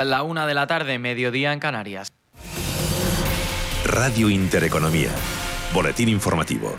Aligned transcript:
La 0.00 0.22
una 0.22 0.46
de 0.46 0.54
la 0.54 0.66
tarde, 0.66 0.98
mediodía 0.98 1.52
en 1.52 1.60
Canarias. 1.60 2.10
Radio 3.84 4.30
Intereconomía. 4.30 5.10
Boletín 5.74 6.08
informativo. 6.08 6.74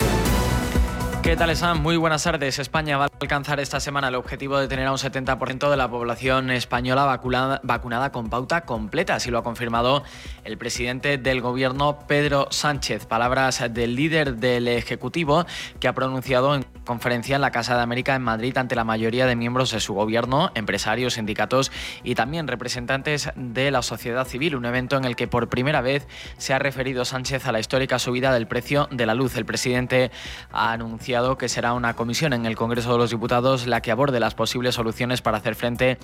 ¿Qué 1.22 1.36
tal 1.36 1.50
están? 1.50 1.80
Muy 1.80 1.96
buenas 1.96 2.24
tardes. 2.24 2.58
España 2.58 2.98
va 2.98 3.04
a 3.04 3.08
alcanzar 3.20 3.60
esta 3.60 3.78
semana 3.78 4.08
el 4.08 4.16
objetivo 4.16 4.58
de 4.58 4.66
tener 4.66 4.88
a 4.88 4.90
un 4.90 4.98
70% 4.98 5.70
de 5.70 5.76
la 5.76 5.88
población 5.88 6.50
española 6.50 7.04
vacunada, 7.04 7.60
vacunada, 7.62 8.10
con 8.10 8.28
pauta 8.28 8.62
completa, 8.62 9.14
así 9.14 9.30
lo 9.30 9.38
ha 9.38 9.44
confirmado 9.44 10.02
el 10.42 10.58
presidente 10.58 11.18
del 11.18 11.40
gobierno 11.40 12.00
Pedro 12.08 12.48
Sánchez. 12.50 13.06
Palabras 13.06 13.62
del 13.70 13.94
líder 13.94 14.34
del 14.38 14.66
Ejecutivo 14.66 15.46
que 15.78 15.86
ha 15.86 15.92
pronunciado 15.92 16.56
en 16.56 16.64
conferencia 16.84 17.36
en 17.36 17.42
la 17.42 17.52
Casa 17.52 17.76
de 17.76 17.82
América 17.82 18.16
en 18.16 18.22
Madrid 18.22 18.58
ante 18.58 18.74
la 18.74 18.82
mayoría 18.82 19.26
de 19.26 19.36
miembros 19.36 19.70
de 19.70 19.78
su 19.78 19.94
gobierno, 19.94 20.50
empresarios, 20.56 21.14
sindicatos 21.14 21.70
y 22.02 22.16
también 22.16 22.48
representantes 22.48 23.30
de 23.36 23.70
la 23.70 23.82
sociedad 23.82 24.26
civil, 24.26 24.56
un 24.56 24.64
evento 24.64 24.96
en 24.96 25.04
el 25.04 25.14
que 25.14 25.28
por 25.28 25.48
primera 25.48 25.82
vez 25.82 26.08
se 26.36 26.52
ha 26.52 26.58
referido 26.58 27.04
Sánchez 27.04 27.46
a 27.46 27.52
la 27.52 27.60
histórica 27.60 28.00
subida 28.00 28.34
del 28.34 28.48
precio 28.48 28.88
de 28.90 29.06
la 29.06 29.14
luz. 29.14 29.36
El 29.36 29.44
presidente 29.44 30.10
ha 30.50 30.72
anunciado 30.72 31.11
que 31.12 31.50
será 31.50 31.74
una 31.74 31.92
comisión 31.92 32.32
en 32.32 32.46
el 32.46 32.56
Congreso 32.56 32.92
de 32.92 32.96
los 32.96 33.10
Diputados 33.10 33.66
la 33.66 33.82
que 33.82 33.90
aborde 33.90 34.18
las 34.18 34.34
posibles 34.34 34.76
soluciones 34.76 35.20
para 35.20 35.36
hacer 35.36 35.54
frente 35.54 35.98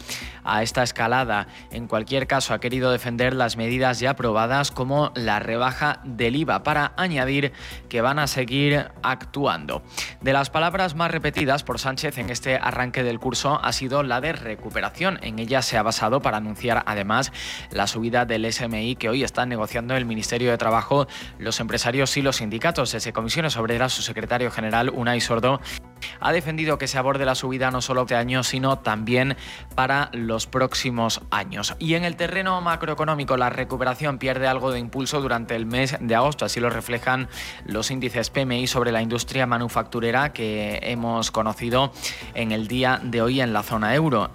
a 0.45 0.63
esta 0.63 0.83
escalada. 0.83 1.47
En 1.71 1.87
cualquier 1.87 2.27
caso, 2.27 2.53
ha 2.53 2.61
querido 2.61 2.93
defender 2.93 3.33
las 3.33 3.57
medidas 3.57 4.01
ya 4.01 4.11
aprobadas 4.11 4.71
como 4.71 5.11
la 5.15 5.39
rebaja 5.39 6.01
del 6.05 6.37
IVA 6.37 6.63
para 6.63 6.93
añadir 6.99 7.53
que 7.89 8.03
van 8.03 8.19
a 8.19 8.27
seguir 8.27 8.91
actuando. 9.03 9.83
De 10.21 10.35
las 10.35 10.51
palabras 10.51 10.95
más 10.95 11.11
repetidas 11.11 11.65
por 11.65 11.79
Sánchez 11.79 12.19
en 12.19 12.29
este 12.29 12.57
arranque 12.57 13.03
del 13.03 13.19
curso 13.19 13.61
ha 13.65 13.73
sido 13.73 14.03
la 14.03 14.21
de 14.21 14.35
recuperación. 14.35 15.19
En 15.23 15.39
ella 15.39 15.63
se 15.63 15.79
ha 15.79 15.83
basado 15.83 16.21
para 16.21 16.37
anunciar 16.37 16.83
además 16.85 17.33
la 17.71 17.87
subida 17.87 18.27
del 18.27 18.53
SMI 18.53 18.97
que 18.97 19.09
hoy 19.09 19.25
están 19.25 19.49
negociando 19.49 19.97
el 19.97 20.05
Ministerio 20.05 20.51
de 20.51 20.59
Trabajo, 20.59 21.09
los 21.39 21.61
empresarios 21.61 22.15
y 22.19 22.23
los 22.23 22.37
sindicatos. 22.37 22.93
Desde 22.93 23.15
Comisiones 23.15 23.57
Obreras, 23.57 23.95
su 23.95 24.03
secretario 24.03 24.51
general, 24.51 24.91
Unai 24.99 25.21
Sordo, 25.21 25.61
ha 26.21 26.33
defendido 26.33 26.79
que 26.79 26.89
se 26.89 26.99
aborde 26.99 27.25
la 27.25 27.35
subida 27.35 27.71
no 27.71 27.81
solo 27.81 28.03
este 28.03 28.17
año, 28.17 28.43
sino 28.43 28.79
también 28.79 29.37
para 29.75 30.11
los 30.13 30.47
próximos 30.47 31.21
años. 31.31 31.75
Y 31.79 31.95
en 31.95 32.05
el 32.05 32.17
terreno 32.17 32.61
macroeconómico, 32.61 33.37
la 33.37 33.51
recuperación 33.51 34.19
pierde 34.19 34.47
algo 34.47 34.71
de 34.71 34.79
impulso 34.79 35.21
durante 35.21 35.55
el 35.57 35.67
mes 35.67 35.97
de 36.01 36.15
agosto. 36.15 36.45
Así 36.45 36.61
lo 36.61 36.71
reflejan 36.71 37.29
los 37.67 37.91
índices 37.91 38.31
PMI 38.31 38.67
sobre 38.67 38.93
la 38.93 39.03
industria 39.03 39.47
manufacturera 39.47 40.33
que 40.33 40.81
hemos 40.83 41.31
conocido 41.31 41.93
en 42.35 42.53
el 42.53 42.69
día 42.69 43.01
de 43.03 43.23
hoy 43.23 43.41
en 43.41 43.53
la 43.53 43.63
zona 43.63 43.95
euro. 43.95 44.31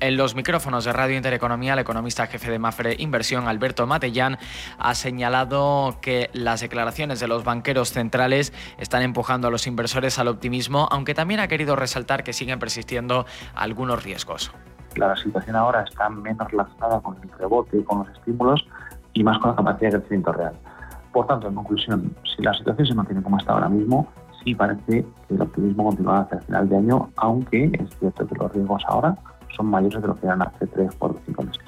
En 0.00 0.16
los 0.16 0.36
micrófonos 0.36 0.84
de 0.84 0.92
Radio 0.92 1.16
Intereconomía, 1.16 1.72
el 1.72 1.80
economista 1.80 2.28
jefe 2.28 2.52
de 2.52 2.60
Mafre 2.60 2.94
Inversión, 3.00 3.48
Alberto 3.48 3.84
Matellán, 3.84 4.38
ha 4.78 4.94
señalado 4.94 5.96
que 6.00 6.30
las 6.32 6.60
declaraciones 6.60 7.18
de 7.18 7.26
los 7.26 7.42
banqueros 7.42 7.90
centrales 7.90 8.52
están 8.78 9.02
empujando 9.02 9.48
a 9.48 9.50
los 9.50 9.66
inversores 9.66 10.20
al 10.20 10.28
optimismo, 10.28 10.86
aunque 10.92 11.14
también 11.14 11.40
ha 11.40 11.48
querido 11.48 11.74
resaltar 11.74 12.22
que 12.22 12.32
siguen 12.32 12.60
persistiendo 12.60 13.26
algunos 13.56 14.04
riesgos. 14.04 14.52
La 14.94 15.16
situación 15.16 15.56
ahora 15.56 15.82
está 15.82 16.08
menos 16.08 16.48
relacionada 16.48 17.00
con 17.00 17.16
el 17.20 17.30
rebote 17.36 17.78
y 17.78 17.82
con 17.82 17.98
los 17.98 18.08
estímulos 18.10 18.64
y 19.14 19.24
más 19.24 19.38
con 19.38 19.50
la 19.50 19.56
capacidad 19.56 19.90
de 19.90 19.98
crecimiento 19.98 20.32
real. 20.32 20.54
Por 21.12 21.26
tanto, 21.26 21.48
en 21.48 21.56
conclusión, 21.56 22.14
si 22.36 22.42
la 22.42 22.54
situación 22.54 22.86
se 22.86 22.94
mantiene 22.94 23.20
como 23.20 23.38
está 23.38 23.52
ahora 23.52 23.68
mismo, 23.68 24.06
sí 24.44 24.54
parece 24.54 25.04
que 25.26 25.34
el 25.34 25.42
optimismo 25.42 25.86
continuará 25.86 26.20
hacia 26.20 26.38
el 26.38 26.44
final 26.44 26.68
de 26.68 26.76
año, 26.76 27.10
aunque 27.16 27.64
es 27.64 27.98
cierto 27.98 28.28
que 28.28 28.34
los 28.36 28.52
riesgos 28.52 28.84
ahora 28.86 29.16
son 29.56 29.66
mayores 29.66 30.00
de 30.00 30.08
lo 30.08 30.14
que 30.14 30.26
eran 30.26 30.42
hace 30.42 30.66
3, 30.66 30.90
4, 30.98 31.20
5 31.26 31.42
meses. 31.42 31.67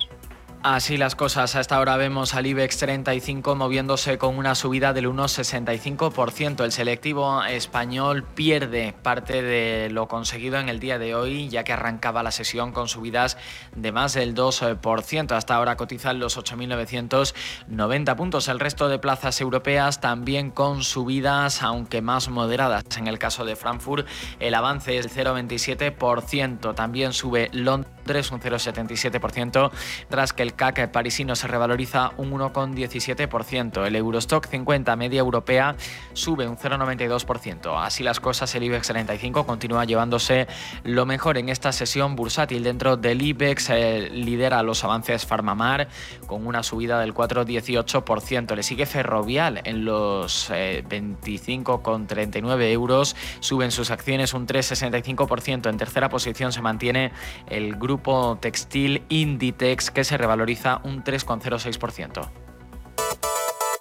Así 0.62 0.98
las 0.98 1.14
cosas. 1.14 1.56
Hasta 1.56 1.76
ahora 1.76 1.96
vemos 1.96 2.34
al 2.34 2.44
IBEX 2.44 2.76
35 2.76 3.54
moviéndose 3.54 4.18
con 4.18 4.36
una 4.36 4.54
subida 4.54 4.92
del 4.92 5.08
1,65%. 5.08 6.62
El 6.62 6.70
selectivo 6.70 7.42
español 7.44 8.24
pierde 8.24 8.92
parte 9.02 9.40
de 9.40 9.88
lo 9.88 10.06
conseguido 10.06 10.58
en 10.58 10.68
el 10.68 10.78
día 10.78 10.98
de 10.98 11.14
hoy, 11.14 11.48
ya 11.48 11.64
que 11.64 11.72
arrancaba 11.72 12.22
la 12.22 12.30
sesión 12.30 12.72
con 12.72 12.88
subidas 12.88 13.38
de 13.74 13.90
más 13.90 14.12
del 14.12 14.34
2%. 14.34 15.32
Hasta 15.32 15.54
ahora 15.54 15.78
cotizan 15.78 16.18
los 16.18 16.36
8.990 16.36 18.16
puntos. 18.16 18.48
El 18.48 18.60
resto 18.60 18.90
de 18.90 18.98
plazas 18.98 19.40
europeas 19.40 20.02
también 20.02 20.50
con 20.50 20.84
subidas, 20.84 21.62
aunque 21.62 22.02
más 22.02 22.28
moderadas. 22.28 22.84
En 22.98 23.06
el 23.06 23.18
caso 23.18 23.46
de 23.46 23.56
Frankfurt, 23.56 24.06
el 24.40 24.54
avance 24.54 24.98
es 24.98 25.14
del 25.14 25.26
0,27%. 25.26 26.74
También 26.74 27.14
sube 27.14 27.48
Londres 27.54 27.99
un 28.32 28.40
0,77%, 28.40 29.70
tras 30.08 30.32
que 30.32 30.42
el 30.42 30.54
CAC 30.54 30.90
parisino 30.90 31.36
se 31.36 31.46
revaloriza 31.46 32.12
un 32.16 32.32
1,17%. 32.32 33.86
El 33.86 33.96
Eurostock 33.96 34.46
50 34.46 34.96
media 34.96 35.20
europea 35.20 35.76
sube 36.12 36.48
un 36.48 36.56
0,92%. 36.56 37.84
Así 37.84 38.02
las 38.02 38.20
cosas, 38.20 38.54
el 38.54 38.64
IBEX 38.64 38.88
35 38.88 39.46
continúa 39.46 39.84
llevándose 39.84 40.46
lo 40.84 41.06
mejor 41.06 41.38
en 41.38 41.48
esta 41.48 41.72
sesión 41.72 42.16
bursátil. 42.16 42.64
Dentro 42.64 42.96
del 42.96 43.22
IBEX 43.22 43.70
eh, 43.70 44.10
lidera 44.12 44.62
los 44.62 44.84
avances 44.84 45.24
Farmamar 45.24 45.88
con 46.26 46.46
una 46.46 46.62
subida 46.62 47.00
del 47.00 47.14
4,18%. 47.14 48.56
Le 48.56 48.62
sigue 48.62 48.86
Ferrovial 48.86 49.60
en 49.64 49.84
los 49.84 50.50
25,39 50.50 52.60
eh, 52.60 52.72
euros. 52.72 53.16
Suben 53.40 53.70
sus 53.70 53.90
acciones 53.90 54.34
un 54.34 54.46
3,65%. 54.46 55.68
En 55.68 55.76
tercera 55.76 56.08
posición 56.08 56.52
se 56.52 56.60
mantiene 56.60 57.12
el 57.48 57.76
grupo 57.76 57.99
grupo 58.00 58.38
textil 58.40 59.02
Inditex 59.10 59.90
que 59.90 60.04
se 60.04 60.16
revaloriza 60.16 60.80
un 60.84 61.04
3,06%. 61.04 62.30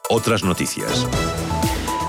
Otras 0.09 0.43
noticias. 0.43 1.07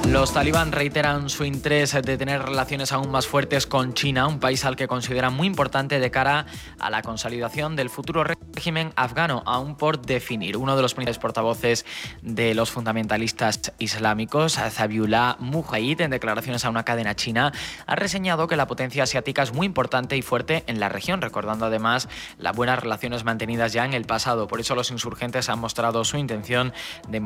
Los 0.09 0.34
talibán 0.34 0.72
reiteran 0.72 1.28
su 1.28 1.44
interés 1.44 1.93
de 1.93 2.19
tener 2.19 2.43
relaciones 2.43 2.91
aún 2.91 3.11
más 3.11 3.28
fuertes 3.28 3.66
con 3.66 3.94
China, 3.94 4.27
un 4.27 4.41
país 4.41 4.65
al 4.65 4.75
que 4.75 4.88
consideran 4.88 5.34
muy 5.34 5.47
importante 5.47 6.00
de 6.00 6.11
cara 6.11 6.47
a 6.81 6.91
la 6.91 7.03
consolidación 7.03 7.77
del 7.77 7.91
futuro 7.91 8.25
régimen 8.25 8.93
afgano, 8.97 9.43
aún 9.47 9.77
por 9.77 10.00
definir. 10.00 10.56
Uno 10.56 10.75
de 10.75 10.83
los 10.83 10.94
principales 10.94 11.19
portavoces 11.19 11.87
de 12.22 12.55
los 12.55 12.71
fundamentalistas 12.72 13.72
islámicos, 13.78 14.55
Zabiullah 14.55 15.37
Mujahid, 15.39 16.00
en 16.00 16.10
declaraciones 16.10 16.65
a 16.65 16.71
una 16.71 16.84
cadena 16.84 17.15
china, 17.15 17.53
ha 17.87 17.94
reseñado 17.94 18.49
que 18.49 18.56
la 18.56 18.66
potencia 18.66 19.05
asiática 19.05 19.43
es 19.43 19.53
muy 19.53 19.66
importante 19.66 20.16
y 20.16 20.22
fuerte 20.22 20.65
en 20.66 20.81
la 20.81 20.89
región, 20.89 21.21
recordando 21.21 21.66
además 21.66 22.09
las 22.37 22.56
buenas 22.56 22.81
relaciones 22.81 23.25
mantenidas 23.25 23.72
ya 23.72 23.84
en 23.84 23.94
el 23.94 24.06
pasado. 24.06 24.49
Por 24.49 24.60
eso 24.60 24.75
los 24.75 24.91
insurgentes 24.91 25.49
han 25.49 25.60
mostrado 25.60 26.05
su 26.05 26.16
intención 26.16 26.72
de, 27.09 27.21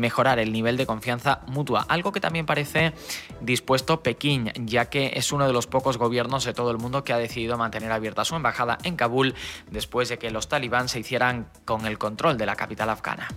mejorar 0.00 0.38
el 0.38 0.52
nivel 0.52 0.76
de 0.76 0.86
confianza 0.86 1.40
mutua, 1.46 1.86
algo 1.88 2.12
que 2.12 2.15
también 2.20 2.46
parece 2.46 2.92
dispuesto 3.40 4.02
Pekín, 4.02 4.52
ya 4.56 4.86
que 4.86 5.12
es 5.14 5.32
uno 5.32 5.46
de 5.46 5.52
los 5.52 5.66
pocos 5.66 5.98
gobiernos 5.98 6.44
de 6.44 6.54
todo 6.54 6.70
el 6.70 6.78
mundo 6.78 7.04
que 7.04 7.12
ha 7.12 7.18
decidido 7.18 7.56
mantener 7.58 7.92
abierta 7.92 8.24
su 8.24 8.36
embajada 8.36 8.78
en 8.82 8.96
Kabul 8.96 9.34
después 9.70 10.08
de 10.08 10.18
que 10.18 10.30
los 10.30 10.48
talibán 10.48 10.88
se 10.88 11.00
hicieran 11.00 11.48
con 11.64 11.86
el 11.86 11.98
control 11.98 12.38
de 12.38 12.46
la 12.46 12.56
capital 12.56 12.90
afgana. 12.90 13.28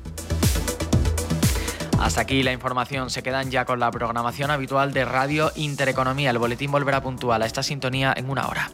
Hasta 1.99 2.21
aquí 2.21 2.43
la 2.43 2.53
información. 2.53 3.09
Se 3.09 3.21
quedan 3.21 3.51
ya 3.51 3.65
con 3.65 3.79
la 3.79 3.91
programación 3.91 4.51
habitual 4.51 4.93
de 4.93 5.03
Radio 5.03 5.51
Intereconomía. 5.55 6.29
El 6.29 6.37
boletín 6.37 6.71
volverá 6.71 7.01
puntual 7.01 7.41
a 7.41 7.45
esta 7.45 7.61
sintonía 7.61 8.13
en 8.15 8.29
una 8.29 8.47
hora. 8.47 8.71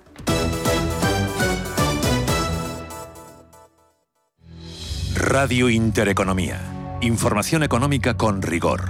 Radio 5.15 5.69
Intereconomía. 5.69 6.61
Información 7.01 7.63
económica 7.63 8.15
con 8.15 8.41
rigor, 8.41 8.89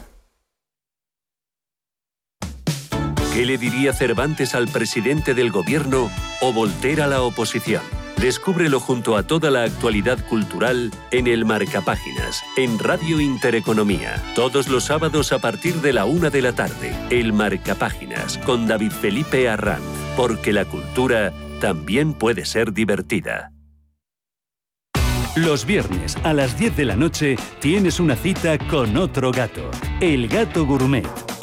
¿Qué 3.33 3.45
le 3.45 3.57
diría 3.57 3.93
Cervantes 3.93 4.55
al 4.55 4.67
presidente 4.67 5.33
del 5.33 5.51
gobierno 5.51 6.11
o 6.41 6.51
Voltaire 6.51 7.03
a 7.03 7.07
la 7.07 7.21
oposición? 7.21 7.81
Descúbrelo 8.17 8.81
junto 8.81 9.15
a 9.15 9.23
toda 9.23 9.49
la 9.49 9.63
actualidad 9.63 10.19
cultural 10.27 10.91
en 11.11 11.27
el 11.27 11.45
Marcapáginas, 11.45 12.43
en 12.57 12.77
Radio 12.77 13.21
Intereconomía. 13.21 14.21
Todos 14.35 14.67
los 14.67 14.83
sábados 14.83 15.31
a 15.31 15.39
partir 15.39 15.75
de 15.75 15.93
la 15.93 16.03
una 16.03 16.29
de 16.29 16.41
la 16.41 16.51
tarde. 16.51 16.93
El 17.09 17.31
Marcapáginas 17.31 18.37
con 18.39 18.67
David 18.67 18.91
Felipe 18.91 19.47
Arranz. 19.47 19.81
Porque 20.17 20.51
la 20.51 20.65
cultura 20.65 21.31
también 21.61 22.13
puede 22.13 22.43
ser 22.43 22.73
divertida. 22.73 23.53
Los 25.37 25.65
viernes 25.65 26.17
a 26.23 26.33
las 26.33 26.59
10 26.59 26.75
de 26.75 26.83
la 26.83 26.97
noche 26.97 27.37
tienes 27.61 28.01
una 28.01 28.17
cita 28.17 28.57
con 28.57 28.97
otro 28.97 29.31
gato, 29.31 29.71
el 30.01 30.27
gato 30.27 30.65
gourmet 30.65 31.30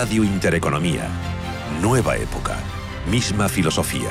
Radio 0.00 0.24
Intereconomía. 0.24 1.10
Nueva 1.82 2.16
época. 2.16 2.56
Misma 3.10 3.50
filosofía. 3.50 4.08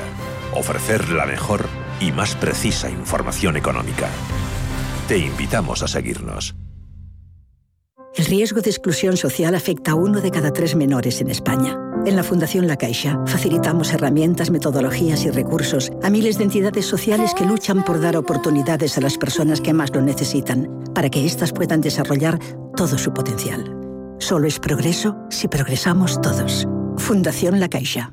Ofrecer 0.54 1.10
la 1.10 1.26
mejor 1.26 1.66
y 2.00 2.12
más 2.12 2.36
precisa 2.36 2.88
información 2.88 3.56
económica. 3.56 4.08
Te 5.08 5.18
invitamos 5.18 5.82
a 5.82 5.88
seguirnos. 5.88 6.54
El 8.14 8.24
riesgo 8.26 8.60
de 8.60 8.70
exclusión 8.70 9.16
social 9.16 9.56
afecta 9.56 9.90
a 9.90 9.94
uno 9.96 10.20
de 10.20 10.30
cada 10.30 10.52
tres 10.52 10.76
menores 10.76 11.20
en 11.22 11.28
España. 11.28 11.76
En 12.06 12.14
la 12.14 12.22
Fundación 12.22 12.68
La 12.68 12.76
Caixa 12.76 13.18
facilitamos 13.26 13.92
herramientas, 13.92 14.52
metodologías 14.52 15.24
y 15.24 15.30
recursos 15.30 15.90
a 16.04 16.08
miles 16.08 16.38
de 16.38 16.44
entidades 16.44 16.86
sociales 16.86 17.34
que 17.34 17.46
luchan 17.46 17.84
por 17.84 18.00
dar 18.00 18.16
oportunidades 18.16 18.96
a 18.96 19.00
las 19.00 19.18
personas 19.18 19.60
que 19.60 19.72
más 19.72 19.92
lo 19.92 20.02
necesitan, 20.02 20.68
para 20.94 21.10
que 21.10 21.26
éstas 21.26 21.52
puedan 21.52 21.80
desarrollar 21.80 22.38
todo 22.76 22.96
su 22.96 23.12
potencial. 23.12 23.79
Solo 24.20 24.46
es 24.46 24.58
progreso 24.58 25.16
si 25.30 25.48
progresamos 25.48 26.20
todos. 26.20 26.68
Fundación 26.98 27.58
La 27.58 27.68
Caixa. 27.68 28.12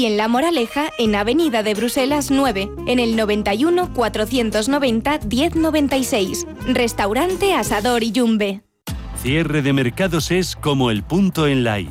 y 0.00 0.06
en 0.06 0.16
La 0.16 0.28
Moraleja, 0.28 0.90
en 0.98 1.14
Avenida 1.14 1.62
de 1.62 1.74
Bruselas 1.74 2.30
9, 2.30 2.70
en 2.86 3.00
el 3.00 3.16
91 3.16 3.92
490 3.92 5.20
1096. 5.28 6.46
Restaurante 6.68 7.52
Asador 7.52 8.02
Iyumbe. 8.02 8.62
Cierre 9.20 9.60
de 9.60 9.74
mercados 9.74 10.30
es 10.30 10.56
como 10.56 10.90
el 10.90 11.02
punto 11.02 11.46
en 11.46 11.64
la 11.64 11.80
I 11.80 11.90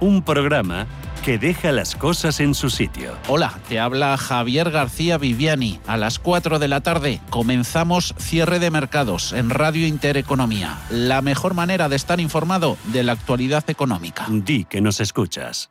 un 0.00 0.22
programa 0.22 0.86
que 1.22 1.36
deja 1.36 1.70
las 1.70 1.96
cosas 1.96 2.40
en 2.40 2.54
su 2.54 2.70
sitio. 2.70 3.12
Hola, 3.28 3.60
te 3.68 3.78
habla 3.78 4.16
Javier 4.16 4.70
García 4.70 5.18
Viviani. 5.18 5.80
A 5.86 5.98
las 5.98 6.18
4 6.18 6.58
de 6.58 6.68
la 6.68 6.80
tarde 6.80 7.20
comenzamos 7.28 8.14
cierre 8.16 8.58
de 8.58 8.70
mercados 8.70 9.34
en 9.34 9.50
Radio 9.50 9.86
Intereconomía. 9.86 10.78
La 10.88 11.20
mejor 11.20 11.52
manera 11.52 11.90
de 11.90 11.96
estar 11.96 12.20
informado 12.20 12.78
de 12.86 13.02
la 13.02 13.12
actualidad 13.12 13.68
económica. 13.68 14.26
Di 14.30 14.64
que 14.64 14.80
nos 14.80 15.00
escuchas. 15.00 15.70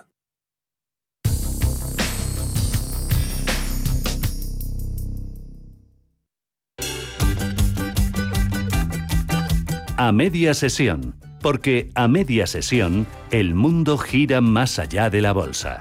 A 10.03 10.11
media 10.11 10.55
sesión, 10.55 11.13
porque 11.43 11.91
a 11.93 12.07
media 12.07 12.47
sesión 12.47 13.05
el 13.29 13.53
mundo 13.53 13.99
gira 13.99 14.41
más 14.41 14.79
allá 14.79 15.11
de 15.11 15.21
la 15.21 15.31
bolsa. 15.31 15.77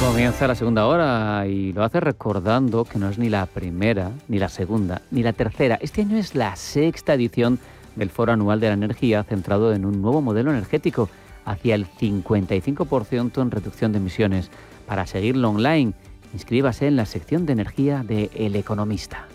Comienza 0.00 0.46
la 0.46 0.54
segunda 0.54 0.86
hora 0.86 1.46
y 1.46 1.74
lo 1.74 1.84
hace 1.84 2.00
recordando 2.00 2.86
que 2.86 2.98
no 2.98 3.10
es 3.10 3.18
ni 3.18 3.28
la 3.28 3.44
primera, 3.44 4.10
ni 4.26 4.38
la 4.38 4.48
segunda, 4.48 5.02
ni 5.10 5.22
la 5.22 5.34
tercera. 5.34 5.78
Este 5.82 6.00
año 6.00 6.16
es 6.16 6.34
la 6.34 6.56
sexta 6.56 7.12
edición 7.12 7.58
del 7.94 8.08
Foro 8.08 8.32
Anual 8.32 8.58
de 8.58 8.68
la 8.68 8.72
Energía 8.72 9.22
centrado 9.24 9.74
en 9.74 9.84
un 9.84 10.00
nuevo 10.00 10.22
modelo 10.22 10.50
energético 10.50 11.10
hacia 11.44 11.74
el 11.74 11.86
55% 11.86 13.42
en 13.42 13.50
reducción 13.50 13.92
de 13.92 13.98
emisiones. 13.98 14.50
Para 14.86 15.06
seguirlo 15.06 15.50
online, 15.50 15.92
inscríbase 16.32 16.86
en 16.86 16.96
la 16.96 17.04
sección 17.04 17.44
de 17.44 17.52
energía 17.52 18.02
de 18.02 18.30
El 18.34 18.56
Economista. 18.56 19.28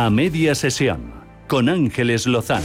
A 0.00 0.10
media 0.10 0.54
sesión, 0.54 1.12
con 1.48 1.68
Ángeles 1.68 2.28
Lozano. 2.28 2.64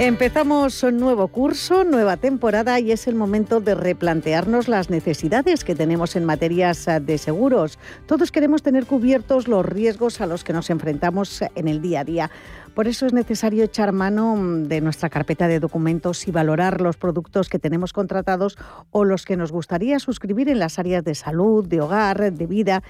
Empezamos 0.00 0.82
un 0.82 0.98
nuevo 0.98 1.28
curso, 1.28 1.84
nueva 1.84 2.16
temporada 2.16 2.80
y 2.80 2.90
es 2.90 3.06
el 3.06 3.14
momento 3.14 3.60
de 3.60 3.76
replantearnos 3.76 4.66
las 4.66 4.90
necesidades 4.90 5.62
que 5.62 5.76
tenemos 5.76 6.16
en 6.16 6.24
materias 6.24 6.86
de 7.00 7.16
seguros. 7.16 7.78
Todos 8.06 8.32
queremos 8.32 8.62
tener 8.62 8.86
cubiertos 8.86 9.46
los 9.46 9.64
riesgos 9.64 10.20
a 10.20 10.26
los 10.26 10.42
que 10.42 10.52
nos 10.52 10.68
enfrentamos 10.68 11.42
en 11.54 11.68
el 11.68 11.80
día 11.80 12.00
a 12.00 12.04
día. 12.04 12.30
Por 12.76 12.88
eso 12.88 13.06
es 13.06 13.14
necesario 13.14 13.64
echar 13.64 13.92
mano 13.92 14.36
mm, 14.36 14.64
de 14.64 14.82
nuestra 14.82 15.08
carpeta 15.08 15.48
de 15.48 15.60
documentos 15.60 16.28
y 16.28 16.30
valorar 16.30 16.82
los 16.82 16.98
productos 16.98 17.48
que 17.48 17.58
tenemos 17.58 17.94
contratados 17.94 18.58
o 18.90 19.02
los 19.04 19.24
que 19.24 19.38
nos 19.38 19.50
gustaría 19.50 19.98
suscribir 19.98 20.50
en 20.50 20.58
las 20.58 20.78
áreas 20.78 21.02
de 21.02 21.14
salud, 21.14 21.66
de 21.66 21.80
hogar, 21.80 22.34
de 22.34 22.46
vida. 22.46 22.82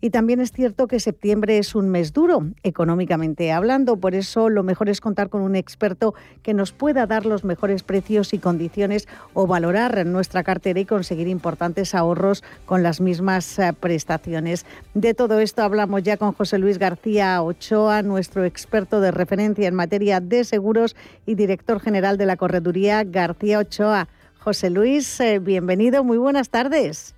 Y 0.00 0.10
también 0.10 0.40
es 0.40 0.52
cierto 0.52 0.86
que 0.86 1.00
septiembre 1.00 1.58
es 1.58 1.74
un 1.74 1.88
mes 1.88 2.12
duro, 2.12 2.46
económicamente 2.62 3.50
hablando, 3.52 3.96
por 3.96 4.14
eso 4.14 4.50
lo 4.50 4.62
mejor 4.62 4.88
es 4.88 5.00
contar 5.00 5.28
con 5.28 5.40
un 5.40 5.56
experto 5.56 6.14
que 6.42 6.54
nos 6.54 6.72
pueda 6.72 7.06
dar 7.06 7.24
los 7.24 7.44
mejores 7.44 7.82
precios 7.82 8.34
y 8.34 8.38
condiciones 8.38 9.08
o 9.32 9.46
valorar 9.46 10.04
nuestra 10.06 10.44
cartera 10.44 10.80
y 10.80 10.84
conseguir 10.84 11.28
importantes 11.28 11.94
ahorros 11.94 12.44
con 12.66 12.82
las 12.82 13.00
mismas 13.00 13.58
eh, 13.58 13.72
prestaciones. 13.72 14.66
De 14.94 15.14
todo 15.14 15.40
esto 15.40 15.62
hablamos 15.62 16.02
ya 16.02 16.16
con 16.16 16.32
José 16.32 16.58
Luis 16.58 16.78
García 16.78 17.42
Ochoa, 17.42 18.02
nuestro 18.02 18.44
experto 18.44 19.00
de 19.00 19.10
referencia 19.10 19.66
en 19.66 19.74
materia 19.74 20.20
de 20.20 20.44
seguros 20.44 20.94
y 21.24 21.34
director 21.34 21.80
general 21.80 22.18
de 22.18 22.26
la 22.26 22.36
Correduría 22.36 23.02
García 23.04 23.58
Ochoa. 23.58 24.08
José 24.38 24.70
Luis, 24.70 25.18
eh, 25.20 25.40
bienvenido, 25.40 26.04
muy 26.04 26.18
buenas 26.18 26.50
tardes. 26.50 27.15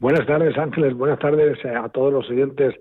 Buenas 0.00 0.26
tardes, 0.26 0.56
Ángeles. 0.56 0.94
Buenas 0.94 1.18
tardes 1.18 1.58
a 1.64 1.88
todos 1.88 2.12
los 2.12 2.30
oyentes 2.30 2.74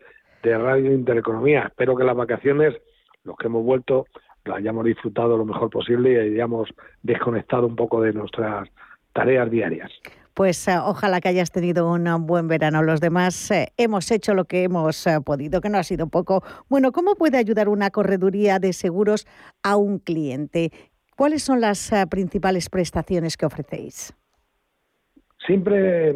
de 0.44 0.58
Radio 0.58 0.94
Intereconomía. 0.94 1.64
Espero 1.68 1.96
que 1.96 2.04
las 2.04 2.16
vacaciones, 2.16 2.76
los 3.24 3.36
que 3.38 3.48
hemos 3.48 3.66
vuelto, 3.66 4.06
lo 4.46 4.54
hayamos 4.54 4.86
disfrutado 4.86 5.36
lo 5.36 5.44
mejor 5.44 5.72
posible 5.72 6.14
y 6.14 6.34
hayamos 6.34 6.70
desconectado 7.02 7.66
un 7.66 7.76
poco 7.76 8.02
de 8.02 8.14
nuestras 8.14 8.70
tareas 9.14 9.50
diarias. 9.50 9.92
Pues 10.36 10.68
eh, 10.68 10.78
ojalá 10.78 11.20
que 11.20 11.30
hayas 11.30 11.50
tenido 11.50 11.92
un 11.92 12.28
buen 12.28 12.48
verano. 12.48 12.84
Los 12.84 13.02
demás 13.02 13.50
eh, 13.50 13.74
hemos 13.78 14.12
hecho 14.12 14.36
lo 14.36 14.46
que 14.46 14.62
hemos 14.62 15.08
eh, 15.08 15.20
podido, 15.20 15.60
que 15.60 15.70
no 15.70 15.80
ha 15.80 15.84
sido 15.84 16.06
poco. 16.06 16.44
Bueno, 16.70 16.92
¿cómo 16.92 17.16
puede 17.16 17.40
ayudar 17.40 17.68
una 17.68 17.90
correduría 17.90 18.60
de 18.60 18.74
seguros 18.74 19.26
a 19.64 19.76
un 19.76 19.98
cliente? 19.98 20.72
¿Cuáles 21.16 21.42
son 21.42 21.62
las 21.62 21.92
principales 22.12 22.70
prestaciones 22.70 23.38
que 23.38 23.48
ofrecéis? 23.48 24.14
Siempre 25.48 26.16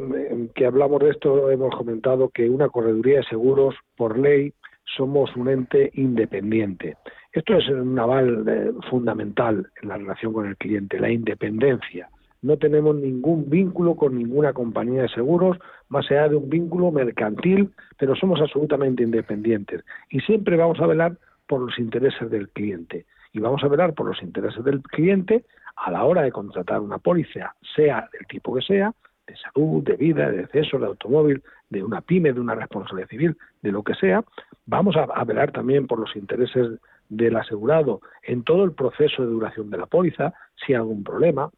que 0.53 0.65
hablamos 0.65 1.01
de 1.01 1.09
esto 1.09 1.49
hemos 1.49 1.73
comentado 1.75 2.29
que 2.29 2.49
una 2.49 2.69
correduría 2.69 3.17
de 3.17 3.23
seguros, 3.23 3.73
por 3.95 4.19
ley, 4.19 4.53
somos 4.97 5.35
un 5.35 5.49
ente 5.49 5.89
independiente. 5.95 6.97
Esto 7.31 7.55
es 7.55 7.67
un 7.69 7.97
aval 7.97 8.75
fundamental 8.89 9.67
en 9.81 9.89
la 9.89 9.97
relación 9.97 10.33
con 10.33 10.47
el 10.47 10.57
cliente, 10.57 10.99
la 10.99 11.09
independencia 11.09 12.09
no 12.41 12.57
tenemos 12.57 12.95
ningún 12.95 13.49
vínculo 13.49 13.95
con 13.95 14.17
ninguna 14.17 14.53
compañía 14.53 15.03
de 15.03 15.09
seguros, 15.09 15.57
más 15.89 16.09
allá 16.09 16.29
de 16.29 16.35
un 16.35 16.49
vínculo 16.49 16.91
mercantil, 16.91 17.71
pero 17.97 18.15
somos 18.15 18.41
absolutamente 18.41 19.03
independientes 19.03 19.83
y 20.09 20.19
siempre 20.21 20.57
vamos 20.57 20.79
a 20.79 20.87
velar 20.87 21.17
por 21.47 21.61
los 21.61 21.77
intereses 21.77 22.29
del 22.29 22.49
cliente. 22.49 23.05
Y 23.33 23.39
vamos 23.39 23.63
a 23.63 23.67
velar 23.67 23.93
por 23.93 24.07
los 24.07 24.21
intereses 24.21 24.63
del 24.63 24.81
cliente 24.81 25.45
a 25.77 25.91
la 25.91 26.03
hora 26.03 26.23
de 26.23 26.31
contratar 26.31 26.81
una 26.81 26.97
póliza, 26.97 27.55
sea 27.75 28.09
del 28.11 28.27
tipo 28.27 28.53
que 28.53 28.61
sea, 28.61 28.93
de 29.31 29.37
salud, 29.37 29.83
de 29.83 29.95
vida, 29.95 30.29
de 30.29 30.41
exceso, 30.41 30.77
de 30.77 30.87
automóvil, 30.87 31.41
de 31.69 31.83
una 31.83 32.01
pyme, 32.01 32.33
de 32.33 32.39
una 32.39 32.55
responsabilidad 32.55 33.09
civil, 33.09 33.37
de 33.61 33.71
lo 33.71 33.81
que 33.81 33.95
sea. 33.95 34.23
Vamos 34.65 34.95
a, 34.97 35.23
velar 35.23 35.51
también 35.51 35.87
por 35.87 35.99
los 35.99 36.15
intereses 36.15 36.79
del 37.07 37.37
asegurado 37.37 38.01
en 38.23 38.43
todo 38.43 38.63
el 38.63 38.73
proceso 38.73 39.23
de 39.23 39.29
duración 39.29 39.69
de 39.69 39.77
la 39.77 39.85
póliza, 39.85 40.33
si 40.55 40.73
hay 40.73 40.77
algún 40.77 41.03
problema, 41.03 41.49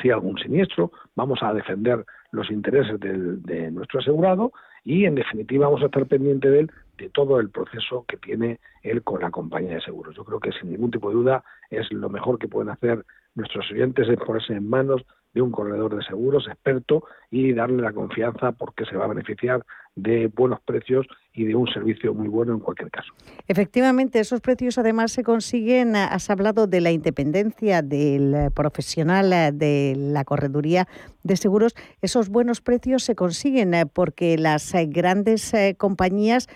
si 0.00 0.08
hay 0.08 0.12
algún 0.12 0.38
siniestro, 0.38 0.92
vamos 1.14 1.42
a 1.42 1.52
defender 1.52 2.04
los 2.32 2.50
intereses 2.50 2.98
de 2.98 3.70
nuestro 3.70 4.00
asegurado 4.00 4.52
y, 4.82 5.04
en 5.04 5.14
definitiva, 5.14 5.66
vamos 5.66 5.82
a 5.82 5.86
estar 5.86 6.06
pendiente 6.06 6.50
de 6.50 6.60
él 6.60 6.72
de 6.98 7.10
todo 7.10 7.38
el 7.38 7.50
proceso 7.50 8.04
que 8.08 8.16
tiene 8.16 8.60
él 8.82 9.02
con 9.02 9.20
la 9.20 9.30
compañía 9.30 9.74
de 9.74 9.80
seguros. 9.80 10.16
Yo 10.16 10.24
creo 10.24 10.40
que, 10.40 10.52
sin 10.52 10.70
ningún 10.70 10.90
tipo 10.90 11.10
de 11.10 11.16
duda, 11.16 11.44
es 11.70 11.92
lo 11.92 12.08
mejor 12.08 12.38
que 12.38 12.48
pueden 12.48 12.70
hacer 12.70 13.04
nuestros 13.34 13.70
oyentes 13.70 14.08
es 14.08 14.18
ponerse 14.18 14.52
en 14.52 14.68
manos 14.68 15.04
de 15.34 15.42
un 15.42 15.50
corredor 15.50 15.96
de 15.96 16.04
seguros 16.04 16.46
experto 16.48 17.04
y 17.30 17.52
darle 17.52 17.82
la 17.82 17.92
confianza 17.92 18.52
porque 18.52 18.84
se 18.86 18.96
va 18.96 19.04
a 19.04 19.08
beneficiar 19.08 19.64
de 19.96 20.28
buenos 20.28 20.60
precios 20.60 21.06
y 21.32 21.44
de 21.44 21.54
un 21.54 21.68
servicio 21.68 22.14
muy 22.14 22.28
bueno 22.28 22.52
en 22.52 22.60
cualquier 22.60 22.90
caso. 22.90 23.12
Efectivamente, 23.46 24.20
esos 24.20 24.40
precios 24.40 24.78
además 24.78 25.12
se 25.12 25.22
consiguen, 25.22 25.96
has 25.96 26.30
hablado 26.30 26.66
de 26.66 26.80
la 26.80 26.90
independencia 26.90 27.82
del 27.82 28.50
profesional 28.54 29.30
de 29.56 29.94
la 29.96 30.24
correduría 30.24 30.88
de 31.22 31.36
seguros, 31.36 31.74
esos 32.02 32.28
buenos 32.28 32.60
precios 32.60 33.02
se 33.02 33.14
consiguen 33.14 33.74
eh, 33.74 33.86
porque 33.86 34.36
las 34.36 34.74
eh, 34.74 34.86
grandes 34.86 35.54
eh, 35.54 35.74
compañías 35.76 36.48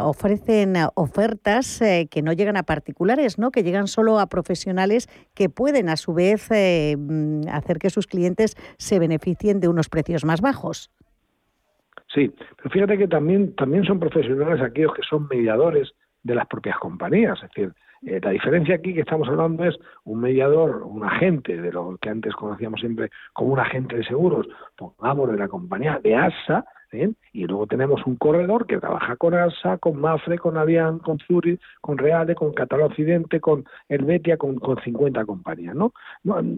ofrecen 0.00 0.74
ofertas 0.94 1.82
eh, 1.82 2.08
que 2.10 2.22
no 2.22 2.32
llegan 2.32 2.56
a 2.56 2.62
particulares, 2.62 3.38
¿no? 3.38 3.50
que 3.50 3.62
llegan 3.62 3.86
solo 3.86 4.18
a 4.18 4.26
profesionales 4.26 5.08
que 5.34 5.48
pueden 5.48 5.88
a 5.88 5.96
su 5.96 6.14
vez 6.14 6.50
eh, 6.50 6.96
mm, 6.98 7.48
hacer 7.48 7.78
que 7.78 7.90
sus 7.90 8.06
clientes 8.06 8.56
se 8.78 8.98
beneficien 8.98 9.60
de 9.60 9.68
unos 9.68 9.88
precios 9.88 10.24
más 10.24 10.40
bajos. 10.40 10.90
Sí, 12.12 12.32
pero 12.56 12.70
fíjate 12.70 12.98
que 12.98 13.06
también, 13.06 13.54
también 13.54 13.84
son 13.84 14.00
profesionales 14.00 14.60
aquellos 14.60 14.94
que 14.94 15.02
son 15.02 15.28
mediadores 15.28 15.92
de 16.22 16.34
las 16.34 16.46
propias 16.46 16.76
compañías. 16.78 17.38
Es 17.42 17.50
decir, 17.50 17.72
eh, 18.02 18.20
la 18.22 18.30
diferencia 18.30 18.76
aquí 18.76 18.94
que 18.94 19.00
estamos 19.00 19.28
hablando 19.28 19.64
es 19.64 19.76
un 20.04 20.20
mediador, 20.20 20.82
un 20.82 21.04
agente, 21.04 21.60
de 21.60 21.70
lo 21.70 21.98
que 22.00 22.08
antes 22.08 22.34
conocíamos 22.34 22.80
siempre 22.80 23.10
como 23.32 23.52
un 23.52 23.60
agente 23.60 23.96
de 23.96 24.04
seguros, 24.04 24.48
pongamos 24.76 25.30
de 25.30 25.36
la 25.36 25.48
compañía 25.48 26.00
de 26.02 26.16
ASA, 26.16 26.64
y 27.32 27.46
luego 27.46 27.66
tenemos 27.66 28.04
un 28.06 28.16
corredor 28.16 28.66
que 28.66 28.78
trabaja 28.78 29.16
con 29.16 29.34
ASA, 29.34 29.78
con 29.78 30.00
Mafre, 30.00 30.38
con 30.38 30.56
Avian, 30.56 30.98
con 30.98 31.18
Zurich, 31.18 31.60
con 31.80 31.98
Reale, 31.98 32.34
con 32.34 32.52
Catal 32.52 32.82
Occidente, 32.82 33.40
con 33.40 33.64
Helvetia, 33.88 34.36
con, 34.36 34.58
con 34.58 34.80
50 34.82 35.24
compañías. 35.24 35.74
¿no? 35.74 35.92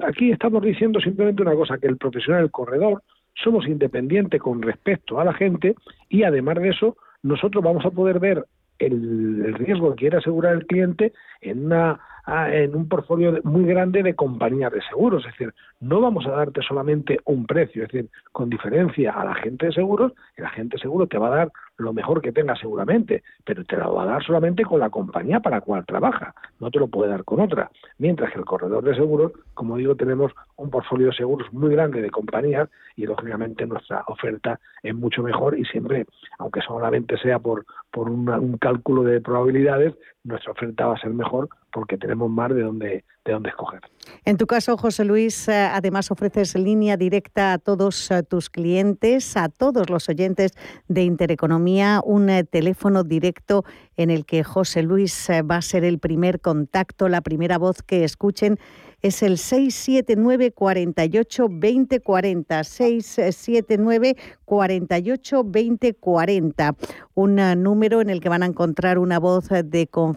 Aquí 0.06 0.30
estamos 0.30 0.62
diciendo 0.62 1.00
simplemente 1.00 1.42
una 1.42 1.54
cosa, 1.54 1.78
que 1.78 1.86
el 1.86 1.98
profesional, 1.98 2.44
el 2.44 2.50
corredor, 2.50 3.02
somos 3.34 3.66
independientes 3.66 4.40
con 4.40 4.62
respecto 4.62 5.20
a 5.20 5.24
la 5.24 5.34
gente 5.34 5.74
y 6.08 6.22
además 6.22 6.56
de 6.56 6.70
eso, 6.70 6.96
nosotros 7.22 7.62
vamos 7.62 7.84
a 7.84 7.90
poder 7.90 8.18
ver 8.18 8.44
el 8.78 9.54
riesgo 9.54 9.90
que 9.90 10.00
quiere 10.00 10.16
asegurar 10.16 10.54
el 10.54 10.66
cliente 10.66 11.12
en 11.40 11.66
una 11.66 12.00
en 12.26 12.74
un 12.74 12.88
portfolio 12.88 13.38
muy 13.44 13.64
grande 13.64 14.02
de 14.02 14.14
compañías 14.14 14.72
de 14.72 14.82
seguros. 14.82 15.24
Es 15.26 15.32
decir, 15.32 15.54
no 15.80 16.00
vamos 16.00 16.26
a 16.26 16.30
darte 16.30 16.62
solamente 16.62 17.18
un 17.24 17.46
precio, 17.46 17.84
es 17.84 17.90
decir, 17.90 18.10
con 18.30 18.48
diferencia 18.48 19.12
a 19.12 19.24
la 19.24 19.34
gente 19.34 19.66
de 19.66 19.72
seguros, 19.72 20.12
el 20.36 20.44
agente 20.44 20.76
de 20.76 20.82
seguros 20.82 21.08
te 21.08 21.18
va 21.18 21.28
a 21.28 21.36
dar 21.36 21.52
lo 21.78 21.92
mejor 21.92 22.22
que 22.22 22.32
tenga 22.32 22.54
seguramente, 22.54 23.22
pero 23.44 23.64
te 23.64 23.76
lo 23.76 23.94
va 23.94 24.04
a 24.04 24.06
dar 24.06 24.24
solamente 24.24 24.64
con 24.64 24.78
la 24.78 24.90
compañía 24.90 25.40
para 25.40 25.56
la 25.56 25.60
cual 25.62 25.84
trabaja, 25.84 26.34
no 26.60 26.70
te 26.70 26.78
lo 26.78 26.86
puede 26.86 27.10
dar 27.10 27.24
con 27.24 27.40
otra. 27.40 27.70
Mientras 27.98 28.32
que 28.32 28.38
el 28.38 28.44
corredor 28.44 28.84
de 28.84 28.94
seguros, 28.94 29.32
como 29.54 29.76
digo, 29.76 29.96
tenemos 29.96 30.32
un 30.56 30.70
portfolio 30.70 31.08
de 31.08 31.14
seguros 31.14 31.52
muy 31.52 31.70
grande 31.70 32.00
de 32.00 32.10
compañías 32.10 32.68
y 32.94 33.06
lógicamente 33.06 33.66
nuestra 33.66 34.04
oferta 34.06 34.60
es 34.82 34.94
mucho 34.94 35.22
mejor 35.22 35.58
y 35.58 35.64
siempre, 35.64 36.06
aunque 36.38 36.60
solamente 36.60 37.18
sea 37.18 37.38
por, 37.38 37.64
por 37.90 38.08
un 38.08 38.58
cálculo 38.58 39.02
de 39.02 39.20
probabilidades, 39.20 39.94
nuestra 40.24 40.52
oferta 40.52 40.86
va 40.86 40.94
a 40.94 41.00
ser 41.00 41.10
mejor 41.10 41.48
porque 41.72 41.96
tenemos 41.96 42.30
más 42.30 42.54
de 42.54 42.62
dónde, 42.62 43.04
de 43.24 43.32
dónde 43.32 43.48
escoger. 43.48 43.80
En 44.24 44.36
tu 44.36 44.46
caso, 44.46 44.76
José 44.76 45.04
Luis, 45.04 45.48
eh, 45.48 45.68
además 45.72 46.10
ofreces 46.10 46.54
línea 46.54 46.96
directa 46.96 47.54
a 47.54 47.58
todos 47.58 48.10
eh, 48.10 48.22
tus 48.22 48.50
clientes, 48.50 49.36
a 49.36 49.48
todos 49.48 49.88
los 49.90 50.08
oyentes 50.08 50.52
de 50.88 51.02
Intereconomía, 51.02 52.00
un 52.04 52.28
eh, 52.28 52.44
teléfono 52.44 53.04
directo 53.04 53.64
en 53.96 54.10
el 54.10 54.26
que 54.26 54.44
José 54.44 54.82
Luis 54.82 55.28
va 55.30 55.56
a 55.56 55.62
ser 55.62 55.84
el 55.84 55.98
primer 55.98 56.40
contacto, 56.40 57.08
la 57.08 57.20
primera 57.20 57.58
voz 57.58 57.82
que 57.82 58.04
escuchen 58.04 58.58
es 59.00 59.22
el 59.24 59.36
679 59.36 60.52
48 60.52 61.48
20 61.50 62.00
40 62.00 62.64
679 62.64 64.16
48 64.44 65.44
20 65.44 65.94
40 65.94 66.76
un 67.14 67.62
número 67.62 68.00
en 68.00 68.10
el 68.10 68.20
que 68.20 68.28
van 68.28 68.44
a 68.44 68.46
encontrar 68.46 68.98
una 68.98 69.18
voz 69.18 69.48
de 69.48 69.88
confianza 69.88 70.11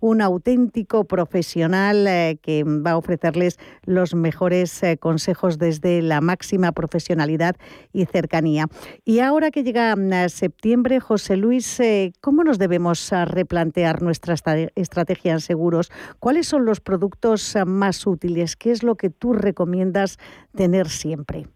un 0.00 0.20
auténtico 0.20 1.04
profesional 1.04 2.06
eh, 2.06 2.38
que 2.40 2.64
va 2.64 2.92
a 2.92 2.96
ofrecerles 2.96 3.58
los 3.84 4.14
mejores 4.14 4.82
eh, 4.82 4.98
consejos 4.98 5.58
desde 5.58 6.02
la 6.02 6.20
máxima 6.20 6.72
profesionalidad 6.72 7.56
y 7.92 8.04
cercanía 8.06 8.66
y 9.04 9.20
ahora 9.20 9.50
que 9.50 9.64
llega 9.64 9.94
mm, 9.96 10.28
septiembre 10.28 11.00
José 11.00 11.36
Luis 11.36 11.80
eh, 11.80 12.12
cómo 12.20 12.44
nos 12.44 12.58
debemos 12.58 13.10
replantear 13.26 14.02
nuestra 14.02 14.34
estrategia 14.74 15.32
en 15.32 15.40
seguros 15.40 15.90
cuáles 16.18 16.46
son 16.46 16.64
los 16.64 16.80
productos 16.80 17.56
más 17.66 18.06
útiles? 18.06 18.56
¿Qué 18.56 18.70
es 18.70 18.82
lo 18.82 18.96
que 18.96 19.10
tú 19.10 19.32
recomiendas 19.32 20.18
tener 20.54 20.88
siempre? 20.88 21.46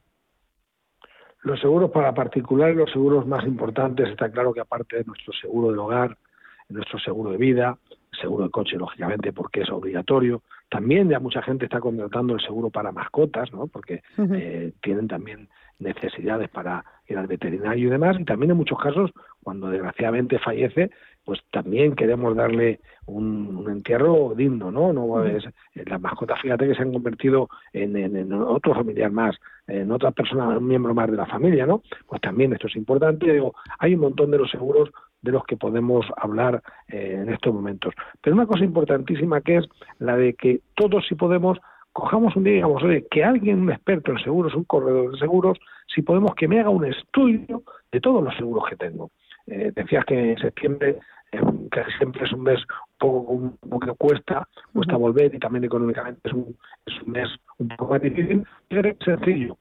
Los 1.43 1.59
seguros 1.61 1.91
para 1.91 2.13
particulares, 2.13 2.77
los 2.77 2.91
seguros 2.91 3.27
más 3.27 3.45
importantes, 3.47 4.09
está 4.11 4.31
claro 4.31 4.53
que 4.53 4.61
aparte 4.61 4.97
de 4.97 5.05
nuestro 5.05 5.33
seguro 5.33 5.71
del 5.71 5.79
hogar, 5.79 6.19
nuestro 6.71 6.99
seguro 6.99 7.33
de 7.33 7.37
vida, 7.37 7.79
seguro 8.21 8.45
de 8.45 8.51
coche, 8.51 8.77
lógicamente, 8.77 9.33
porque 9.33 9.63
es 9.63 9.71
obligatorio. 9.71 10.43
También 10.69 11.09
ya 11.09 11.19
mucha 11.19 11.43
gente 11.43 11.65
está 11.65 11.81
contratando 11.81 12.35
el 12.35 12.41
seguro 12.41 12.71
para 12.71 12.93
mascotas, 12.93 13.53
¿no? 13.53 13.67
Porque 13.67 14.03
eh, 14.19 14.73
tienen 14.81 15.09
también 15.09 15.49
necesidades 15.79 16.49
para 16.49 16.85
ir 17.09 17.19
al 17.19 17.27
veterinario 17.27 17.89
y 17.89 17.91
demás. 17.91 18.17
Y 18.21 18.25
también 18.25 18.53
en 18.53 18.57
muchos 18.57 18.79
casos, 18.79 19.11
cuando 19.43 19.69
desgraciadamente 19.69 20.39
fallece, 20.39 20.91
pues 21.25 21.41
también 21.51 21.95
queremos 21.95 22.37
darle 22.37 22.81
un, 23.07 23.67
entierro 23.69 24.35
digno, 24.37 24.71
¿no? 24.71 24.93
no 24.93 25.25
es, 25.25 25.45
las 25.75 26.01
mascotas, 26.01 26.41
fíjate 26.41 26.67
que 26.67 26.75
se 26.75 26.83
han 26.83 26.93
convertido 26.93 27.49
en, 27.73 27.97
en, 27.97 28.33
otro 28.33 28.75
familiar 28.75 29.11
más, 29.11 29.37
en 29.67 29.91
otra 29.91 30.11
persona, 30.13 30.49
un 30.49 30.67
miembro 30.67 30.95
más 30.95 31.11
de 31.11 31.17
la 31.17 31.27
familia, 31.27 31.67
¿no? 31.67 31.83
Pues 32.07 32.21
también 32.21 32.53
esto 32.53 32.67
es 32.67 32.77
importante. 32.77 33.33
Digo, 33.33 33.55
hay 33.79 33.95
un 33.95 34.01
montón 34.01 34.31
de 34.31 34.39
los 34.39 34.51
seguros 34.51 34.91
de 35.23 35.33
los 35.33 35.45
que 35.45 35.57
podemos 35.57 36.07
hablar 36.17 36.63
eh, 36.89 37.19
en 37.23 37.33
estos 37.33 37.53
momentos. 37.53 37.95
Pero 38.21 38.37
una 38.37 38.47
cosa 38.47 38.65
importantísima 38.65 39.41
que 39.41 39.59
es 39.59 39.69
la 39.99 40.17
de 40.17 40.35
que 40.35 40.61
todos 40.75 41.07
si 41.07 41.15
podemos 41.15 41.59
cojamos 41.93 42.37
un 42.37 42.45
día 42.45 42.53
y 42.53 42.57
digamos, 42.57 42.83
oye, 42.85 43.07
que 43.11 43.25
alguien, 43.25 43.61
un 43.61 43.73
experto 43.73 44.13
en 44.13 44.19
seguros, 44.19 44.55
un 44.55 44.65
corredor 44.65 45.11
de 45.11 45.19
seguros, 45.19 45.59
si 45.93 46.03
podemos 46.03 46.35
que 46.37 46.47
me 46.47 46.61
haga 46.61 46.71
un 46.71 46.85
estudio 46.85 47.63
de 47.91 48.01
todos 48.01 48.23
los 48.23 48.35
seguros 48.37 48.65
que 48.69 48.77
tengo. 48.77 49.11
Eh, 49.47 49.73
decías 49.75 50.05
que 50.05 50.33
en 50.33 50.39
septiembre 50.39 51.01
casi 51.71 51.91
siempre 51.99 52.25
es 52.25 52.33
un 52.33 52.43
mes 52.43 52.61
un 53.01 53.57
poco 53.59 53.81
que 53.81 53.93
cuesta, 53.93 54.49
cuesta 54.73 54.97
volver 54.97 55.35
y 55.35 55.39
también 55.39 55.65
económicamente 55.65 56.21
es 56.25 56.33
un, 56.33 56.57
es 56.87 57.03
un 57.03 57.13
mes 57.13 57.29
un 57.59 57.69
poco 57.69 57.93
más 57.93 58.03
difícil. 58.03 58.45
Es 58.69 58.97
sencillo. 59.05 59.57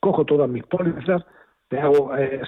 Cojo 0.00 0.24
todas 0.24 0.48
mis 0.48 0.64
pólizas, 0.64 1.24
le 1.70 1.80
hago 1.80 2.16
eh, 2.16 2.40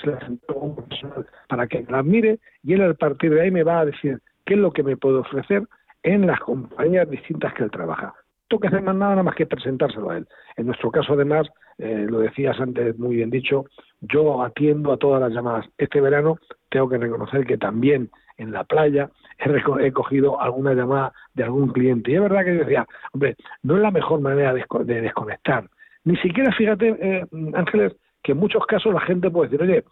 un 0.54 0.74
profesional 0.76 1.26
para 1.48 1.66
que 1.66 1.84
las 1.88 2.04
mire 2.04 2.38
y 2.62 2.74
él 2.74 2.82
a 2.82 2.94
partir 2.94 3.32
de 3.32 3.42
ahí 3.42 3.50
me 3.50 3.64
va 3.64 3.80
a 3.80 3.86
decir 3.86 4.20
qué 4.44 4.54
es 4.54 4.60
lo 4.60 4.72
que 4.72 4.82
me 4.82 4.96
puede 4.96 5.18
ofrecer 5.18 5.64
en 6.02 6.26
las 6.26 6.40
compañías 6.40 7.08
distintas 7.10 7.52
que 7.54 7.64
él 7.64 7.70
trabaja. 7.70 8.14
No 8.50 8.58
que 8.58 8.68
hacer 8.68 8.80
más 8.82 8.96
nada, 8.96 9.10
nada 9.10 9.22
más 9.24 9.34
que 9.34 9.46
presentárselo 9.46 10.10
a 10.10 10.18
él. 10.18 10.26
En 10.56 10.66
nuestro 10.66 10.90
caso, 10.90 11.12
además, 11.12 11.46
eh, 11.76 12.06
lo 12.08 12.20
decías 12.20 12.58
antes 12.58 12.98
muy 12.98 13.16
bien 13.16 13.28
dicho, 13.28 13.66
yo 14.00 14.42
atiendo 14.42 14.92
a 14.92 14.96
todas 14.96 15.20
las 15.20 15.32
llamadas. 15.32 15.66
Este 15.76 16.00
verano 16.00 16.38
tengo 16.70 16.88
que 16.88 16.96
reconocer 16.96 17.44
que 17.46 17.58
también 17.58 18.10
en 18.38 18.52
la 18.52 18.64
playa 18.64 19.10
he, 19.38 19.92
cogido 19.92 20.40
alguna 20.40 20.72
llamada 20.72 21.12
de 21.34 21.44
algún 21.44 21.68
cliente. 21.72 22.10
Y 22.10 22.14
es 22.14 22.22
verdad 22.22 22.44
que 22.44 22.54
yo 22.54 22.60
decía, 22.60 22.86
hombre, 23.12 23.36
no 23.62 23.76
es 23.76 23.82
la 23.82 23.90
mejor 23.90 24.20
manera 24.20 24.54
de, 24.54 25.00
desconectar. 25.00 25.68
Ni 26.04 26.16
siquiera, 26.16 26.50
fíjate, 26.52 26.96
eh, 27.00 27.26
Ángeles, 27.52 27.96
que 28.22 28.32
en 28.32 28.38
muchos 28.38 28.64
casos 28.66 28.92
la 28.92 29.00
gente 29.00 29.30
puede 29.30 29.50
decir, 29.50 29.62
oye, 29.62 29.84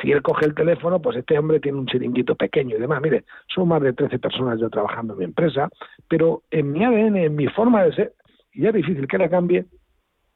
si 0.00 0.10
él 0.10 0.22
coge 0.22 0.46
el 0.46 0.54
teléfono, 0.54 1.00
pues 1.00 1.16
este 1.16 1.38
hombre 1.38 1.60
tiene 1.60 1.78
un 1.78 1.86
chiringuito 1.86 2.34
pequeño 2.34 2.76
y 2.76 2.80
demás. 2.80 3.02
Mire, 3.02 3.24
son 3.54 3.68
más 3.68 3.82
de 3.82 3.92
13 3.92 4.18
personas 4.18 4.58
yo 4.58 4.70
trabajando 4.70 5.12
en 5.12 5.18
mi 5.18 5.24
empresa, 5.26 5.68
pero 6.08 6.42
en 6.50 6.72
mi 6.72 6.84
ADN, 6.84 7.16
en 7.16 7.36
mi 7.36 7.46
forma 7.48 7.84
de 7.84 7.94
ser, 7.94 8.12
y 8.52 8.62
ya 8.62 8.68
es 8.68 8.74
difícil 8.74 9.06
que 9.06 9.18
la 9.18 9.28
cambie, 9.28 9.66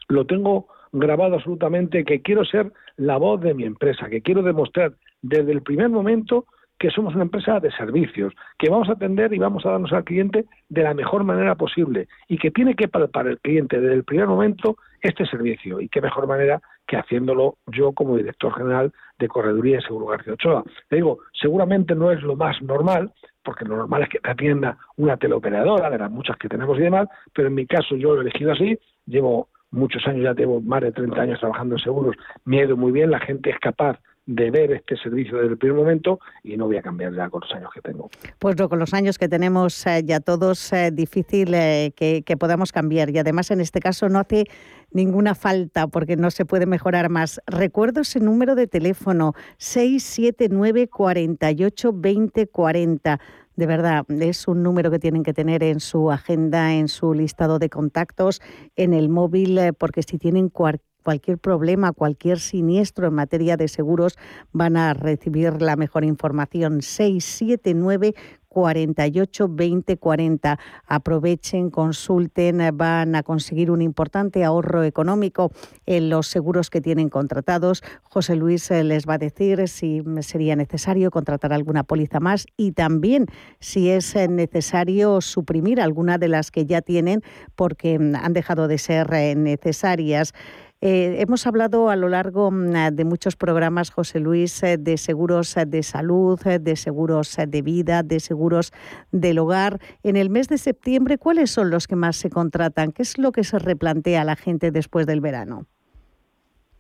lo 0.09 0.27
tengo 0.27 0.69
grabado 0.93 1.35
absolutamente 1.35 2.05
que 2.05 2.23
quiero 2.23 2.45
ser 2.45 2.73
la 2.97 3.17
voz 3.17 3.41
de 3.41 3.55
mi 3.55 3.65
empresa, 3.65 4.09
que 4.09 4.23
quiero 4.23 4.43
demostrar 4.43 4.93
desde 5.23 5.53
el 5.53 5.63
primer 5.63 5.89
momento 5.89 6.47
que 6.79 6.91
somos 6.91 7.15
una 7.15 7.25
empresa 7.25 7.59
de 7.59 7.73
servicios, 7.73 8.33
que 8.57 8.71
vamos 8.71 8.89
a 8.89 8.93
atender 8.93 9.33
y 9.35 9.39
vamos 9.39 9.67
a 9.67 9.71
darnos 9.71 9.93
al 9.93 10.05
cliente 10.05 10.45
de 10.69 10.83
la 10.83 10.95
mejor 10.95 11.25
manera 11.25 11.57
posible 11.57 12.07
y 12.29 12.39
que 12.39 12.53
tiene 12.53 12.75
que 12.75 12.89
palpar 12.89 13.27
el 13.27 13.41
cliente 13.41 13.81
desde 13.81 13.95
el 13.95 14.05
primer 14.05 14.29
momento 14.29 14.77
este 15.03 15.27
servicio 15.27 15.81
y 15.81 15.89
qué 15.89 16.01
mejor 16.01 16.27
manera 16.29 16.63
que 16.89 16.97
haciéndolo 16.97 17.59
yo 17.67 17.93
como 17.93 18.17
director 18.17 18.53
general 18.55 18.93
de 19.19 19.29
Correduría 19.29 19.79
y 19.79 19.83
Seguro 19.83 20.07
García 20.07 20.33
Ochoa. 20.33 20.65
Le 20.89 20.97
digo, 20.97 21.19
seguramente 21.39 21.95
no 21.95 22.11
es 22.11 22.23
lo 22.23 22.35
más 22.35 22.61
normal, 22.63 23.13
porque 23.45 23.67
lo 23.67 23.77
normal 23.77 24.03
es 24.03 24.09
que 24.09 24.21
te 24.21 24.31
atienda 24.31 24.79
una 24.97 25.19
teleoperadora, 25.19 25.91
de 25.91 25.99
las 25.99 26.11
muchas 26.11 26.39
que 26.39 26.49
tenemos 26.49 26.79
y 26.79 26.83
demás, 26.83 27.07
pero 27.35 27.49
en 27.49 27.55
mi 27.55 27.67
caso 27.67 27.95
yo 27.95 28.15
lo 28.15 28.23
he 28.23 28.23
elegido 28.23 28.53
así, 28.53 28.79
llevo 29.07 29.49
muchos 29.71 30.07
años, 30.07 30.25
ya 30.25 30.33
llevo 30.33 30.63
más 30.63 30.81
de 30.81 30.93
30 30.93 31.21
años 31.21 31.41
trabajando 31.41 31.75
en 31.75 31.83
seguros, 31.83 32.17
me 32.47 32.61
ha 32.61 32.65
ido 32.65 32.77
muy 32.77 32.91
bien, 32.91 33.11
la 33.11 33.21
gente 33.21 33.51
es 33.51 33.59
capaz 33.59 33.99
de 34.29 34.51
ver 34.51 34.73
este 34.73 34.95
servicio 34.99 35.39
desde 35.39 35.53
el 35.53 35.59
primer 35.59 35.79
momento 35.79 36.21
y 36.45 36.59
no 36.59 36.67
voy 36.67 36.77
a 36.77 36.83
cambiar 36.83 37.15
ya 37.15 37.31
con 37.31 37.41
los 37.41 37.51
años 37.55 37.71
que 37.73 37.81
tengo. 37.81 38.11
Pues 38.39 38.59
no, 38.59 38.69
con 38.69 38.79
los 38.79 38.93
años 38.93 39.17
que 39.17 39.27
tenemos 39.27 39.87
eh, 39.87 40.03
ya 40.05 40.21
todos, 40.21 40.71
eh, 40.75 40.91
difícil 40.93 41.55
eh, 41.55 41.93
que, 41.97 42.23
que, 42.23 42.37
podamos 42.37 42.71
cambiar 42.71 43.09
y 43.09 43.19
además 43.19 43.51
en 43.51 43.63
este 43.63 43.81
caso 43.81 44.11
no 44.11 44.19
hace 44.19 44.45
ninguna 44.91 45.35
falta 45.35 45.87
porque 45.87 46.17
no 46.17 46.31
se 46.31 46.45
puede 46.45 46.67
mejorar 46.67 47.09
más. 47.09 47.41
Recuerdo 47.47 48.03
ese 48.03 48.21
número 48.21 48.55
de 48.55 48.67
teléfono 48.67 49.33
679 49.57 50.89
48 50.89 51.93
20 51.95 52.47
40. 52.49 53.21
De 53.57 53.67
verdad, 53.67 54.05
es 54.11 54.47
un 54.47 54.63
número 54.63 54.91
que 54.91 54.99
tienen 54.99 55.23
que 55.23 55.33
tener 55.33 55.63
en 55.63 55.81
su 55.81 56.13
agenda, 56.13 56.75
en 56.75 56.89
su 56.89 57.15
listado 57.15 57.59
de 57.59 57.71
contactos, 57.71 58.43
en 58.77 58.93
el 58.93 59.09
móvil, 59.09 59.59
porque 59.79 60.03
si 60.03 60.19
tienen 60.19 60.51
cualquier 60.51 60.87
cualquier 61.09 61.39
problema, 61.39 61.93
cualquier 61.93 62.39
siniestro 62.39 63.07
en 63.07 63.15
materia 63.15 63.57
de 63.57 63.69
seguros, 63.69 64.19
van 64.53 64.77
a 64.77 64.93
recibir 64.93 65.63
la 65.63 65.75
mejor 65.75 66.05
información. 66.05 66.83
679 66.83 68.15
48 68.49 69.49
20 69.49 69.97
40. 69.97 70.59
Aprovechen, 70.87 71.71
consulten, 71.71 72.77
van 72.77 73.15
a 73.15 73.23
conseguir 73.23 73.71
un 73.71 73.81
importante 73.81 74.45
ahorro 74.45 74.83
económico 74.85 75.51
en 75.87 76.11
los 76.11 76.27
seguros 76.27 76.69
que 76.69 76.81
tienen 76.81 77.09
contratados. 77.09 77.83
José 78.03 78.37
Luis 78.37 78.71
eh, 78.71 78.85
les 78.85 79.07
va 79.07 79.15
a 79.15 79.19
decir 79.19 79.69
si 79.69 80.03
sería 80.21 80.57
necesario 80.57 81.11
contratar 81.11 81.53
alguna 81.53 81.85
póliza 81.85 82.21
más 82.21 82.47
y 82.57 82.73
también 82.73 83.27
si 83.61 83.91
es 83.91 84.15
eh, 84.17 84.29
necesario 84.29 85.21
suprimir 85.21 85.81
alguna 85.81 86.19
de 86.19 86.29
las 86.29 86.51
que 86.51 86.67
ya 86.67 86.83
tienen 86.83 87.23
porque 87.55 87.99
mm, 87.99 88.17
han 88.17 88.33
dejado 88.33 88.67
de 88.69 88.79
ser 88.79 89.13
eh, 89.13 89.35
necesarias. 89.37 90.35
Eh, 90.81 91.17
hemos 91.21 91.45
hablado 91.49 91.91
a 91.91 91.97
lo 91.97 92.09
largo 92.09 92.53
mm, 92.53 92.95
de 92.95 93.05
muchos 93.05 93.35
programas, 93.35 93.91
José 93.91 94.21
Luis, 94.21 94.63
eh, 94.63 94.77
de 94.79 94.97
seguros 94.97 95.57
eh, 95.57 95.67
de 95.67 95.83
salud, 95.83 96.39
de 96.39 96.77
seguros 96.77 97.37
de 97.37 97.63
vida, 97.63 98.05
de 98.05 98.21
seguros 98.21 98.73
del 99.11 99.41
hogar. 99.41 99.79
En 100.05 100.17
el 100.17 100.31
mes 100.31 100.49
de 100.49 100.57
septiembre, 100.57 101.19
¿cuáles 101.19 101.51
son 101.51 101.71
los 101.71 101.89
que 101.89 101.97
más 101.97 102.17
se 102.17 102.31
contratan? 102.31 102.93
¿Qué 102.93 103.03
es 103.03 103.19
lo 103.19 103.33
que 103.33 103.43
se 103.43 103.59
replantea 103.59 104.21
a 104.21 104.25
la 104.25 104.37
gente 104.37 104.71
después 104.71 105.05
del 105.07 105.21
verano? 105.21 105.67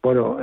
Bueno, 0.00 0.38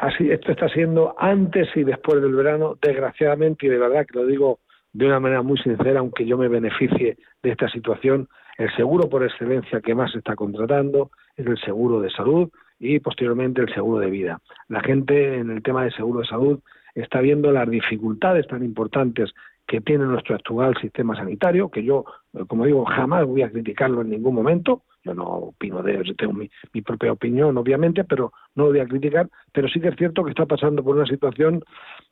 así, 0.00 0.30
esto 0.30 0.52
está 0.52 0.68
siendo 0.68 1.16
antes 1.18 1.68
y 1.74 1.82
después 1.82 2.22
del 2.22 2.32
verano, 2.32 2.78
desgraciadamente, 2.80 3.66
y 3.66 3.68
de 3.68 3.78
verdad 3.78 4.06
que 4.06 4.16
lo 4.16 4.24
digo 4.24 4.60
de 4.92 5.06
una 5.06 5.18
manera 5.18 5.42
muy 5.42 5.58
sincera, 5.58 5.98
aunque 5.98 6.24
yo 6.24 6.38
me 6.38 6.46
beneficie 6.46 7.18
de 7.42 7.50
esta 7.50 7.68
situación, 7.70 8.28
el 8.56 8.74
seguro 8.76 9.08
por 9.08 9.24
excelencia 9.24 9.80
que 9.80 9.96
más 9.96 10.12
se 10.12 10.18
está 10.18 10.36
contratando 10.36 11.10
es 11.36 11.44
el 11.44 11.58
seguro 11.58 12.00
de 12.00 12.10
salud, 12.10 12.50
y 12.80 12.98
posteriormente 12.98 13.60
el 13.60 13.72
seguro 13.72 14.00
de 14.00 14.10
vida. 14.10 14.40
La 14.68 14.80
gente 14.80 15.36
en 15.38 15.50
el 15.50 15.62
tema 15.62 15.84
de 15.84 15.92
seguro 15.92 16.20
de 16.20 16.26
salud 16.26 16.60
está 16.94 17.20
viendo 17.20 17.52
las 17.52 17.68
dificultades 17.68 18.46
tan 18.48 18.64
importantes 18.64 19.30
que 19.66 19.80
tiene 19.80 20.04
nuestro 20.04 20.34
actual 20.34 20.76
sistema 20.80 21.14
sanitario, 21.14 21.68
que 21.68 21.84
yo, 21.84 22.04
eh, 22.34 22.44
como 22.48 22.66
digo, 22.66 22.84
jamás 22.86 23.24
voy 23.24 23.42
a 23.42 23.50
criticarlo 23.50 24.00
en 24.00 24.10
ningún 24.10 24.34
momento, 24.34 24.82
yo 25.04 25.14
no 25.14 25.24
opino 25.26 25.82
de 25.82 25.94
ello, 25.94 26.14
tengo 26.16 26.32
mi, 26.32 26.50
mi, 26.72 26.82
propia 26.82 27.12
opinión, 27.12 27.56
obviamente, 27.56 28.02
pero 28.02 28.32
no 28.56 28.64
lo 28.64 28.70
voy 28.70 28.80
a 28.80 28.86
criticar, 28.86 29.28
pero 29.52 29.68
sí 29.68 29.80
que 29.80 29.88
es 29.88 29.96
cierto 29.96 30.24
que 30.24 30.30
está 30.30 30.44
pasando 30.44 30.82
por 30.82 30.96
una 30.96 31.06
situación 31.06 31.62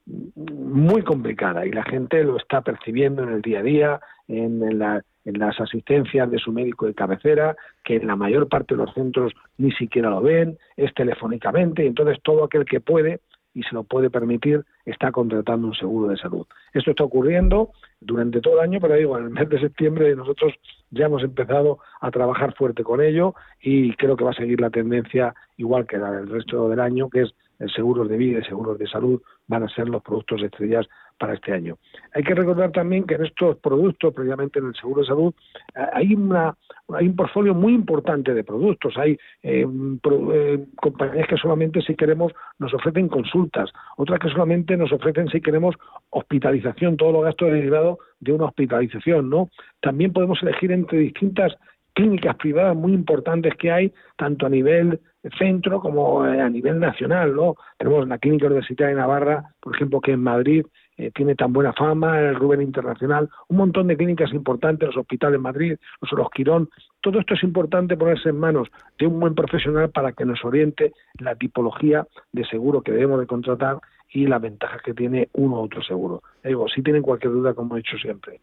muy 0.07 1.03
complicada 1.03 1.67
y 1.67 1.73
la 1.73 1.83
gente 1.83 2.23
lo 2.23 2.37
está 2.37 2.61
percibiendo 2.61 3.25
en 3.25 3.31
el 3.31 3.43
día 3.43 3.59
a 3.59 3.63
día, 3.63 4.01
en, 4.29 4.79
la, 4.79 5.03
en 5.25 5.39
las 5.39 5.59
asistencias 5.61 6.31
de 6.31 6.39
su 6.39 6.53
médico 6.53 6.87
de 6.87 6.95
cabecera, 6.95 7.57
que 7.85 7.97
en 7.97 8.07
la 8.07 8.17
mayor 8.17 8.49
parte 8.49 8.75
de 8.75 8.85
los 8.85 8.95
centros 8.95 9.33
ni 9.57 9.73
siquiera 9.73 10.11
lo 10.11 10.21
ven, 10.21 10.59
es 10.77 10.93
telefónicamente, 10.95 11.85
y 11.85 11.89
entonces 11.89 12.19
todo 12.23 12.45
aquel 12.45 12.65
que 12.65 12.81
puede 12.81 13.21
y 13.55 13.63
se 13.63 13.75
lo 13.75 13.83
puede 13.83 14.09
permitir 14.09 14.65
está 14.85 15.11
contratando 15.11 15.67
un 15.67 15.75
seguro 15.75 16.09
de 16.09 16.17
salud. 16.17 16.47
Esto 16.73 16.91
está 16.91 17.03
ocurriendo 17.03 17.71
durante 18.01 18.41
todo 18.41 18.55
el 18.55 18.61
año, 18.61 18.79
pero 18.81 18.95
digo, 18.95 19.19
en 19.19 19.25
el 19.25 19.31
mes 19.31 19.49
de 19.49 19.59
septiembre 19.59 20.15
nosotros 20.15 20.55
ya 20.91 21.07
hemos 21.07 21.25
empezado 21.25 21.79
a 22.01 22.11
trabajar 22.11 22.55
fuerte 22.55 22.85
con 22.85 23.01
ello 23.01 23.35
y 23.61 23.95
creo 23.95 24.17
que 24.17 24.25
va 24.25 24.31
a 24.31 24.35
seguir 24.35 24.61
la 24.61 24.71
tendencia 24.71 25.35
igual 25.57 25.87
que 25.87 25.99
la 25.99 26.13
del 26.13 26.29
resto 26.29 26.69
del 26.69 26.79
año, 26.79 27.11
que 27.11 27.23
es 27.23 27.35
seguros 27.75 28.09
de 28.09 28.17
vida 28.17 28.39
y 28.39 28.45
seguros 28.45 28.79
de 28.79 28.87
salud 28.87 29.21
van 29.47 29.65
a 29.65 29.69
ser 29.69 29.89
los 29.89 30.03
productos 30.03 30.43
estrellas 30.43 30.87
para 31.19 31.35
este 31.35 31.53
año. 31.53 31.77
Hay 32.15 32.23
que 32.23 32.35
recordar 32.35 32.71
también 32.71 33.05
que 33.05 33.15
en 33.15 33.25
estos 33.25 33.57
productos, 33.59 34.15
previamente 34.15 34.61
en 34.61 34.67
el 34.67 34.75
seguro 34.75 35.03
de 35.03 35.09
salud, 35.09 35.35
eh, 35.75 35.81
hay, 35.93 36.15
una, 36.15 36.57
hay 36.95 37.09
un 37.09 37.17
portfolio 37.17 37.55
muy 37.55 37.75
importante 37.75 38.33
de 38.33 38.45
productos. 38.45 38.97
Hay 38.97 39.19
eh, 39.43 39.67
eh, 39.67 40.67
compañías 40.77 41.27
que 41.27 41.37
solamente 41.37 41.83
si 41.83 41.95
queremos 41.97 42.33
nos 42.59 42.73
ofrecen 42.73 43.09
consultas, 43.09 43.71
otras 43.97 44.21
que 44.21 44.29
solamente 44.31 44.77
nos 44.77 44.93
ofrecen 44.93 45.29
si 45.29 45.41
queremos 45.41 45.75
hospitalización, 46.11 46.97
todos 46.97 47.13
los 47.13 47.25
gastos 47.25 47.51
derivados 47.51 47.99
de 48.21 48.33
una 48.33 48.47
hospitalización, 48.47 49.29
¿no? 49.29 49.51
También 49.81 50.13
podemos 50.13 50.43
elegir 50.43 50.73
entre 50.73 50.99
distintas 50.99 51.57
clínicas 51.99 52.37
privadas 52.37 52.77
muy 52.77 52.93
importantes 52.93 53.57
que 53.57 53.73
hay, 53.73 53.93
tanto 54.17 54.47
a 54.47 54.49
nivel 54.49 55.01
centro 55.37 55.81
como 55.81 56.23
a 56.23 56.49
nivel 56.49 56.79
nacional, 56.79 57.35
¿no? 57.35 57.57
Tenemos 57.77 58.07
la 58.07 58.19
Clínica 58.19 58.47
Universitaria 58.47 58.95
de 58.95 59.01
Navarra, 59.01 59.53
por 59.59 59.75
ejemplo, 59.75 60.01
que 60.01 60.13
en 60.13 60.23
Madrid 60.23 60.65
eh, 60.97 61.11
tiene 61.13 61.35
tan 61.35 61.53
buena 61.53 61.73
fama, 61.73 62.21
el 62.21 62.37
Rubén 62.37 62.63
Internacional, 62.63 63.29
un 63.49 63.57
montón 63.57 63.89
de 63.89 63.97
clínicas 63.97 64.33
importantes, 64.33 64.87
los 64.87 64.97
hospitales 64.97 65.39
en 65.39 65.43
Madrid, 65.43 65.75
los, 66.01 66.13
los 66.13 66.31
Quirón. 66.31 66.69
Todo 67.01 67.19
esto 67.19 67.35
es 67.35 67.43
importante 67.43 67.97
ponerse 67.97 68.29
en 68.29 68.39
manos 68.39 68.69
de 68.97 69.09
un 69.09 69.19
buen 69.19 69.35
profesional 69.35 69.91
para 69.91 70.13
que 70.13 70.25
nos 70.25 70.45
oriente 70.45 70.93
la 71.19 71.35
tipología 71.35 72.07
de 72.31 72.45
seguro 72.45 72.83
que 72.83 72.93
debemos 72.93 73.19
de 73.19 73.27
contratar 73.27 73.79
y 74.11 74.29
las 74.29 74.41
ventajas 74.41 74.83
que 74.83 74.95
tiene 74.95 75.31
uno 75.33 75.57
u 75.57 75.65
otro 75.65 75.83
seguro. 75.83 76.23
digo, 76.45 76.69
si 76.69 76.81
tienen 76.81 77.03
cualquier 77.03 77.33
duda, 77.33 77.55
como 77.55 77.75
he 77.75 77.79
dicho 77.79 77.99
siempre, 77.99 78.41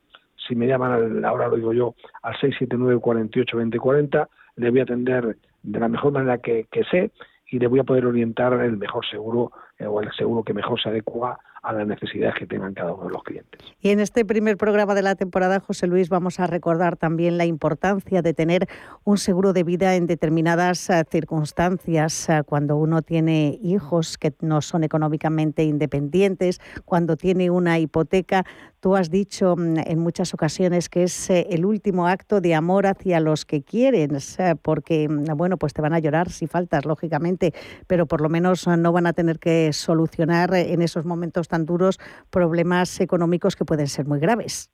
si 0.48 0.56
me 0.56 0.68
llaman, 0.68 1.24
ahora 1.26 1.48
lo 1.48 1.56
digo 1.56 1.74
yo, 1.74 1.96
al 2.22 2.34
679 2.34 3.00
48 3.02 3.58
2040, 3.58 4.30
le 4.58 4.70
voy 4.70 4.80
a 4.80 4.84
atender 4.84 5.38
de 5.64 5.80
la 5.80 5.88
mejor 5.88 6.14
manera 6.14 6.38
que, 6.38 6.68
sé 6.92 7.12
y 7.50 7.60
le 7.60 7.68
voy 7.68 7.80
a 7.80 7.84
poder 7.84 8.06
orientar 8.06 8.54
el 8.54 8.78
mejor 8.78 9.06
seguro 9.06 9.52
eh, 9.78 9.86
o 9.86 10.02
el 10.02 10.12
seguro 10.14 10.44
que 10.44 10.54
mejor 10.54 10.82
se 10.82 10.90
adecua 10.90 11.40
a 11.66 11.74
las 11.74 11.88
necesidades 11.88 12.36
que 12.36 12.46
tengan 12.46 12.74
cada 12.74 12.94
uno 12.94 13.06
de 13.06 13.12
los 13.12 13.24
clientes. 13.24 13.60
Y 13.82 13.90
en 13.90 14.00
este 14.00 14.24
primer 14.24 14.58
programa 14.58 14.94
de 14.94 15.02
la 15.02 15.16
temporada, 15.16 15.60
José 15.60 15.88
Luis, 15.88 16.10
vamos 16.10 16.40
a 16.40 16.48
recordar 16.48 16.96
también 16.96 17.38
la 17.38 17.46
importancia 17.46 18.22
de 18.22 18.34
tener 18.34 18.68
un 19.04 19.18
seguro 19.18 19.52
de 19.52 19.64
vida 19.64 19.96
en 19.96 20.06
determinadas 20.06 20.90
eh, 20.90 21.04
circunstancias, 21.10 22.30
eh, 22.30 22.44
cuando 22.46 22.78
uno 22.78 23.02
tiene 23.02 23.60
hijos 23.62 24.18
que 24.18 24.34
no 24.42 24.62
son 24.62 24.84
económicamente 24.84 25.64
independientes, 25.64 26.62
cuando 26.86 27.18
tiene 27.18 27.50
una 27.50 27.80
hipoteca. 27.80 28.46
Tú 28.80 28.96
has 28.96 29.10
dicho 29.10 29.56
mm, 29.58 29.78
en 29.86 30.00
muchas 30.00 30.34
ocasiones 30.36 30.90
que 30.90 31.04
es 31.04 31.30
eh, 31.32 31.48
el 31.50 31.66
último 31.66 32.08
acto 32.08 32.42
de 32.42 32.54
amor 32.54 32.86
hacia 32.86 33.20
los 33.20 33.46
que 33.46 33.64
quieren, 33.64 34.18
porque, 34.62 35.10
mm, 35.10 35.36
bueno, 35.36 35.58
pues 35.58 35.74
te 35.74 35.82
van 35.82 35.94
a 35.94 36.00
llorar 36.00 36.30
si 36.30 36.46
faltas, 36.46 36.86
lógicamente, 36.86 37.54
pero 37.88 38.06
por 38.06 38.22
lo 38.22 38.30
menos 38.30 38.68
no 38.68 38.92
van 38.92 39.08
a 39.08 39.14
tener 39.14 39.40
que 39.40 39.74
solucionar 39.74 40.54
en 40.54 40.82
esos 40.82 41.06
momentos 41.06 41.48
tan 41.48 41.55
duros 41.64 42.00
problemas 42.30 43.00
económicos 43.00 43.56
que 43.56 43.64
pueden 43.64 43.88
ser 43.88 44.06
muy 44.06 44.20
graves. 44.20 44.70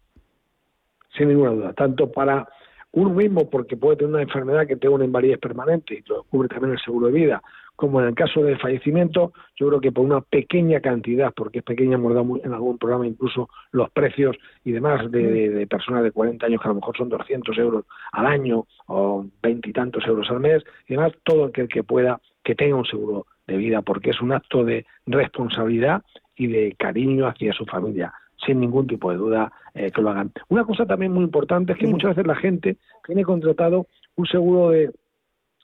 sin 1.15 1.28
ninguna 1.28 1.52
duda, 1.52 1.74
tanto 1.74 2.10
para 2.10 2.48
uno 2.94 3.12
mismo 3.12 3.50
porque 3.50 3.78
puede 3.78 3.98
tener 3.98 4.13
una 4.13 4.24
enfermedad 4.24 4.65
que 4.65 4.78
tenga 4.78 4.96
una 4.96 5.06
invalidez 5.06 5.39
permanente 5.39 5.96
y 5.96 6.10
lo 6.10 6.24
cubre 6.24 6.48
también 6.48 6.72
el 6.74 6.80
seguro 6.80 7.08
de 7.08 7.13
vida, 7.13 7.41
como 7.82 8.00
en 8.00 8.10
el 8.10 8.13
caso 8.13 8.44
de 8.44 8.58
fallecimiento, 8.58 9.34
yo 9.56 9.67
creo 9.67 9.82
que 9.82 9.91
por 9.91 10.06
una 10.06 10.22
pequeña 10.22 10.82
cantidad, 10.82 11.34
porque 11.34 11.60
es 11.60 11.65
pequeña, 11.65 11.96
hemos 11.96 12.13
dado 12.13 12.39
en 12.44 12.54
algún 12.54 12.78
programa 12.78 13.08
incluso 13.08 13.50
los 13.72 13.89
precios 13.89 14.38
y 14.63 14.72
demás 14.72 15.10
de, 15.10 15.65
personas 15.67 16.04
de 16.04 16.12
40 16.12 16.46
años 16.46 16.62
que 16.62 16.67
a 16.67 16.70
lo 16.70 16.76
mejor 16.76 16.96
son 16.96 17.10
200 17.10 17.58
euros 17.58 17.86
al 18.12 18.28
año 18.28 18.67
o 18.86 19.26
veintitantos 19.41 20.06
euros 20.06 20.30
al 20.30 20.41
mes, 20.41 20.63
y 20.88 20.94
demás, 20.94 21.13
todo 21.24 21.46
aquel 21.46 21.67
que 21.67 21.84
pueda 21.84 22.22
que 22.44 22.54
tenga 22.54 22.76
un 22.76 22.86
seguro 22.86 23.26
de 23.48 23.58
vida, 23.58 23.82
porque 23.82 24.12
es 24.12 24.22
un 24.22 24.32
acto 24.32 24.63
de 24.63 24.86
responsabilidad 25.08 26.04
y 26.36 26.48
de 26.48 26.76
cariño 26.78 27.28
hacia 27.28 27.54
su 27.54 27.65
familia 27.65 28.13
sin 28.46 28.60
ningún 28.60 28.88
tipo 28.88 29.12
de 29.12 29.17
duda 29.17 29.52
eh, 29.74 29.91
que 29.91 30.02
lo 30.02 30.10
hagan. 30.10 30.32
Una 30.50 30.65
cosa 30.65 30.86
también 30.86 31.12
muy 31.12 31.24
importante 31.24 31.74
es 31.74 31.78
que 31.78 31.88
muchas 31.88 32.15
veces 32.15 32.26
la 32.26 32.36
gente 32.36 32.78
tiene 33.06 33.24
contratado 33.24 33.88
un 34.15 34.26
seguro 34.26 34.70
de 34.72 34.91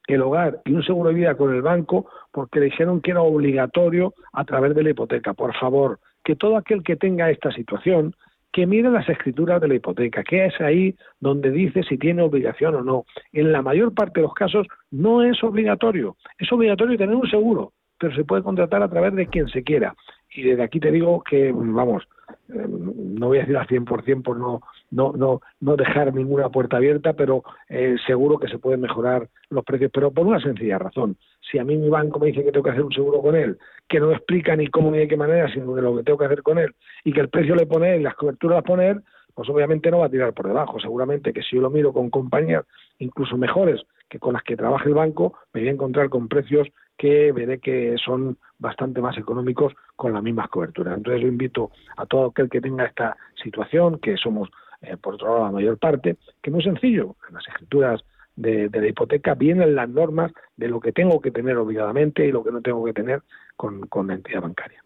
el 0.07 0.21
hogar 0.21 0.61
y 0.63 0.71
un 0.71 0.83
seguro 0.83 1.09
de 1.09 1.15
vida 1.15 1.35
con 1.35 1.53
el 1.53 1.61
banco 1.61 2.09
porque 2.31 2.59
le 2.59 2.65
dijeron 2.67 3.01
que 3.01 3.11
era 3.11 3.21
obligatorio 3.21 4.13
a 4.31 4.45
través 4.45 4.73
de 4.73 4.83
la 4.83 4.91
hipoteca. 4.91 5.33
Por 5.33 5.53
favor, 5.55 5.99
que 6.23 6.35
todo 6.35 6.55
aquel 6.55 6.81
que 6.81 6.95
tenga 6.95 7.29
esta 7.29 7.51
situación, 7.51 8.15
que 8.53 8.65
mire 8.65 8.89
las 8.89 9.07
escrituras 9.09 9.59
de 9.59 9.67
la 9.67 9.75
hipoteca, 9.75 10.23
que 10.23 10.45
es 10.45 10.61
ahí 10.61 10.95
donde 11.19 11.51
dice 11.51 11.83
si 11.83 11.97
tiene 11.97 12.21
obligación 12.21 12.75
o 12.75 12.81
no. 12.81 13.05
En 13.33 13.51
la 13.51 13.61
mayor 13.61 13.93
parte 13.93 14.21
de 14.21 14.27
los 14.27 14.33
casos 14.33 14.65
no 14.91 15.23
es 15.23 15.43
obligatorio. 15.43 16.15
Es 16.37 16.51
obligatorio 16.53 16.97
tener 16.97 17.15
un 17.15 17.29
seguro, 17.29 17.73
pero 17.99 18.15
se 18.15 18.23
puede 18.23 18.43
contratar 18.43 18.81
a 18.81 18.89
través 18.89 19.13
de 19.13 19.27
quien 19.27 19.49
se 19.49 19.63
quiera. 19.63 19.93
Y 20.33 20.43
desde 20.43 20.63
aquí 20.63 20.79
te 20.79 20.91
digo 20.91 21.23
que, 21.23 21.51
vamos, 21.53 22.07
eh, 22.49 22.65
no 22.67 23.27
voy 23.27 23.37
a 23.37 23.41
decir 23.41 23.57
al 23.57 23.67
100% 23.67 24.23
por 24.23 24.37
no, 24.37 24.61
no, 24.91 25.13
no, 25.13 25.41
no 25.59 25.75
dejar 25.75 26.13
ninguna 26.13 26.49
puerta 26.49 26.77
abierta, 26.77 27.13
pero 27.13 27.43
eh, 27.69 27.95
seguro 28.05 28.37
que 28.37 28.47
se 28.47 28.59
pueden 28.59 28.81
mejorar 28.81 29.29
los 29.49 29.63
precios, 29.63 29.91
pero 29.93 30.11
por 30.11 30.27
una 30.27 30.39
sencilla 30.39 30.77
razón. 30.77 31.17
Si 31.49 31.57
a 31.57 31.63
mí 31.63 31.77
mi 31.77 31.89
banco 31.89 32.19
me 32.19 32.27
dice 32.27 32.43
que 32.43 32.51
tengo 32.51 32.63
que 32.63 32.71
hacer 32.71 32.83
un 32.83 32.93
seguro 32.93 33.21
con 33.21 33.35
él, 33.35 33.57
que 33.87 33.99
no 33.99 34.11
explica 34.11 34.55
ni 34.55 34.67
cómo 34.67 34.91
ni 34.91 34.99
de 34.99 35.07
qué 35.07 35.17
manera, 35.17 35.51
sino 35.51 35.73
de 35.73 35.81
lo 35.81 35.95
que 35.95 36.03
tengo 36.03 36.19
que 36.19 36.25
hacer 36.25 36.43
con 36.43 36.57
él, 36.57 36.73
y 37.03 37.13
que 37.13 37.21
el 37.21 37.29
precio 37.29 37.55
le 37.55 37.65
pone 37.65 37.95
él, 37.95 38.03
las 38.03 38.15
coberturas 38.15 38.57
las 38.57 38.63
pone 38.65 39.01
pues 39.37 39.49
obviamente 39.49 39.91
no 39.91 39.99
va 39.99 40.07
a 40.07 40.09
tirar 40.09 40.33
por 40.33 40.47
debajo. 40.47 40.79
Seguramente 40.79 41.31
que 41.31 41.43
si 41.43 41.57
yo 41.57 41.61
lo 41.61 41.69
miro 41.69 41.93
con 41.93 42.09
compañías 42.09 42.65
incluso 42.97 43.37
mejores 43.37 43.79
que 44.09 44.17
con 44.17 44.33
las 44.33 44.41
que 44.41 44.57
trabaja 44.57 44.85
el 44.85 44.95
banco, 44.95 45.37
me 45.53 45.61
voy 45.61 45.69
a 45.69 45.73
encontrar 45.73 46.09
con 46.09 46.27
precios 46.27 46.67
que 46.97 47.31
veré 47.31 47.59
que 47.59 47.95
son 48.03 48.37
bastante 48.59 49.01
más 49.01 49.17
económicos 49.17 49.73
con 49.95 50.13
las 50.13 50.23
mismas 50.23 50.49
coberturas. 50.49 50.97
Entonces 50.97 51.21
yo 51.21 51.27
invito 51.27 51.71
a 51.95 52.05
todo 52.05 52.27
aquel 52.27 52.49
que 52.49 52.61
tenga 52.61 52.85
esta 52.85 53.15
situación, 53.41 53.99
que 53.99 54.17
somos 54.17 54.49
eh, 54.81 54.97
por 54.97 55.15
otro 55.15 55.27
lado 55.27 55.45
la 55.45 55.51
mayor 55.51 55.77
parte, 55.77 56.17
que 56.41 56.49
es 56.49 56.53
muy 56.53 56.63
sencillo, 56.63 57.15
en 57.27 57.35
las 57.35 57.47
escrituras 57.47 58.03
de, 58.35 58.69
la 58.71 58.87
hipoteca 58.87 59.33
vienen 59.33 59.75
las 59.75 59.89
normas 59.89 60.31
de 60.55 60.67
lo 60.67 60.79
que 60.79 60.91
tengo 60.91 61.19
que 61.19 61.31
tener 61.31 61.57
obligadamente 61.57 62.25
y 62.25 62.31
lo 62.31 62.43
que 62.43 62.51
no 62.51 62.61
tengo 62.61 62.85
que 62.85 62.93
tener 62.93 63.23
con, 63.55 63.87
con 63.87 64.07
la 64.07 64.13
entidad 64.13 64.41
bancaria 64.41 64.83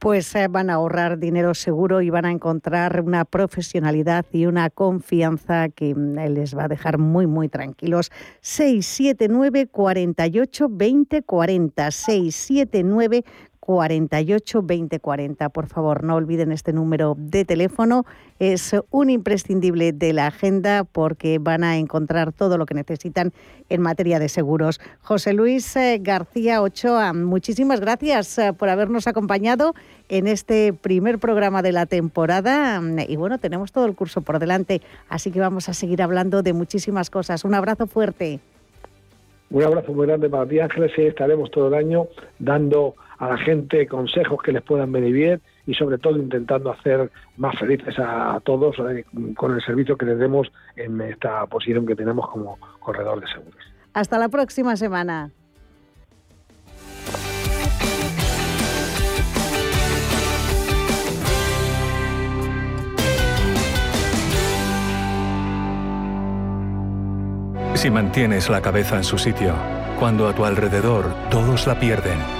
pues 0.00 0.34
eh, 0.34 0.48
van 0.48 0.70
a 0.70 0.74
ahorrar 0.74 1.18
dinero 1.18 1.54
seguro 1.54 2.00
y 2.00 2.08
van 2.08 2.24
a 2.24 2.30
encontrar 2.30 3.02
una 3.02 3.26
profesionalidad 3.26 4.24
y 4.32 4.46
una 4.46 4.70
confianza 4.70 5.68
que 5.68 5.94
mm, 5.94 6.18
les 6.30 6.56
va 6.56 6.64
a 6.64 6.68
dejar 6.68 6.96
muy, 6.96 7.26
muy 7.26 7.50
tranquilos. 7.50 8.10
679 8.40 9.66
48 9.66 10.68
20 10.70 11.22
40 11.22 11.90
679 11.90 13.24
48 13.60 14.62
20 14.62 15.00
40. 15.00 15.48
Por 15.50 15.66
favor, 15.66 16.02
no 16.02 16.16
olviden 16.16 16.50
este 16.50 16.72
número 16.72 17.14
de 17.16 17.44
teléfono. 17.44 18.04
Es 18.38 18.74
un 18.90 19.10
imprescindible 19.10 19.92
de 19.92 20.12
la 20.12 20.26
agenda 20.26 20.84
porque 20.84 21.38
van 21.38 21.62
a 21.62 21.76
encontrar 21.76 22.32
todo 22.32 22.56
lo 22.58 22.66
que 22.66 22.74
necesitan 22.74 23.32
en 23.68 23.82
materia 23.82 24.18
de 24.18 24.28
seguros. 24.28 24.80
José 25.02 25.34
Luis 25.34 25.76
eh, 25.76 25.98
García 26.00 26.62
Ochoa, 26.62 27.12
muchísimas 27.12 27.80
gracias 27.80 28.38
eh, 28.38 28.52
por 28.52 28.70
habernos 28.70 29.06
acompañado 29.06 29.74
en 30.08 30.26
este 30.26 30.72
primer 30.72 31.18
programa 31.18 31.62
de 31.62 31.72
la 31.72 31.86
temporada. 31.86 32.80
Y 33.06 33.16
bueno, 33.16 33.38
tenemos 33.38 33.72
todo 33.72 33.84
el 33.84 33.94
curso 33.94 34.22
por 34.22 34.38
delante, 34.38 34.80
así 35.08 35.30
que 35.30 35.38
vamos 35.38 35.68
a 35.68 35.74
seguir 35.74 36.02
hablando 36.02 36.42
de 36.42 36.54
muchísimas 36.54 37.10
cosas. 37.10 37.44
Un 37.44 37.54
abrazo 37.54 37.86
fuerte. 37.86 38.40
Un 39.50 39.64
abrazo 39.64 39.92
muy 39.92 40.06
grande 40.06 40.30
para 40.30 40.46
ti, 40.46 40.60
Ángeles, 40.60 40.92
y 40.96 41.02
estaremos 41.02 41.50
todo 41.50 41.68
el 41.68 41.74
año 41.74 42.06
dando 42.38 42.94
a 43.20 43.28
la 43.28 43.38
gente 43.38 43.86
consejos 43.86 44.42
que 44.42 44.50
les 44.50 44.62
puedan 44.62 44.90
venir 44.90 45.12
bien 45.12 45.40
y 45.66 45.74
sobre 45.74 45.98
todo 45.98 46.16
intentando 46.16 46.72
hacer 46.72 47.10
más 47.36 47.56
felices 47.58 47.94
a, 47.98 48.40
todos 48.42 48.76
eh, 48.90 49.04
con 49.36 49.54
el 49.54 49.62
servicio 49.62 49.96
que 49.96 50.06
les 50.06 50.18
demos 50.18 50.50
en 50.74 51.00
esta 51.02 51.46
posición 51.46 51.86
que 51.86 51.94
tenemos 51.94 52.28
como 52.30 52.58
corredor 52.80 53.20
de 53.20 53.28
seguros. 53.28 53.60
Hasta 53.92 54.18
la 54.18 54.30
próxima 54.30 54.74
semana. 54.76 55.30
Si 67.74 67.90
mantienes 67.90 68.48
la 68.50 68.60
cabeza 68.60 68.96
en 68.96 69.04
su 69.04 69.18
sitio, 69.18 69.54
cuando 69.98 70.26
a 70.28 70.34
tu 70.34 70.44
alrededor 70.44 71.06
todos 71.30 71.66
la 71.66 71.78
pierden, 71.80 72.39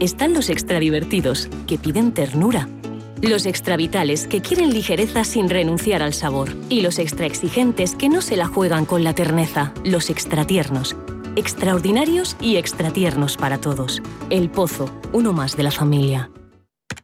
Están 0.00 0.34
los 0.34 0.50
extra 0.50 0.80
divertidos, 0.80 1.48
que 1.66 1.78
piden 1.78 2.12
ternura. 2.12 2.68
Los 3.22 3.46
extra 3.46 3.76
vitales, 3.76 4.26
que 4.26 4.42
quieren 4.42 4.72
ligereza 4.72 5.24
sin 5.24 5.48
renunciar 5.48 6.02
al 6.02 6.14
sabor. 6.14 6.54
Y 6.68 6.82
los 6.82 6.98
extra 6.98 7.26
exigentes, 7.26 7.94
que 7.94 8.08
no 8.08 8.20
se 8.20 8.36
la 8.36 8.46
juegan 8.46 8.86
con 8.86 9.04
la 9.04 9.14
terneza. 9.14 9.72
Los 9.84 10.10
extra 10.10 10.46
tiernos 10.46 10.96
extraordinarios 11.36 12.36
y 12.40 12.56
extratiernos 12.56 13.36
para 13.36 13.60
todos. 13.60 14.02
El 14.30 14.50
Pozo, 14.50 14.90
uno 15.12 15.32
más 15.32 15.56
de 15.56 15.64
la 15.64 15.70
familia. 15.70 16.30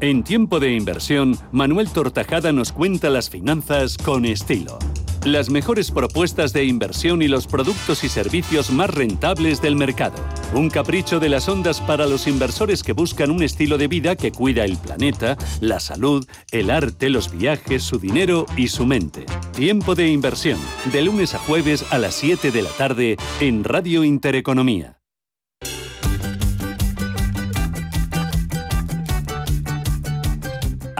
En 0.00 0.22
tiempo 0.22 0.60
de 0.60 0.74
inversión, 0.74 1.36
Manuel 1.50 1.90
Tortajada 1.90 2.52
nos 2.52 2.70
cuenta 2.70 3.10
las 3.10 3.30
finanzas 3.30 3.98
con 3.98 4.24
estilo. 4.26 4.78
Las 5.24 5.50
mejores 5.50 5.90
propuestas 5.90 6.52
de 6.52 6.64
inversión 6.64 7.20
y 7.20 7.26
los 7.26 7.48
productos 7.48 8.04
y 8.04 8.08
servicios 8.08 8.70
más 8.70 8.90
rentables 8.90 9.60
del 9.60 9.74
mercado. 9.74 10.16
Un 10.54 10.70
capricho 10.70 11.18
de 11.18 11.28
las 11.28 11.48
ondas 11.48 11.80
para 11.80 12.06
los 12.06 12.28
inversores 12.28 12.84
que 12.84 12.92
buscan 12.92 13.32
un 13.32 13.42
estilo 13.42 13.76
de 13.76 13.88
vida 13.88 14.14
que 14.14 14.30
cuida 14.30 14.64
el 14.64 14.76
planeta, 14.76 15.36
la 15.60 15.80
salud, 15.80 16.24
el 16.52 16.70
arte, 16.70 17.10
los 17.10 17.36
viajes, 17.36 17.82
su 17.82 17.98
dinero 17.98 18.46
y 18.56 18.68
su 18.68 18.86
mente. 18.86 19.26
Tiempo 19.56 19.96
de 19.96 20.06
inversión, 20.06 20.60
de 20.92 21.02
lunes 21.02 21.34
a 21.34 21.40
jueves 21.40 21.84
a 21.90 21.98
las 21.98 22.14
7 22.14 22.52
de 22.52 22.62
la 22.62 22.70
tarde 22.70 23.16
en 23.40 23.64
Radio 23.64 24.04
Intereconomía. 24.04 24.97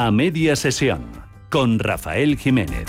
A 0.00 0.12
media 0.12 0.54
sesión 0.54 1.10
con 1.50 1.80
Rafael 1.80 2.38
Jiménez. 2.38 2.86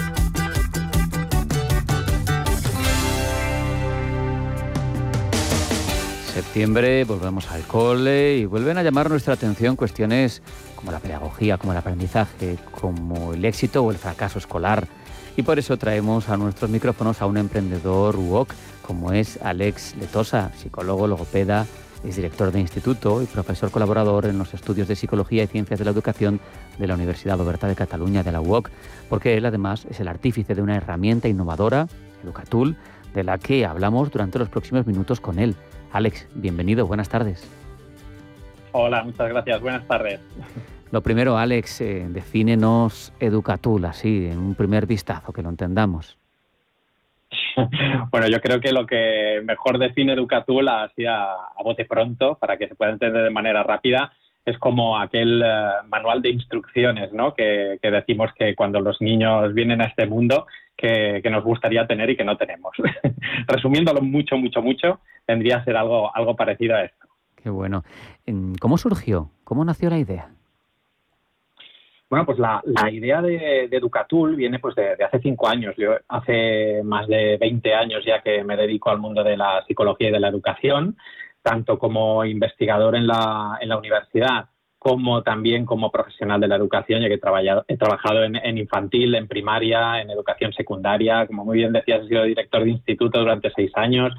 septiembre 6.31 7.05
volvemos 7.05 7.49
al 7.49 7.63
cole 7.63 8.37
y 8.37 8.45
vuelven 8.45 8.77
a 8.77 8.83
llamar 8.83 9.09
nuestra 9.09 9.33
atención 9.33 9.75
cuestiones 9.75 10.43
como 10.75 10.91
la 10.91 10.99
pedagogía, 10.99 11.57
como 11.57 11.71
el 11.71 11.79
aprendizaje, 11.79 12.57
como 12.79 13.33
el 13.33 13.43
éxito 13.43 13.83
o 13.83 13.89
el 13.89 13.97
fracaso 13.97 14.37
escolar. 14.37 14.87
Y 15.35 15.41
por 15.41 15.57
eso 15.57 15.77
traemos 15.77 16.29
a 16.29 16.37
nuestros 16.37 16.69
micrófonos 16.69 17.23
a 17.23 17.25
un 17.25 17.37
emprendedor 17.37 18.17
UOC 18.17 18.53
como 18.83 19.13
es 19.13 19.39
Alex 19.41 19.95
Letosa, 19.99 20.51
psicólogo, 20.55 21.07
logopeda, 21.07 21.65
es 22.03 22.15
director 22.15 22.51
de 22.51 22.59
instituto 22.59 23.21
y 23.21 23.25
profesor 23.25 23.71
colaborador 23.71 24.25
en 24.25 24.37
los 24.37 24.53
estudios 24.53 24.87
de 24.87 24.95
Psicología 24.95 25.43
y 25.43 25.47
Ciencias 25.47 25.79
de 25.79 25.85
la 25.85 25.91
Educación 25.91 26.39
de 26.77 26.87
la 26.87 26.95
Universidad 26.95 27.39
Oberta 27.39 27.67
de 27.67 27.75
Cataluña 27.75 28.23
de 28.23 28.31
la 28.31 28.41
UOC, 28.41 28.69
porque 29.09 29.35
él 29.37 29.45
además 29.45 29.85
es 29.89 29.99
el 29.99 30.07
artífice 30.07 30.55
de 30.55 30.61
una 30.61 30.75
herramienta 30.75 31.27
innovadora, 31.27 31.87
Educatul, 32.23 32.77
de 33.13 33.23
la 33.23 33.37
que 33.37 33.65
hablamos 33.65 34.11
durante 34.11 34.39
los 34.39 34.49
próximos 34.49 34.85
minutos 34.85 35.19
con 35.19 35.39
él. 35.39 35.55
Alex, 35.91 36.27
bienvenido, 36.35 36.85
buenas 36.85 37.09
tardes. 37.09 37.43
Hola, 38.71 39.03
muchas 39.03 39.29
gracias, 39.29 39.61
buenas 39.61 39.87
tardes. 39.87 40.19
Lo 40.91 41.01
primero, 41.01 41.37
Alex, 41.37 41.81
eh, 41.81 42.07
defínenos 42.09 43.13
Educatul, 43.19 43.85
así, 43.85 44.27
en 44.27 44.39
un 44.39 44.55
primer 44.55 44.85
vistazo, 44.85 45.33
que 45.33 45.41
lo 45.41 45.49
entendamos. 45.49 46.18
bueno, 48.11 48.27
yo 48.27 48.39
creo 48.41 48.59
que 48.59 48.71
lo 48.71 48.85
que 48.85 49.41
mejor 49.43 49.77
define 49.77 50.13
Educatul, 50.13 50.67
así 50.67 51.05
a, 51.05 51.35
bote 51.63 51.85
pronto, 51.85 52.35
para 52.35 52.57
que 52.57 52.67
se 52.67 52.75
pueda 52.75 52.91
entender 52.91 53.23
de 53.23 53.29
manera 53.29 53.63
rápida, 53.63 54.11
es 54.45 54.57
como 54.57 54.97
aquel 54.97 55.41
eh, 55.45 55.69
manual 55.87 56.21
de 56.21 56.29
instrucciones, 56.29 57.11
¿no? 57.13 57.33
Que, 57.33 57.79
decimos 57.81 58.31
que 58.37 58.55
cuando 58.55 58.79
los 58.79 59.01
niños 59.01 59.53
vienen 59.53 59.81
a 59.81 59.85
este 59.85 60.07
mundo, 60.07 60.47
que, 60.75 61.21
nos 61.29 61.43
gustaría 61.43 61.85
tener 61.85 62.09
y 62.09 62.17
que 62.17 62.23
no 62.23 62.37
tenemos. 62.37 62.71
Resumiéndolo 63.47 64.01
mucho, 64.01 64.37
mucho, 64.37 64.61
mucho, 64.61 64.99
tendría 65.25 65.59
que 65.59 65.65
ser 65.65 65.77
algo, 65.77 66.15
algo 66.15 66.35
parecido 66.35 66.75
a 66.75 66.83
esto. 66.83 67.07
Qué 67.35 67.49
bueno. 67.49 67.83
¿Cómo 68.59 68.77
surgió? 68.77 69.31
¿Cómo 69.43 69.63
nació 69.63 69.89
la 69.89 69.99
idea? 69.99 70.29
Bueno, 72.09 72.25
pues 72.25 72.39
la, 72.39 72.63
idea 72.91 73.21
de, 73.21 73.65
Educatul 73.65 74.35
viene 74.35 74.57
pues 74.57 74.73
de, 74.75 74.93
hace 75.03 75.19
cinco 75.19 75.47
años. 75.47 75.75
Yo 75.77 75.91
hace 76.07 76.81
más 76.83 77.07
de 77.07 77.37
20 77.37 77.73
años 77.75 78.03
ya 78.03 78.21
que 78.23 78.43
me 78.43 78.57
dedico 78.57 78.89
al 78.89 78.97
mundo 78.97 79.23
de 79.23 79.37
la 79.37 79.63
psicología 79.67 80.09
y 80.09 80.11
de 80.11 80.19
la 80.19 80.29
educación, 80.29 80.97
tanto 81.43 81.77
como 81.77 82.25
investigador 82.25 82.95
en 82.95 83.05
la, 83.05 83.59
en 83.61 83.69
la 83.69 83.77
universidad 83.77 84.49
como 84.79 85.23
también 85.23 85.65
como 85.65 85.91
profesional 85.91 86.39
de 86.39 86.47
la 86.47 86.55
educación, 86.55 87.01
ya 87.01 87.09
que 87.09 87.15
he 87.15 87.19
trabajado, 87.19 87.65
he 87.67 87.77
trabajado 87.77 88.23
en, 88.23 88.37
en, 88.37 88.57
infantil, 88.57 89.13
en 89.13 89.27
primaria, 89.27 90.01
en 90.01 90.09
educación 90.09 90.53
secundaria. 90.53 91.27
Como 91.27 91.43
muy 91.45 91.57
bien 91.57 91.73
decías, 91.73 92.05
he 92.05 92.07
sido 92.07 92.23
director 92.23 92.63
de 92.63 92.71
instituto 92.71 93.19
durante 93.19 93.51
seis 93.51 93.71
años 93.75 94.13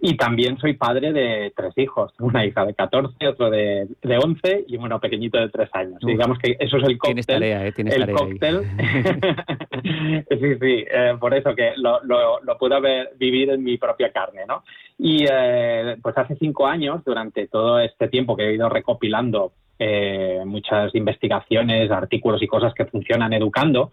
y 0.00 0.16
también 0.16 0.58
soy 0.58 0.74
padre 0.74 1.12
de 1.12 1.52
tres 1.56 1.72
hijos, 1.78 2.12
una 2.18 2.44
hija 2.44 2.66
de 2.66 2.74
14, 2.74 3.28
otro 3.28 3.50
de, 3.50 3.88
de 4.02 4.18
11 4.18 4.66
y 4.68 4.76
uno 4.76 5.00
pequeñito 5.00 5.38
de 5.38 5.48
tres 5.48 5.70
años. 5.72 5.98
Digamos 6.02 6.38
que 6.38 6.56
eso 6.58 6.76
es 6.76 6.84
el 6.84 6.98
cóctel. 6.98 7.24
Tienes 7.24 7.26
tarea, 7.26 7.66
¿eh? 7.66 7.72
Tienes 7.72 7.94
el 7.94 8.00
tarea 8.00 8.16
cóctel. 8.16 8.62
sí, 10.28 10.54
sí, 10.60 10.84
eh, 10.90 11.14
por 11.18 11.32
eso 11.32 11.54
que 11.54 11.72
lo, 11.76 12.02
lo, 12.04 12.42
lo 12.42 12.58
puedo 12.58 12.78
ver, 12.80 13.12
vivir 13.16 13.50
en 13.50 13.64
mi 13.64 13.78
propia 13.78 14.12
carne, 14.12 14.42
¿no? 14.46 14.64
Y 14.98 15.24
eh, 15.30 15.96
pues 16.02 16.16
hace 16.18 16.36
cinco 16.36 16.66
años, 16.66 17.02
durante 17.04 17.48
todo 17.48 17.80
este 17.80 18.08
tiempo 18.08 18.36
que 18.36 18.44
he 18.44 18.54
ido 18.54 18.68
recopilando 18.68 19.52
eh, 19.78 20.42
muchas 20.44 20.94
investigaciones, 20.94 21.90
artículos 21.90 22.42
y 22.42 22.46
cosas 22.46 22.74
que 22.74 22.84
funcionan 22.84 23.32
educando, 23.32 23.90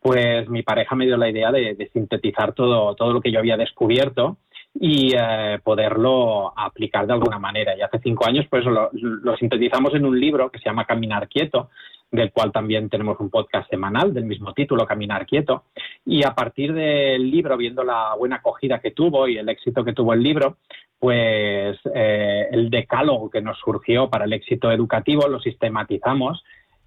pues 0.00 0.48
mi 0.50 0.62
pareja 0.62 0.94
me 0.94 1.06
dio 1.06 1.16
la 1.16 1.30
idea 1.30 1.50
de, 1.50 1.74
de 1.74 1.88
sintetizar 1.88 2.52
todo, 2.52 2.94
todo 2.94 3.14
lo 3.14 3.20
que 3.22 3.32
yo 3.32 3.38
había 3.38 3.56
descubierto 3.56 4.36
y 4.80 5.12
eh, 5.16 5.58
poderlo 5.62 6.52
aplicar 6.56 7.06
de 7.06 7.14
alguna 7.14 7.38
manera. 7.38 7.76
Y 7.76 7.82
hace 7.82 7.98
cinco 8.02 8.26
años 8.26 8.46
pues 8.50 8.64
lo, 8.64 8.90
sintetizamos 9.36 9.94
en 9.94 10.04
un 10.04 10.18
libro 10.18 10.50
que 10.50 10.58
se 10.58 10.66
llama 10.66 10.84
Caminar 10.84 11.28
Quieto, 11.28 11.70
del 12.10 12.30
cual 12.30 12.52
también 12.52 12.88
tenemos 12.88 13.18
un 13.20 13.30
podcast 13.30 13.68
semanal 13.68 14.12
del 14.14 14.24
mismo 14.24 14.52
título, 14.52 14.86
Caminar 14.86 15.26
Quieto. 15.26 15.64
Y 16.04 16.24
a 16.24 16.34
partir 16.34 16.72
del 16.72 17.30
libro, 17.30 17.56
viendo 17.56 17.82
la 17.84 18.14
buena 18.18 18.36
acogida 18.36 18.78
que 18.78 18.92
tuvo 18.92 19.28
y 19.28 19.38
el 19.38 19.48
éxito 19.48 19.84
que 19.84 19.92
tuvo 19.92 20.12
el 20.12 20.22
libro, 20.22 20.58
pues 20.98 21.78
eh, 21.94 22.46
el 22.50 22.70
decálogo 22.70 23.30
que 23.30 23.42
nos 23.42 23.58
surgió 23.58 24.08
para 24.08 24.24
el 24.24 24.32
éxito 24.32 24.70
educativo 24.70 25.28
lo 25.28 25.40
sistematizamos 25.40 26.42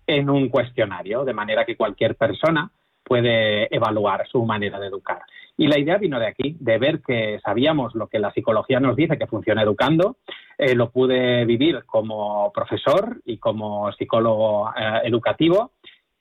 en 0.08 0.30
un 0.30 0.49
cuestionario, 0.49 1.23
de 1.23 1.34
manera 1.34 1.65
que 1.65 1.75
cualquier 1.75 2.15
persona 2.15 2.71
puede 3.10 3.74
evaluar 3.76 4.28
su 4.28 4.45
manera 4.45 4.80
de 4.80 4.88
educar. 4.88 5.24
Y 5.58 5.67
la 5.67 5.80
idea 5.80 5.98
vino 5.98 6.19
de 6.19 6.28
aquí, 6.28 6.56
de 6.60 6.78
ver 6.78 7.02
que 7.02 7.39
sabíamos 7.43 7.95
lo 7.95 8.08
que 8.08 8.19
la 8.19 8.32
psicología 8.32 8.80
nos 8.80 8.95
dice 8.95 9.17
que 9.17 9.28
funciona 9.28 9.63
educando. 9.63 10.17
Eh, 10.58 10.76
lo 10.76 10.91
pude 10.91 11.43
vivir 11.45 11.84
como 11.86 12.52
profesor 12.54 13.19
y 13.26 13.38
como 13.38 13.91
psicólogo 13.93 14.69
eh, 14.69 15.02
educativo 15.06 15.72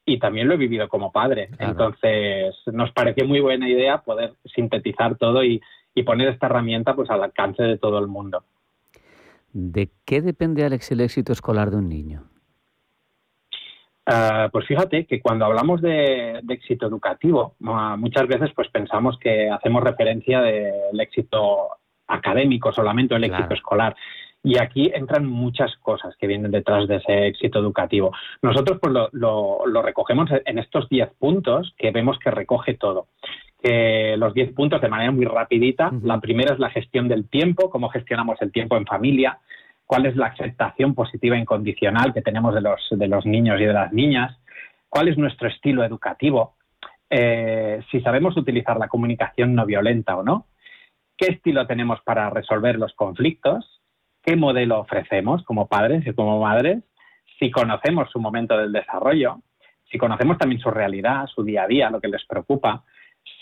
y 0.07 0.19
también 0.19 0.49
lo 0.49 0.55
he 0.55 0.57
vivido 0.57 0.89
como 0.89 1.13
padre. 1.13 1.51
Entonces, 1.59 2.55
nos 2.73 2.91
pareció 2.93 3.27
muy 3.27 3.41
buena 3.41 3.69
idea 3.69 3.99
poder 3.99 4.33
sintetizar 4.55 5.17
todo 5.17 5.45
y, 5.45 5.61
poner 6.07 6.29
esta 6.29 6.47
herramienta 6.47 6.95
pues 6.95 7.11
al 7.11 7.25
alcance 7.25 7.61
de 7.61 7.77
todo 7.77 7.99
el 7.99 8.07
mundo. 8.07 8.45
¿De 9.53 9.91
qué 10.05 10.23
depende, 10.23 10.65
Alex, 10.65 10.93
el 10.93 11.01
éxito 11.01 11.33
escolar 11.33 11.73
de 11.73 11.77
un 11.79 11.89
niño? 11.89 12.23
Eh, 14.11 14.49
pues 14.51 14.67
fíjate 14.67 15.05
que 15.05 15.21
cuando 15.21 15.45
hablamos 15.45 15.83
de, 15.83 16.41
éxito 16.49 16.87
educativo, 16.87 17.57
muchas 17.61 18.27
veces 18.27 18.51
pues 18.55 18.69
pensamos 18.69 19.19
que 19.19 19.51
hacemos 19.51 19.85
referencia 19.85 20.41
del 20.41 20.99
éxito 20.99 21.69
académico 22.07 22.73
solamente, 22.73 23.15
el 23.15 23.25
éxito 23.25 23.53
escolar. 23.53 23.95
Y 24.43 24.57
aquí 24.59 24.91
entran 24.95 25.27
muchas 25.27 25.77
cosas 25.79 26.17
que 26.17 26.27
vienen 26.27 26.51
detrás 26.51 26.89
de 26.89 26.97
ese 26.97 27.27
éxito 27.27 27.59
educativo. 27.59 28.13
Nosotros 28.41 28.79
pues 28.81 28.95
lo, 29.13 29.83
recogemos 29.83 30.31
en 30.47 30.59
estos 30.59 30.89
10 30.89 31.11
puntos 31.19 31.75
que 31.77 31.91
vemos 31.91 32.19
que 32.19 32.31
recoge 32.31 32.75
todo. 32.75 33.09
Los 33.63 34.33
10 34.33 34.55
puntos 34.55 34.81
de 34.81 34.89
manera 34.89 35.11
muy 35.11 35.27
rapidita. 35.27 35.91
La 36.03 36.19
primera 36.19 36.55
es 36.55 36.61
la 36.61 36.71
gestión 36.71 37.09
del 37.09 37.29
tiempo, 37.29 37.69
cómo 37.69 37.91
gestionamos 37.91 38.41
el 38.41 38.53
tiempo 38.53 38.77
en 38.79 38.87
familia 38.87 39.39
cuál 39.89 40.05
es 40.05 40.17
la 40.17 40.27
aceptación 40.27 40.95
positiva 40.95 41.35
e 41.35 41.41
incondicional 41.41 42.13
que 42.13 42.21
tenemos 42.21 42.55
de 42.55 42.61
los, 42.61 42.79
de 42.91 43.09
los 43.09 43.25
niños 43.25 43.59
y 43.59 43.65
de 43.65 43.73
las 43.73 43.91
niñas, 43.91 44.39
cuál 44.91 45.09
es 45.09 45.17
nuestro 45.17 45.49
estilo 45.49 45.83
educativo, 45.83 46.57
eh, 47.09 47.81
si 47.91 48.03
sabemos 48.03 48.37
utilizar 48.37 48.77
la 48.77 48.89
comunicación 48.89 49.55
no 49.55 49.65
violenta 49.65 50.19
o 50.19 50.23
no, 50.23 50.47
qué 51.17 51.29
estilo 51.29 51.67
tenemos 51.67 52.03
para 52.03 52.29
resolver 52.29 52.77
los 52.77 52.93
conflictos, 52.93 53.81
qué 54.23 54.37
modelo 54.37 54.79
ofrecemos 54.79 55.43
como 55.45 55.69
padres 55.69 56.07
y 56.07 56.13
como 56.13 56.39
madres, 56.39 56.85
si 57.39 57.51
conocemos 57.51 58.11
su 58.11 58.21
momento 58.21 58.59
del 58.59 58.73
desarrollo, 58.73 59.41
si 59.91 59.97
conocemos 59.97 60.37
también 60.37 60.61
su 60.61 60.71
realidad, 60.71 61.27
su 61.35 61.43
día 61.45 61.63
a 61.63 61.67
día, 61.67 61.89
lo 61.89 61.99
que 61.99 62.09
les 62.09 62.27
preocupa, 62.27 62.85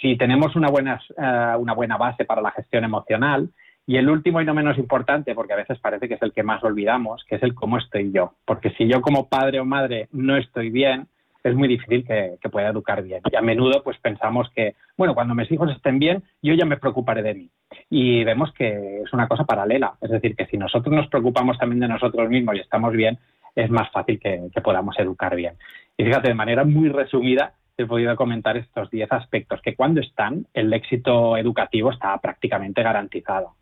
si 0.00 0.16
tenemos 0.16 0.54
una 0.54 0.68
buena, 0.68 1.00
eh, 1.18 1.56
una 1.59 1.74
buena 1.74 1.96
base 1.96 2.24
para 2.24 2.40
la 2.40 2.52
gestión 2.52 2.85
emocional 2.85 3.50
y 3.87 3.96
el 3.96 4.11
último 4.11 4.40
y 4.40 4.44
no 4.44 4.53
menos 4.53 4.79
importante, 4.79 5.35
porque 5.35 5.53
a 5.53 5.57
veces 5.57 5.79
parece 5.79 6.09
que 6.09 6.14
es 6.14 6.22
el 6.22 6.33
que 6.33 6.42
más 6.42 6.62
olvidamos, 6.64 7.25
que 7.25 7.37
es 7.37 7.42
el 7.44 7.55
cómo 7.55 7.79
estoy 7.79 8.11
yo. 8.11 8.33
Porque 8.44 8.70
si 8.70 8.88
yo 8.88 9.01
como 9.01 9.29
padre 9.29 9.61
o 9.61 9.64
madre 9.64 10.09
no 10.11 10.37
estoy 10.37 10.70
bien, 10.70 11.07
es 11.44 11.55
muy 11.55 11.68
difícil 11.68 12.05
que, 12.05 12.37
pueda 12.51 12.68
educar 12.68 13.03
bien. 13.05 13.20
Y 13.31 13.37
a 13.37 13.40
menudo 13.40 13.85
pues 13.85 13.96
pensamos 13.99 14.51
que, 14.51 14.75
bueno, 14.96 15.14
cuando 15.14 15.37
mis 15.37 15.51
hijos 15.53 15.70
estén 15.70 16.01
bien, 16.01 16.25
yo 16.42 16.55
ya 16.55 16.64
me 16.64 16.79
preocuparé 16.79 17.22
de 17.22 17.35
mí. 17.35 17.51
Y 17.88 18.25
vemos 18.25 18.53
que 18.55 19.03
es 19.03 19.12
una 19.12 19.29
cosa 19.29 19.44
paralela. 19.44 19.94
Es 20.01 20.11
decir, 20.11 20.35
que 20.35 20.46
si 20.46 20.57
nosotros 20.57 20.92
nos 20.92 21.07
preocupamos 21.07 21.57
también 21.57 21.81
de 21.81 21.88
nosotros 21.88 22.29
mismos 22.29 22.57
y 22.57 22.61
estamos 22.61 22.92
bien, 22.92 23.18
es 23.55 23.70
más 23.70 23.88
fácil 23.92 24.18
que, 24.18 24.49
que 24.53 24.61
podamos 24.61 24.99
educar 24.99 25.37
bien. 25.37 25.55
Y 25.96 26.05
fíjate, 26.05 26.29
de 26.29 26.35
manera 26.35 26.64
muy 26.64 26.88
resumida, 26.88 27.55
he 27.77 27.87
podido 27.87 28.16
comentar 28.16 28.57
estos 28.57 28.90
10 28.90 29.12
aspectos 29.12 29.61
que 29.62 29.77
cuando 29.77 30.01
están, 30.01 30.46
el 30.55 30.72
éxito 30.72 31.37
educativo 31.37 31.92
está 31.92 32.18
prácticamente 32.18 32.83
garantizado. 32.83 33.55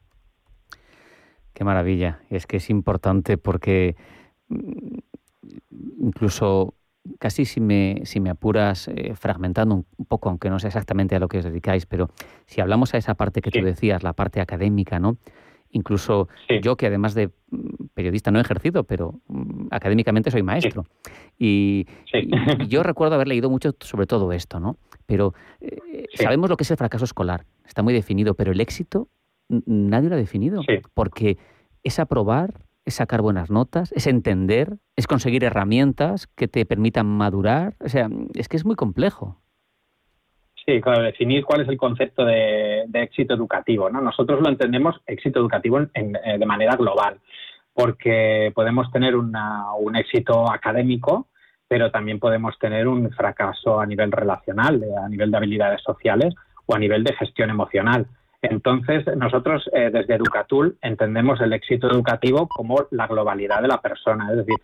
Qué 1.55 1.65
maravilla. 1.65 2.21
Es 2.31 2.47
que 2.47 2.59
es 2.59 2.69
importante 2.69 3.39
porque 3.39 3.97
mm, 4.49 4.99
incluso 6.01 6.75
casi 7.19 7.45
si 7.45 7.61
me, 7.61 8.01
si 8.05 8.21
me 8.21 8.31
apuras 8.31 8.89
eh, 8.89 9.15
fragmentando 9.15 9.75
un 9.75 10.07
poco, 10.07 10.29
aunque 10.31 10.51
no 10.51 10.59
sé 10.59 10.69
exactamente 10.69 11.15
a 11.15 11.19
lo 11.19 11.29
que 11.29 11.39
os 11.39 11.45
dedicáis, 11.45 11.87
pero 11.87 12.11
si 12.47 12.61
hablamos 12.61 12.95
a 12.95 12.99
esa 12.99 13.15
parte 13.15 13.41
que 13.41 13.51
tú 13.51 13.65
decías, 13.65 14.03
la 14.03 14.15
parte 14.15 14.41
académica, 14.41 14.99
¿no? 14.99 15.17
Incluso 15.71 16.29
yo 16.63 16.77
que 16.77 16.87
además 16.87 17.15
de 17.15 17.31
mm, 17.51 17.87
periodista 17.95 18.31
no 18.31 18.39
he 18.39 18.43
ejercido, 18.43 18.85
pero 18.85 19.21
mm, 19.29 19.67
académicamente 19.71 20.31
soy 20.31 20.43
maestro. 20.43 20.87
Y, 21.39 21.87
yo 22.69 22.83
recuerdo 22.83 23.17
haber 23.17 23.29
leído 23.29 23.51
mucho 23.51 23.75
sobre 23.81 24.07
todo 24.07 24.33
esto, 24.33 24.61
¿no? 24.61 24.77
Pero 25.07 25.35
eh, 25.61 26.07
sabemos 26.15 26.49
lo 26.49 26.57
que 26.57 26.63
es 26.63 26.71
el 26.71 26.77
fracaso 26.77 27.05
escolar, 27.05 27.45
está 27.67 27.83
muy 27.83 27.93
definido, 27.93 28.35
pero 28.35 28.53
el 28.53 28.61
éxito 28.61 29.09
nadie 29.49 30.09
lo 30.09 30.17
ha 30.17 30.19
definido. 30.19 30.63
Porque 30.95 31.39
es 31.83 31.99
aprobar, 31.99 32.55
es 32.85 32.95
sacar 32.95 33.23
buenas 33.23 33.51
notas, 33.51 33.93
es 33.93 34.07
entender, 34.07 34.79
es 34.97 35.07
conseguir 35.07 35.45
herramientas 35.45 36.27
que 36.27 36.49
te 36.49 36.65
permitan 36.67 37.07
madurar. 37.07 37.77
O 37.81 37.89
sea, 37.89 38.09
es 38.35 38.49
que 38.49 38.57
es 38.57 38.65
muy 38.65 38.77
complejo. 38.77 39.41
Sí, 40.67 40.81
claro, 40.81 41.03
definir 41.03 41.45
cuál 41.45 41.61
es 41.61 41.69
el 41.69 41.77
concepto 41.77 42.25
de, 42.25 42.85
éxito 42.95 43.35
educativo. 43.35 43.91
¿no? 43.91 44.01
Nosotros 44.01 44.41
lo 44.41 44.49
entendemos 44.49 44.97
éxito 45.07 45.41
educativo 45.41 45.81
eh, 45.81 46.39
de 46.39 46.47
manera 46.47 46.77
global, 46.77 47.21
porque 47.75 48.51
podemos 48.55 48.91
tener 48.91 49.15
un 49.15 49.37
éxito 49.97 50.51
académico, 50.51 51.29
pero 51.69 51.91
también 51.91 52.19
podemos 52.19 52.59
tener 52.59 52.89
un 52.89 53.11
fracaso 53.11 53.79
a 53.81 53.87
nivel 53.87 54.11
relacional, 54.13 54.83
a 55.05 55.09
nivel 55.09 55.31
de 55.31 55.37
habilidades 55.37 55.83
sociales 55.83 56.35
o 56.67 56.75
a 56.75 56.79
nivel 56.79 57.05
de 57.05 57.15
gestión 57.15 57.51
emocional. 57.51 58.07
Entonces, 58.51 59.05
nosotros 59.17 59.69
eh, 59.73 59.91
desde 59.91 60.17
Educatul 60.17 60.77
entendemos 60.83 61.41
el 61.41 61.53
éxito 61.55 61.91
educativo 61.91 62.47
como 62.47 62.87
la 62.91 63.07
globalidad 63.07 63.63
de 63.63 63.69
la 63.69 63.81
persona, 63.81 64.31
es 64.31 64.39
decir, 64.39 64.57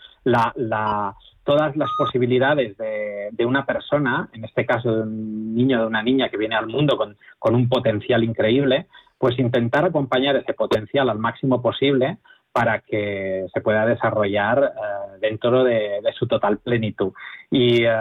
todas 1.45 1.77
las 1.77 1.89
posibilidades 1.97 2.77
de, 2.77 3.47
una 3.47 3.65
persona, 3.65 4.29
en 4.35 4.45
este 4.45 4.67
caso 4.67 4.95
de 4.95 5.03
un 5.03 5.55
niño 5.55 5.79
o 5.79 5.81
de 5.83 5.87
una 5.87 6.03
niña 6.03 6.29
que 6.29 6.37
viene 6.37 6.57
al 6.57 6.67
mundo 6.67 6.99
con, 6.99 7.55
un 7.55 7.69
potencial 7.69 8.23
increíble, 8.23 8.87
pues 9.19 9.39
intentar 9.39 9.87
acompañar 9.87 10.37
ese 10.37 10.53
potencial 10.53 11.09
al 11.09 11.19
máximo 11.19 11.63
posible 11.63 12.19
para 12.53 12.81
que 12.81 13.47
se 13.53 13.61
pueda 13.63 13.87
desarrollar 13.87 14.63
eh, 14.63 15.19
dentro 15.21 15.65
de, 15.65 16.01
su 16.19 16.27
total 16.27 16.59
plenitud. 16.59 17.13
Y 17.51 17.85
eh, 17.85 17.93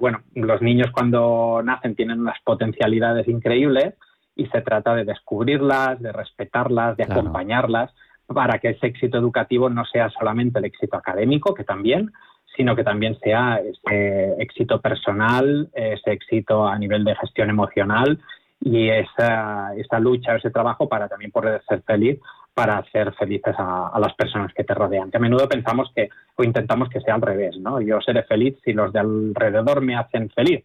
bueno, 0.00 0.22
los 0.34 0.60
niños 0.60 0.90
cuando 0.90 1.62
nacen 1.62 1.94
tienen 1.94 2.20
unas 2.20 2.40
potencialidades 2.42 3.28
increíbles 3.28 3.94
y 4.36 4.46
se 4.46 4.60
trata 4.62 4.94
de 4.94 5.04
descubrirlas, 5.04 6.00
de 6.00 6.12
respetarlas, 6.12 6.96
de 6.96 7.04
acompañarlas 7.04 7.92
para 8.26 8.58
que 8.58 8.70
ese 8.70 8.86
éxito 8.86 9.18
educativo 9.18 9.68
no 9.68 9.84
sea 9.84 10.10
solamente 10.10 10.58
el 10.58 10.64
éxito 10.64 10.96
académico, 10.96 11.54
que 11.54 11.64
también, 11.64 12.10
sino 12.56 12.74
que 12.74 12.84
también 12.84 13.18
sea 13.20 13.60
ese 13.60 14.34
éxito 14.38 14.80
personal, 14.80 15.68
ese 15.74 16.12
éxito 16.12 16.66
a 16.66 16.78
nivel 16.78 17.04
de 17.04 17.14
gestión 17.16 17.50
emocional 17.50 18.18
y 18.60 18.88
esa, 18.88 19.74
esa 19.76 20.00
lucha, 20.00 20.36
ese 20.36 20.50
trabajo 20.50 20.88
para 20.88 21.08
también 21.08 21.30
poder 21.30 21.62
ser 21.68 21.82
feliz, 21.82 22.18
para 22.54 22.78
hacer 22.78 23.12
felices 23.14 23.54
a, 23.58 23.88
a, 23.88 24.00
las 24.00 24.14
personas 24.14 24.54
que 24.54 24.64
te 24.64 24.74
rodean. 24.74 25.10
Que 25.10 25.18
a 25.18 25.20
menudo 25.20 25.48
pensamos 25.48 25.92
que 25.94 26.08
o 26.36 26.44
intentamos 26.44 26.88
que 26.88 27.00
sea 27.00 27.14
al 27.14 27.22
revés, 27.22 27.58
¿no? 27.58 27.80
Yo 27.80 28.00
seré 28.00 28.22
feliz 28.22 28.56
si 28.64 28.72
los 28.72 28.92
de 28.92 29.00
alrededor 29.00 29.82
me 29.82 29.96
hacen 29.96 30.30
feliz 30.30 30.64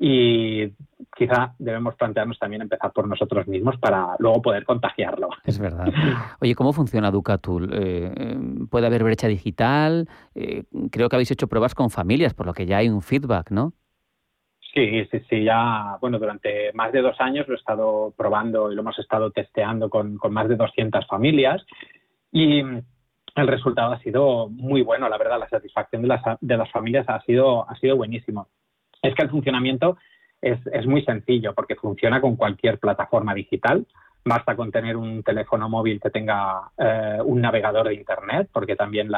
y 0.00 0.72
quizá 1.16 1.54
debemos 1.58 1.96
plantearnos 1.96 2.38
también 2.38 2.62
empezar 2.62 2.92
por 2.92 3.08
nosotros 3.08 3.48
mismos 3.48 3.76
para 3.78 4.14
luego 4.18 4.40
poder 4.42 4.64
contagiarlo. 4.64 5.28
Es 5.44 5.58
verdad. 5.58 5.88
Oye, 6.40 6.54
¿cómo 6.54 6.72
funciona 6.72 7.10
Ducatul? 7.10 7.70
Eh, 7.72 8.38
¿Puede 8.70 8.86
haber 8.86 9.02
brecha 9.02 9.26
digital? 9.26 10.08
Eh, 10.34 10.64
creo 10.92 11.08
que 11.08 11.16
habéis 11.16 11.32
hecho 11.32 11.48
pruebas 11.48 11.74
con 11.74 11.90
familias, 11.90 12.34
por 12.34 12.46
lo 12.46 12.54
que 12.54 12.66
ya 12.66 12.78
hay 12.78 12.88
un 12.88 13.02
feedback, 13.02 13.50
¿no? 13.50 13.72
Sí, 14.72 15.04
sí, 15.10 15.20
sí, 15.28 15.42
ya, 15.42 15.96
bueno, 16.00 16.20
durante 16.20 16.72
más 16.74 16.92
de 16.92 17.00
dos 17.00 17.20
años 17.20 17.48
lo 17.48 17.54
he 17.54 17.58
estado 17.58 18.14
probando 18.16 18.70
y 18.70 18.76
lo 18.76 18.82
hemos 18.82 18.98
estado 19.00 19.32
testeando 19.32 19.90
con, 19.90 20.18
con 20.18 20.32
más 20.32 20.48
de 20.48 20.54
200 20.54 21.06
familias 21.08 21.64
y 22.30 22.60
el 22.60 23.48
resultado 23.48 23.92
ha 23.92 23.98
sido 24.00 24.48
muy 24.48 24.82
bueno, 24.82 25.08
la 25.08 25.18
verdad, 25.18 25.40
la 25.40 25.48
satisfacción 25.48 26.02
de 26.02 26.08
las, 26.08 26.22
de 26.40 26.56
las 26.56 26.70
familias 26.70 27.08
ha 27.08 27.20
sido, 27.22 27.68
ha 27.68 27.74
sido 27.76 27.96
buenísimo 27.96 28.48
es 29.02 29.14
que 29.14 29.22
el 29.22 29.30
funcionamiento 29.30 29.96
es, 30.40 30.86
muy 30.86 31.02
sencillo 31.04 31.54
porque 31.54 31.74
funciona 31.74 32.20
con 32.20 32.36
cualquier 32.36 32.78
plataforma 32.78 33.34
digital. 33.34 33.86
Basta 34.24 34.56
con 34.56 34.70
tener 34.70 34.96
un 34.96 35.22
teléfono 35.22 35.68
móvil 35.68 36.00
que 36.00 36.10
tenga 36.10 36.70
eh, 36.76 37.18
un 37.24 37.40
navegador 37.40 37.88
de 37.88 37.94
Internet, 37.94 38.48
porque 38.52 38.76
también 38.76 39.10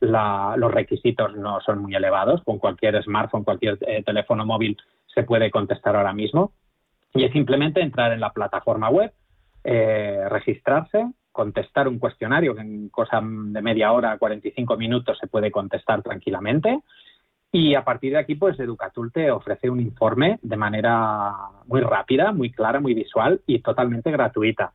los 0.00 0.72
requisitos 0.72 1.36
no 1.36 1.60
son 1.60 1.80
muy 1.80 1.94
elevados. 1.94 2.42
Con 2.44 2.58
cualquier 2.58 3.02
smartphone, 3.02 3.44
cualquier 3.44 3.78
eh, 3.82 4.02
teléfono 4.02 4.46
móvil 4.46 4.76
se 5.14 5.24
puede 5.24 5.50
contestar 5.50 5.96
ahora 5.96 6.12
mismo. 6.12 6.52
Y 7.14 7.24
es 7.24 7.32
simplemente 7.32 7.80
entrar 7.80 8.12
en 8.12 8.20
la 8.20 8.30
plataforma 8.30 8.88
web, 8.90 9.12
eh, 9.64 10.26
registrarse, 10.28 11.06
contestar 11.32 11.88
un 11.88 11.98
cuestionario 11.98 12.54
que 12.54 12.62
en 12.62 12.88
cosa 12.88 13.20
de 13.22 13.62
media 13.62 13.92
hora, 13.92 14.18
45 14.18 14.76
minutos 14.76 15.18
se 15.18 15.26
puede 15.26 15.50
contestar 15.50 16.02
tranquilamente. 16.02 16.80
Y 17.58 17.74
a 17.74 17.82
partir 17.82 18.12
de 18.12 18.18
aquí, 18.18 18.34
pues 18.34 18.60
Educatul 18.60 19.10
te 19.10 19.30
ofrece 19.30 19.70
un 19.70 19.80
informe 19.80 20.38
de 20.42 20.58
manera 20.58 21.32
muy 21.64 21.80
rápida, 21.80 22.30
muy 22.30 22.52
clara, 22.52 22.80
muy 22.80 22.92
visual 22.92 23.40
y 23.46 23.60
totalmente 23.60 24.10
gratuita. 24.10 24.74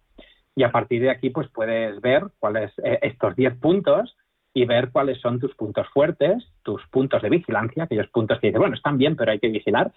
Y 0.55 0.63
a 0.63 0.71
partir 0.71 1.03
de 1.03 1.11
aquí, 1.11 1.29
pues 1.29 1.47
puedes 1.49 2.01
ver 2.01 2.23
cuáles 2.39 2.71
eh, 2.83 2.97
estos 3.03 3.35
10 3.35 3.59
puntos 3.59 4.17
y 4.51 4.65
ver 4.65 4.89
cuáles 4.91 5.21
son 5.21 5.39
tus 5.39 5.53
puntos 5.53 5.87
fuertes, 5.89 6.43
tus 6.63 6.81
puntos 6.87 7.21
de 7.21 7.29
vigilancia, 7.29 7.83
aquellos 7.83 8.07
puntos 8.07 8.39
que 8.39 8.47
dices, 8.47 8.59
bueno, 8.59 8.73
están 8.73 8.97
bien, 8.97 9.15
pero 9.15 9.31
hay 9.31 9.37
que 9.37 9.49
vigilar, 9.49 9.91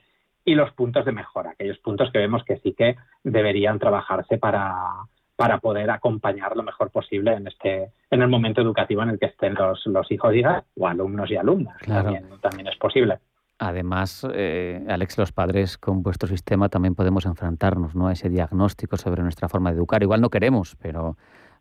y 0.44 0.55
los 0.55 0.70
puntos 0.73 1.07
de 1.07 1.12
mejora, 1.12 1.53
aquellos 1.53 1.79
puntos 1.79 2.12
que 2.12 2.18
vemos 2.18 2.44
que 2.44 2.59
sí 2.59 2.75
que 2.75 2.97
deberían 3.23 3.79
trabajarse 3.79 4.37
para, 4.37 5.07
para 5.37 5.59
poder 5.59 5.90
acompañar 5.90 6.57
lo 6.57 6.62
mejor 6.62 6.90
posible 6.90 7.33
en 7.33 7.47
este 7.49 7.90
en 8.11 8.23
el 8.23 8.29
momento 8.29 8.61
educativo 8.61 9.03
en 9.03 9.11
el 9.11 9.18
que 9.18 9.27
estén 9.27 9.55
los, 9.55 9.85
los 9.87 10.11
hijos 10.11 10.35
y 10.35 10.38
hijas 10.38 10.64
o 10.77 10.87
alumnos 10.87 11.31
y 11.31 11.37
alumnas. 11.37 11.77
También, 11.83 12.29
también 12.40 12.68
es 12.68 12.77
posible. 12.77 13.18
Además, 13.59 14.27
eh, 14.35 14.85
Alex, 14.88 15.16
los 15.18 15.33
padres 15.33 15.79
con 15.79 16.03
vuestro 16.03 16.29
sistema 16.29 16.68
también 16.68 16.94
podemos 16.94 17.25
enfrentarnos 17.25 17.94
¿no? 17.94 18.09
a 18.09 18.12
ese 18.12 18.29
diagnóstico 18.29 18.97
sobre 18.97 19.23
nuestra 19.23 19.49
forma 19.49 19.70
de 19.70 19.77
educar. 19.77 20.03
Igual 20.03 20.20
no 20.20 20.31
queremos, 20.31 20.77
pero, 20.77 21.16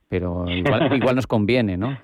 pero 0.10 0.50
igual, 0.50 0.94
igual 0.96 1.16
nos 1.16 1.28
conviene, 1.28 1.78
¿no? 1.78 1.98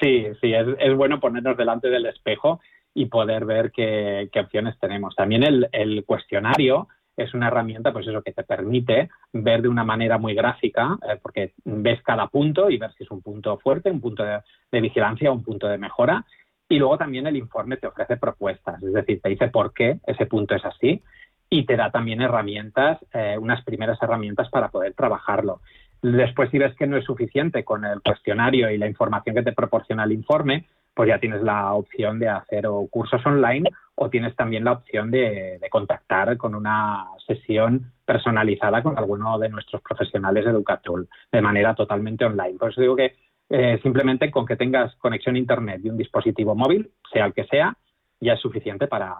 sí, 0.00 0.26
sí, 0.40 0.52
es, 0.52 0.66
es, 0.78 0.96
bueno 0.96 1.20
ponernos 1.20 1.56
delante 1.56 1.88
del 1.88 2.06
espejo 2.06 2.60
y 2.92 3.06
poder 3.06 3.44
ver 3.44 3.70
qué, 3.70 4.28
qué 4.32 4.40
opciones 4.40 4.76
tenemos. 4.80 5.14
También 5.14 5.44
el, 5.44 5.68
el 5.72 6.04
cuestionario 6.04 6.88
es 7.16 7.32
una 7.34 7.48
herramienta, 7.48 7.92
pues 7.92 8.06
eso, 8.06 8.22
que 8.22 8.32
te 8.32 8.44
permite 8.44 9.08
ver 9.32 9.62
de 9.62 9.68
una 9.68 9.84
manera 9.84 10.18
muy 10.18 10.34
gráfica, 10.34 10.98
eh, 11.02 11.18
porque 11.22 11.54
ves 11.64 12.02
cada 12.02 12.28
punto 12.28 12.70
y 12.70 12.76
ver 12.76 12.92
si 12.92 13.04
es 13.04 13.10
un 13.10 13.22
punto 13.22 13.58
fuerte, 13.58 13.90
un 13.90 14.00
punto 14.00 14.22
de, 14.22 14.80
vigilancia 14.80 15.32
un 15.32 15.42
punto 15.42 15.66
de 15.66 15.78
mejora. 15.78 16.24
Y 16.68 16.78
luego 16.78 16.98
también 16.98 17.26
el 17.26 17.36
informe 17.36 17.76
te 17.76 17.86
ofrece 17.86 18.16
propuestas, 18.16 18.82
es 18.82 18.92
decir, 18.92 19.20
te 19.22 19.28
dice 19.30 19.48
por 19.48 19.72
qué 19.72 20.00
ese 20.06 20.26
punto 20.26 20.54
es 20.54 20.64
así 20.64 21.02
y 21.48 21.64
te 21.64 21.76
da 21.76 21.90
también 21.90 22.20
herramientas, 22.20 22.98
eh, 23.12 23.36
unas 23.40 23.64
primeras 23.64 24.02
herramientas 24.02 24.50
para 24.50 24.68
poder 24.68 24.92
trabajarlo. 24.94 25.60
Después, 26.02 26.50
si 26.50 26.58
ves 26.58 26.74
que 26.74 26.86
no 26.86 26.96
es 26.96 27.04
suficiente 27.04 27.64
con 27.64 27.84
el 27.84 28.02
cuestionario 28.02 28.68
y 28.70 28.78
la 28.78 28.88
información 28.88 29.36
que 29.36 29.42
te 29.42 29.52
proporciona 29.52 30.04
el 30.04 30.12
informe, 30.12 30.66
pues 30.92 31.08
ya 31.08 31.18
tienes 31.18 31.42
la 31.42 31.72
opción 31.74 32.18
de 32.18 32.28
hacer 32.28 32.66
cursos 32.90 33.24
online 33.24 33.70
o 33.96 34.10
tienes 34.10 34.36
también 34.36 34.64
la 34.64 34.72
opción 34.72 35.10
de, 35.10 35.58
contactar 35.70 36.36
con 36.36 36.54
una 36.54 37.06
sesión 37.26 37.92
personalizada 38.04 38.82
con 38.82 38.96
alguno 38.96 39.38
de 39.38 39.48
nuestros 39.48 39.82
profesionales 39.82 40.44
de 40.44 40.50
Educatul 40.52 41.08
de 41.32 41.42
manera 41.42 41.74
totalmente 41.74 42.24
online. 42.24 42.58
Por 42.58 42.70
eso 42.70 42.80
digo 42.80 42.94
que 42.94 43.16
eh, 43.48 43.80
simplemente 43.82 44.30
con 44.30 44.46
que 44.46 44.56
tengas 44.56 44.94
conexión 44.96 45.34
a 45.34 45.38
Internet 45.38 45.80
y 45.82 45.90
un 45.90 45.96
dispositivo 45.96 46.54
móvil, 46.54 46.90
sea 47.12 47.26
el 47.26 47.34
que 47.34 47.44
sea, 47.44 47.76
ya 48.20 48.34
es 48.34 48.40
suficiente 48.40 48.86
para, 48.86 49.14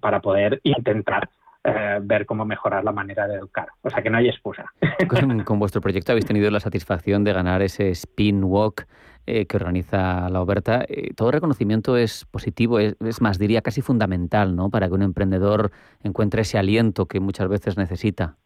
para 0.00 0.20
poder 0.20 0.60
intentar 0.62 1.28
eh, 1.64 2.00
ver 2.02 2.26
cómo 2.26 2.44
mejorar 2.44 2.82
la 2.82 2.90
manera 2.90 3.28
de 3.28 3.36
educar. 3.36 3.68
O 3.82 3.90
sea 3.90 4.02
que 4.02 4.10
no 4.10 4.18
hay 4.18 4.28
excusa. 4.28 4.64
Con, 5.44 5.58
vuestro 5.58 5.80
proyecto 5.80 6.12
habéis 6.12 6.26
tenido 6.26 6.50
la 6.50 6.58
satisfacción 6.58 7.22
de 7.22 7.32
ganar 7.32 7.62
ese 7.62 7.90
Spin 7.90 8.42
Walk 8.42 8.86
eh, 9.24 9.46
que 9.46 9.56
organiza 9.56 10.28
la 10.30 10.42
Oberta. 10.42 10.84
Eh, 10.88 11.14
todo 11.14 11.30
reconocimiento 11.30 11.96
es 11.96 12.24
positivo, 12.24 12.80
es, 12.80 13.20
más, 13.20 13.38
diría 13.38 13.62
casi 13.62 13.80
fundamental, 13.80 14.56
¿no? 14.56 14.68
Para 14.68 14.88
que 14.88 14.94
un 14.94 15.02
emprendedor 15.02 15.70
encuentre 16.02 16.42
ese 16.42 16.58
aliento 16.58 17.06
que 17.06 17.20
muchas 17.20 17.48
veces 17.48 17.76
necesita. 17.76 18.36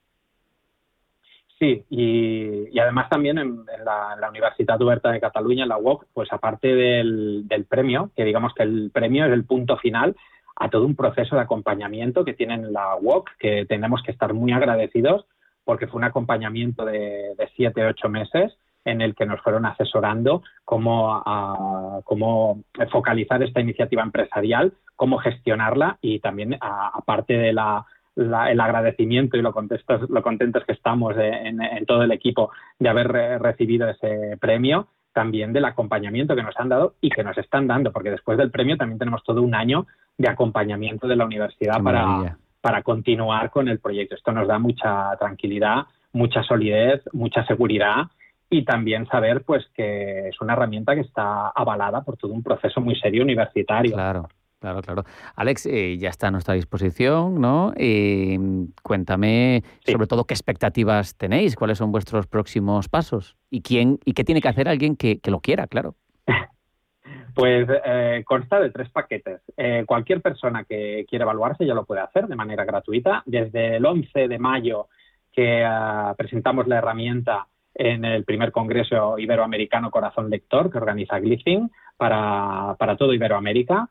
Sí, 1.59 1.83
y, 1.89 2.79
además 2.79 3.09
también 3.09 3.39
en, 3.39 3.65
la, 3.87 4.29
Universidad 4.29 4.81
Oberta 4.83 5.11
de 5.11 5.21
Cataluña, 5.21 5.63
en 5.63 5.71
la 5.71 5.79
UOC, 5.79 6.05
pues 6.13 6.31
aparte 6.31 6.69
del, 6.75 7.47
premio, 7.71 8.11
que 8.15 8.25
digamos 8.25 8.53
que 8.53 8.65
el 8.65 8.91
premio 8.93 9.25
es 9.25 9.33
el 9.33 9.47
punto 9.47 9.79
final 9.79 10.15
a 10.57 10.69
todo 10.69 10.85
un 10.85 10.95
proceso 10.95 11.37
de 11.37 11.43
acompañamiento 11.43 12.23
que 12.23 12.35
tienen 12.35 12.75
la 12.75 12.97
UOC, 12.97 13.31
que 13.39 13.65
tenemos 13.65 14.03
que 14.03 14.13
estar 14.13 14.35
muy 14.35 14.53
agradecidos 14.53 15.25
porque 15.65 15.87
fue 15.87 15.99
un 15.99 16.05
acompañamiento 16.05 16.85
de, 16.85 17.35
de 17.39 17.49
siete, 17.57 17.83
ocho 17.87 18.11
meses 18.11 18.53
en 18.87 19.03
el 19.03 19.15
que 19.15 19.27
nos 19.27 19.41
fueron 19.43 19.67
asesorando 19.67 20.43
cómo, 20.65 21.23
cómo 22.05 22.63
focalizar 22.91 23.43
esta 23.43 23.61
iniciativa 23.61 24.03
empresarial, 24.03 24.73
cómo 24.95 25.19
gestionarla 25.19 25.99
y 26.01 26.21
también, 26.21 26.57
aparte 26.61 27.35
de 27.35 27.53
la, 27.53 27.85
el 28.17 28.61
agradecimiento 28.61 29.37
y 29.37 29.43
lo 29.43 29.53
contentos, 29.53 30.09
lo 30.09 30.23
contentos 30.23 30.65
que 30.65 30.73
estamos 30.73 31.15
en, 31.19 31.59
todo 31.85 32.05
el 32.05 32.13
equipo 32.13 32.51
de 32.79 32.89
haber 32.89 33.09
recibido 33.43 33.89
ese 33.91 34.39
premio, 34.41 34.87
también 35.13 35.53
del 35.53 35.65
acompañamiento 35.65 36.37
que 36.37 36.43
nos 36.43 36.59
han 36.59 36.69
dado 36.69 36.95
y 37.01 37.11
que 37.11 37.25
nos 37.25 37.37
están 37.39 37.67
dando, 37.67 37.93
porque 37.93 38.11
después 38.11 38.39
del 38.39 38.51
premio 38.51 38.77
también 38.77 38.99
tenemos 38.99 39.25
todo 39.25 39.43
un 39.43 39.55
año 39.55 39.87
de 40.17 40.29
acompañamiento 40.29 41.09
de 41.09 41.17
la 41.17 41.25
universidad 41.25 41.83
para, 41.83 42.39
para 42.61 42.83
continuar 42.83 43.51
con 43.51 43.69
el 43.69 43.81
proyecto. 43.81 44.15
Esto 44.15 44.33
nos 44.33 44.47
da 44.47 44.59
mucha 44.59 45.17
tranquilidad, 45.19 45.85
mucha 46.13 46.43
solidez, 46.45 47.03
mucha 47.13 47.45
seguridad 47.47 48.07
y 48.49 48.65
también 48.65 49.07
saber 49.07 49.43
pues 49.43 49.67
que 49.75 50.29
es 50.29 50.41
una 50.41 50.53
herramienta 50.53 50.95
que 50.95 51.01
está 51.01 51.49
avalada 51.49 52.03
por 52.03 52.17
todo 52.17 52.33
un 52.33 52.43
proceso 52.43 52.81
muy 52.81 52.95
serio 52.97 53.23
universitario. 53.23 53.93
Claro. 53.93 54.29
Claro, 54.59 54.81
claro. 54.81 55.05
Alex, 55.37 55.67
eh, 55.67 55.99
ya 55.99 56.09
está 56.09 56.29
a 56.29 56.31
nuestra 56.31 56.55
disposición, 56.55 57.41
¿no? 57.41 57.75
Eh, 57.77 58.39
cuéntame 58.83 59.63
sobre 59.87 60.07
todo 60.07 60.25
qué 60.25 60.33
expectativas 60.33 61.15
tenéis, 61.15 61.57
cuáles 61.57 61.77
son 61.77 61.93
vuestros 61.93 62.27
próximos 62.27 62.89
pasos 62.89 63.37
y 63.51 63.61
quién 63.61 63.99
y 64.05 64.15
qué 64.15 64.25
tiene 64.25 64.41
que 64.41 64.49
hacer 64.49 64.67
alguien 64.67 64.97
que, 64.97 65.21
lo 65.27 65.41
quiera, 65.41 65.67
claro. 65.67 65.95
Pues 67.35 67.69
eh, 67.85 68.25
consta 68.27 68.59
de 68.59 68.71
tres 68.71 68.89
paquetes. 68.89 69.43
cualquier 69.87 70.23
persona 70.23 70.65
que 70.65 71.05
quiera 71.07 71.25
evaluarse 71.25 71.67
ya 71.67 71.75
lo 71.75 71.85
puede 71.85 72.01
hacer 72.01 72.27
de 72.27 72.35
manera 72.35 72.65
gratuita. 72.65 73.23
Desde 73.27 73.77
el 73.77 73.85
11 73.85 74.27
de 74.27 74.39
mayo 74.39 74.89
que 75.33 75.63
ah, 75.63 76.15
presentamos 76.17 76.67
la 76.67 76.79
herramienta 76.79 77.47
en 77.79 78.05
el 78.05 78.25
primer 78.25 78.53
Congreso 78.53 79.19
Iberoamericano 79.19 79.91
Corazón 79.91 80.31
Lector 80.31 80.71
que 80.71 80.79
organiza 80.79 81.19
Glyphing 81.19 81.71
para, 81.97 82.75
para 82.79 82.97
todo 82.97 83.13
Iberoamérica 83.13 83.89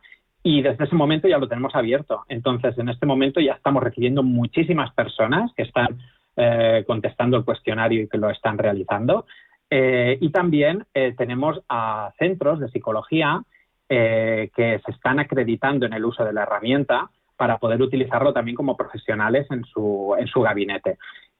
y 0.47 0.61
desde 0.61 0.83
ese 0.83 0.95
momento 0.95 1.27
ya 1.27 1.39
lo 1.39 1.47
tenemos 1.47 1.73
abierto. 1.73 2.23
Entonces, 2.29 2.77
en 2.77 2.89
este 2.89 3.07
momento 3.07 3.39
ya 3.39 3.53
estamos 3.53 3.81
recibiendo 3.81 4.21
muchísimas 4.21 4.93
personas 4.93 5.51
que 5.57 5.63
están 5.63 5.97
eh, 6.35 6.83
contestando 6.85 7.35
el 7.37 7.43
cuestionario 7.43 8.03
y 8.03 8.07
que 8.07 8.19
lo 8.19 8.29
están 8.29 8.59
realizando. 8.59 9.25
Eh, 9.71 10.19
y 10.21 10.29
también 10.29 10.85
eh, 10.93 11.15
tenemos 11.17 11.61
a 11.67 12.11
centros 12.19 12.59
de 12.59 12.69
psicología 12.69 13.41
que 13.87 14.81
se 14.83 14.91
están 14.91 15.19
acreditando 15.19 15.85
en 15.85 15.93
el 15.93 16.05
uso 16.05 16.25
de 16.25 16.33
la 16.33 16.41
herramienta 16.41 17.09
para 17.37 17.59
poder 17.59 17.81
utilizarlo 17.81 18.33
también 18.33 18.55
como 18.55 18.75
profesionales 18.75 19.45
en 19.51 19.63
su, 19.65 20.15
en 20.17 20.25
su 20.25 20.41
gabinete. 20.41 20.97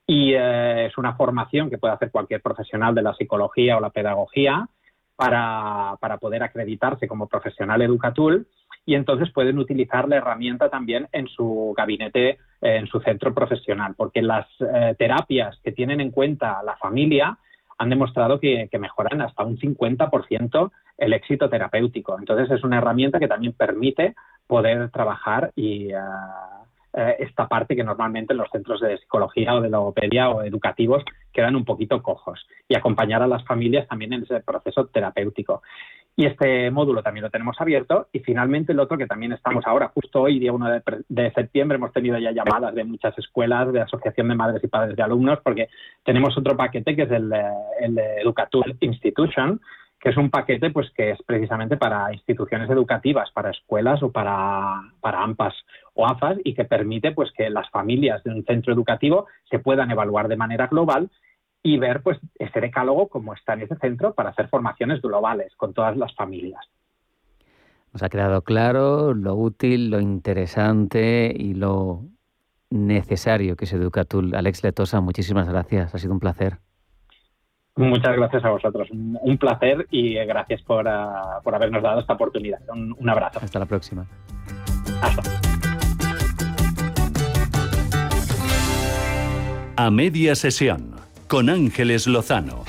Y 0.08 0.34
es 0.34 0.98
una 0.98 1.16
formación 1.16 1.70
que 1.70 1.78
puede 1.78 1.94
hacer 1.94 2.12
cualquier 2.12 2.42
profesional 2.42 2.94
de 2.94 3.02
la 3.02 3.16
psicología 3.16 3.78
o 3.78 3.80
la 3.80 3.90
pedagogía 3.90 4.68
para, 5.16 5.96
para 6.00 6.18
poder 6.18 6.44
acreditarse 6.44 7.08
como 7.08 7.28
profesional 7.28 7.82
educatul 7.82 8.48
y 8.86 8.96
entonces 8.96 9.32
pueden 9.32 9.58
utilizar 9.58 10.08
la 10.08 10.18
herramienta 10.18 10.70
también 10.70 11.08
en 11.12 11.28
su 11.28 11.74
gabinete, 11.76 12.30
eh, 12.30 12.38
en 12.62 12.88
su 12.88 13.00
centro 13.00 13.34
profesional, 13.34 13.96
porque 13.98 14.22
las 14.22 14.46
eh, 14.60 14.96
terapias 14.98 15.60
que 15.64 15.72
tienen 15.72 16.02
en 16.02 16.12
cuenta 16.12 16.62
la 16.64 16.78
familia 16.78 17.38
han 17.78 17.90
demostrado 17.90 18.40
que, 18.40 18.70
mejoran 18.80 19.22
hasta 19.22 19.44
un 19.44 19.58
50% 19.58 20.72
el 20.98 21.14
éxito 21.14 21.50
terapéutico. 21.50 22.18
Entonces 22.18 22.50
es 22.52 22.64
una 22.64 22.78
herramienta 22.78 23.20
que 23.20 23.28
también 23.28 23.54
permite 23.54 24.16
poder 24.48 24.90
trabajar 24.92 25.52
y 25.56 25.90
eh, 26.98 27.18
esta 27.20 27.48
parte 27.48 27.76
que 27.76 27.84
normalmente 27.84 28.34
en 28.34 28.38
los 28.38 28.50
centros 28.50 28.80
de 28.80 28.98
psicología 28.98 29.54
o 29.56 29.62
de 29.62 29.70
logopedia 29.70 30.30
o 30.30 30.44
educativos 30.44 31.04
quedan 31.34 31.58
un 31.58 31.66
poquito 31.66 32.02
cojos 32.02 32.48
y 32.70 32.76
acompañar 32.76 33.22
a 33.22 33.28
las 33.28 33.44
familias 33.44 33.86
también 33.88 34.14
en 34.14 34.24
ese 34.24 34.40
proceso 34.40 34.86
terapéutico. 34.88 35.62
Y 36.16 36.26
este 36.26 36.72
módulo 36.72 37.04
también 37.04 37.26
lo 37.26 37.30
tenemos 37.30 37.60
abierto. 37.60 38.08
Y 38.14 38.20
finalmente 38.20 38.72
el 38.72 38.80
otro 38.80 38.98
que 38.98 39.08
también 39.08 39.34
estamos 39.34 39.68
ahora, 39.68 39.92
justo 39.94 40.22
hoy, 40.22 40.40
día 40.40 40.54
1 40.54 40.82
de, 41.10 41.32
septiembre, 41.34 41.76
hemos 41.76 41.92
tenido 41.92 42.18
ya 42.18 42.32
llamadas 42.32 42.74
de 42.74 42.86
muchas 42.86 43.18
escuelas, 43.18 43.74
de 43.74 43.82
Asociación 43.82 44.30
de 44.30 44.36
Madres 44.36 44.64
y 44.64 44.68
Padres 44.68 44.96
de 44.96 45.04
Alumnos, 45.04 45.40
porque 45.44 45.68
tenemos 46.06 46.38
otro 46.38 46.56
paquete 46.56 46.96
que 46.96 47.02
es 47.02 47.12
el, 47.12 47.34
el 47.82 48.00
Educatul 48.00 48.78
Institution, 48.80 49.60
es 50.06 50.18
un 50.18 50.30
paquete 50.30 50.70
pues 50.70 50.92
que 50.92 51.12
es 51.12 51.20
precisamente 51.26 51.78
para 51.78 52.14
instituciones 52.14 52.70
educativas, 52.70 53.32
para 53.32 53.50
escuelas 53.50 54.04
o 54.04 54.12
para, 54.12 54.84
para 55.02 55.24
AMPAs 55.24 55.56
o 55.96 56.06
AFAS 56.06 56.38
y 56.44 56.54
que 56.54 56.64
permite 56.64 57.12
pues 57.12 57.32
que 57.32 57.50
las 57.50 57.68
familias 57.72 58.24
de 58.24 58.32
un 58.32 58.46
centro 58.46 58.72
educativo 58.72 59.26
se 59.50 59.58
puedan 59.58 59.90
evaluar 59.90 60.28
de 60.28 60.38
manera 60.38 60.68
global 60.68 61.10
y 61.64 61.80
ver 61.80 62.04
pues 62.04 62.20
ese 62.38 62.62
decálogo 62.62 63.08
como 63.08 63.34
está 63.34 63.54
en 63.54 63.64
ese 63.64 63.78
centro 63.78 64.14
para 64.14 64.30
hacer 64.30 64.48
formaciones 64.50 65.02
globales 65.02 65.56
con 65.58 65.74
todas 65.74 65.98
las 65.98 66.14
familias. 66.14 66.64
Nos 67.92 68.04
ha 68.04 68.10
quedado 68.10 68.44
claro 68.44 69.16
lo 69.16 69.34
útil, 69.34 69.90
lo 69.90 70.00
interesante 70.00 71.34
y 71.36 71.56
lo 71.56 72.04
necesario 72.70 73.56
que 73.56 73.66
es 73.66 73.74
Educatul. 73.74 74.36
Alex 74.36 74.64
Letosa, 74.64 75.02
muchísimas 75.02 75.50
gracias, 75.50 75.96
ha 75.96 75.98
sido 75.98 76.14
un 76.14 76.20
placer. 76.20 76.60
Muchas 77.78 78.16
gracias 78.16 78.46
a 78.46 78.50
vosotros, 78.52 78.88
un 78.92 79.38
placer 79.38 79.86
y 79.92 80.14
gracias 80.14 80.62
por, 80.62 80.88
ah, 80.88 81.42
por 81.44 81.54
habernos 81.56 81.84
dado 81.84 82.00
esta 82.00 82.14
oportunidad. 82.14 82.60
Un, 82.70 82.96
un 82.98 83.10
abrazo. 83.10 83.40
Hasta 83.42 83.60
la 83.60 83.66
próxima. 83.66 84.06
Hasta. 85.02 85.22
A 89.76 89.92
media 89.92 90.36
sesión 90.36 90.96
con 91.28 91.50
Ángeles 91.50 92.08
Lozano. 92.08 92.64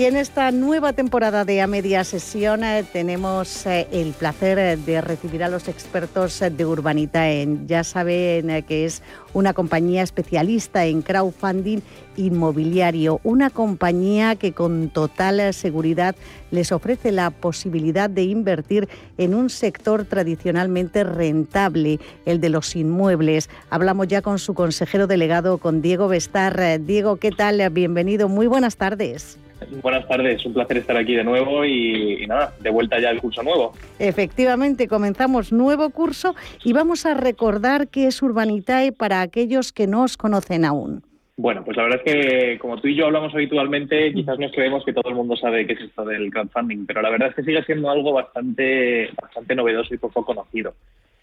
Y 0.00 0.06
en 0.06 0.16
esta 0.16 0.50
nueva 0.50 0.94
temporada 0.94 1.44
de 1.44 1.60
A 1.60 1.66
Media 1.66 2.04
Sesión 2.04 2.64
eh, 2.64 2.86
tenemos 2.90 3.66
eh, 3.66 3.86
el 3.92 4.14
placer 4.14 4.58
eh, 4.58 4.78
de 4.78 5.02
recibir 5.02 5.44
a 5.44 5.50
los 5.50 5.68
expertos 5.68 6.40
de 6.40 6.64
Urbanita. 6.64 7.28
En, 7.28 7.68
ya 7.68 7.84
saben 7.84 8.62
que 8.62 8.86
es 8.86 9.02
una 9.34 9.52
compañía 9.52 10.02
especialista 10.02 10.86
en 10.86 11.02
crowdfunding 11.02 11.80
inmobiliario, 12.16 13.20
una 13.24 13.50
compañía 13.50 14.36
que 14.36 14.54
con 14.54 14.88
total 14.88 15.52
seguridad 15.52 16.16
les 16.50 16.72
ofrece 16.72 17.12
la 17.12 17.28
posibilidad 17.28 18.08
de 18.08 18.22
invertir 18.22 18.88
en 19.18 19.34
un 19.34 19.50
sector 19.50 20.06
tradicionalmente 20.06 21.04
rentable, 21.04 22.00
el 22.24 22.40
de 22.40 22.48
los 22.48 22.74
inmuebles. 22.74 23.50
Hablamos 23.68 24.08
ya 24.08 24.22
con 24.22 24.38
su 24.38 24.54
consejero 24.54 25.06
delegado, 25.06 25.58
con 25.58 25.82
Diego 25.82 26.08
Bestar. 26.08 26.80
Diego, 26.80 27.16
¿qué 27.16 27.32
tal? 27.32 27.68
Bienvenido, 27.68 28.30
muy 28.30 28.46
buenas 28.46 28.78
tardes. 28.78 29.36
Buenas 29.82 30.06
tardes, 30.08 30.44
un 30.46 30.54
placer 30.54 30.78
estar 30.78 30.96
aquí 30.96 31.14
de 31.14 31.24
nuevo 31.24 31.64
y, 31.64 32.26
nada, 32.26 32.52
de 32.60 32.70
vuelta 32.70 32.98
ya 32.98 33.10
al 33.10 33.20
curso 33.20 33.42
nuevo. 33.42 33.72
Efectivamente, 33.98 34.88
comenzamos 34.88 35.52
nuevo 35.52 35.90
curso 35.90 36.34
y 36.64 36.72
vamos 36.72 37.06
a 37.06 37.14
recordar 37.14 37.88
qué 37.88 38.06
es 38.06 38.22
Urbanitae 38.22 38.92
para 38.92 39.20
aquellos 39.20 39.72
que 39.72 39.86
no 39.86 40.02
os 40.04 40.16
conocen 40.16 40.64
aún. 40.64 41.02
Bueno, 41.36 41.64
pues 41.64 41.74
la 41.78 41.84
verdad 41.84 42.02
es 42.04 42.12
que 42.12 42.58
como 42.58 42.78
tú 42.78 42.88
y 42.88 42.96
yo 42.96 43.06
hablamos 43.06 43.32
habitualmente, 43.32 44.12
quizás 44.12 44.38
nos 44.38 44.52
creemos 44.52 44.84
que 44.84 44.92
todo 44.92 45.08
el 45.08 45.14
mundo 45.14 45.36
sabe 45.36 45.66
qué 45.66 45.72
es 45.72 45.80
esto 45.80 46.04
del 46.04 46.30
crowdfunding, 46.30 46.84
pero 46.84 47.00
la 47.00 47.08
verdad 47.08 47.28
es 47.30 47.34
que 47.34 47.44
sigue 47.44 47.64
siendo 47.64 47.88
algo 47.88 48.12
bastante, 48.12 49.08
bastante 49.20 49.54
novedoso 49.54 49.94
y 49.94 49.98
poco 49.98 50.22
conocido. 50.22 50.74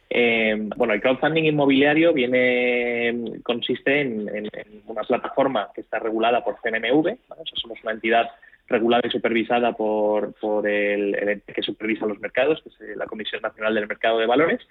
Eh, 0.09 0.69
bueno, 0.77 0.93
el 0.93 1.01
crowdfunding 1.01 1.43
inmobiliario 1.43 2.13
viene, 2.13 3.41
consiste 3.43 4.01
en, 4.01 4.49
una 4.85 5.01
plataforma 5.03 5.69
que 5.75 5.81
está 5.81 5.99
regulada 5.99 6.43
por 6.43 6.55
CNMV, 6.61 7.17
somos 7.55 7.77
una 7.83 7.91
entidad 7.91 8.29
regulada 8.67 9.03
y 9.05 9.11
supervisada 9.11 9.73
por, 9.73 10.33
el, 10.65 11.15
ente 11.15 11.53
que 11.53 11.61
supervisa 11.61 12.05
los 12.05 12.19
mercados, 12.19 12.61
que 12.61 12.69
es 12.69 12.97
la 12.97 13.05
Comisión 13.05 13.41
Nacional 13.41 13.75
del 13.75 13.87
Mercado 13.87 14.19
de 14.19 14.25
Valores, 14.25 14.61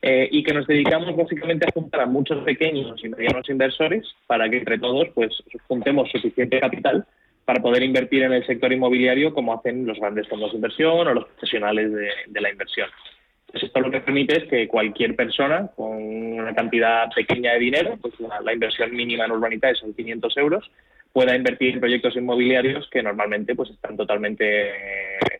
eh, 0.00 0.28
y 0.30 0.42
que 0.42 0.54
nos 0.54 0.66
dedicamos 0.66 1.14
básicamente 1.16 1.66
a 1.66 1.72
juntar 1.72 2.02
a 2.02 2.06
muchos 2.06 2.44
pequeños 2.44 3.02
y 3.02 3.08
medianos 3.08 3.48
inversores 3.48 4.06
para 4.26 4.48
que 4.48 4.58
entre 4.58 4.78
todos 4.78 5.08
pues 5.12 5.42
juntemos 5.66 6.08
suficiente 6.10 6.60
capital 6.60 7.04
para 7.44 7.60
poder 7.60 7.82
invertir 7.82 8.22
en 8.22 8.32
el 8.32 8.46
sector 8.46 8.72
inmobiliario 8.72 9.34
como 9.34 9.54
hacen 9.54 9.86
los 9.86 9.98
grandes 9.98 10.28
fondos 10.28 10.52
de 10.52 10.56
inversión 10.56 11.08
o 11.08 11.14
los 11.14 11.24
profesionales 11.24 11.90
de 12.26 12.40
la 12.40 12.50
inversión. 12.50 12.88
Pues 13.50 13.64
esto 13.64 13.80
lo 13.80 13.90
que 13.90 14.00
permite 14.00 14.38
es 14.38 14.44
que 14.44 14.68
cualquier 14.68 15.16
persona 15.16 15.68
con 15.74 15.96
una 15.96 16.54
cantidad 16.54 17.08
pequeña 17.14 17.52
de 17.52 17.58
dinero, 17.58 17.98
pues 18.00 18.14
la, 18.44 18.52
inversión 18.52 18.94
mínima 18.94 19.24
en 19.24 19.32
urbanidad 19.32 19.74
son 19.74 19.94
500 19.94 20.36
euros, 20.36 20.70
pueda 21.12 21.34
invertir 21.34 21.74
en 21.74 21.80
proyectos 21.80 22.14
inmobiliarios 22.16 22.88
que 22.90 23.02
normalmente 23.02 23.54
pues 23.54 23.70
están 23.70 23.96
totalmente 23.96 24.72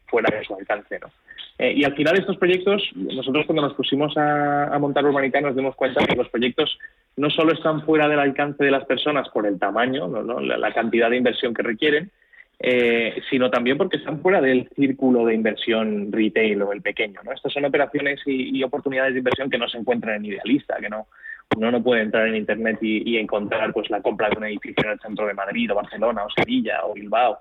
fuera 0.06 0.34
de 0.34 0.42
su 0.42 0.54
alcance. 0.54 0.98
¿no? 0.98 1.08
Eh, 1.58 1.74
y 1.76 1.84
al 1.84 1.94
final 1.94 2.18
estos 2.18 2.38
proyectos, 2.38 2.82
nosotros 2.94 3.44
cuando 3.44 3.62
nos 3.62 3.74
pusimos 3.74 4.16
a, 4.16 4.76
montar 4.80 5.04
urbanidad 5.04 5.42
nos 5.42 5.56
dimos 5.56 5.76
cuenta 5.76 6.06
que 6.06 6.16
los 6.16 6.30
proyectos 6.30 6.78
no 7.16 7.28
solo 7.28 7.52
están 7.52 7.82
fuera 7.84 8.08
del 8.08 8.20
alcance 8.20 8.64
de 8.64 8.70
las 8.70 8.86
personas 8.86 9.28
por 9.28 9.46
el 9.46 9.58
tamaño, 9.58 10.08
la 10.40 10.72
cantidad 10.72 11.10
de 11.10 11.16
inversión 11.16 11.52
que 11.52 11.62
requieren, 11.62 12.10
eh, 12.60 13.22
sino 13.30 13.50
también 13.50 13.78
porque 13.78 13.98
están 13.98 14.20
fuera 14.20 14.40
del 14.40 14.68
círculo 14.74 15.24
de 15.24 15.34
inversión 15.34 16.10
retail 16.10 16.62
o 16.62 16.72
el 16.72 16.82
pequeño. 16.82 17.20
¿no? 17.24 17.32
Estas 17.32 17.52
son 17.52 17.64
operaciones 17.64 18.20
y, 18.26 18.62
oportunidades 18.62 19.14
de 19.14 19.20
inversión 19.20 19.48
que 19.48 19.58
no 19.58 19.68
se 19.68 19.78
encuentran 19.78 20.16
en 20.16 20.26
Idealista, 20.26 20.76
que 20.80 20.88
no 20.88 21.06
uno 21.56 21.70
no 21.70 21.82
puede 21.82 22.02
entrar 22.02 22.28
en 22.28 22.36
Internet 22.36 22.78
y, 22.82 23.16
encontrar 23.16 23.72
pues 23.72 23.88
la 23.90 24.02
compra 24.02 24.28
de 24.28 24.36
un 24.36 24.44
edificio 24.44 24.84
en 24.84 24.90
el 24.90 25.00
centro 25.00 25.26
de 25.26 25.34
Madrid 25.34 25.70
o 25.72 25.76
Barcelona 25.76 26.24
o 26.24 26.30
Sevilla 26.30 26.84
o 26.84 26.94
Bilbao. 26.94 27.38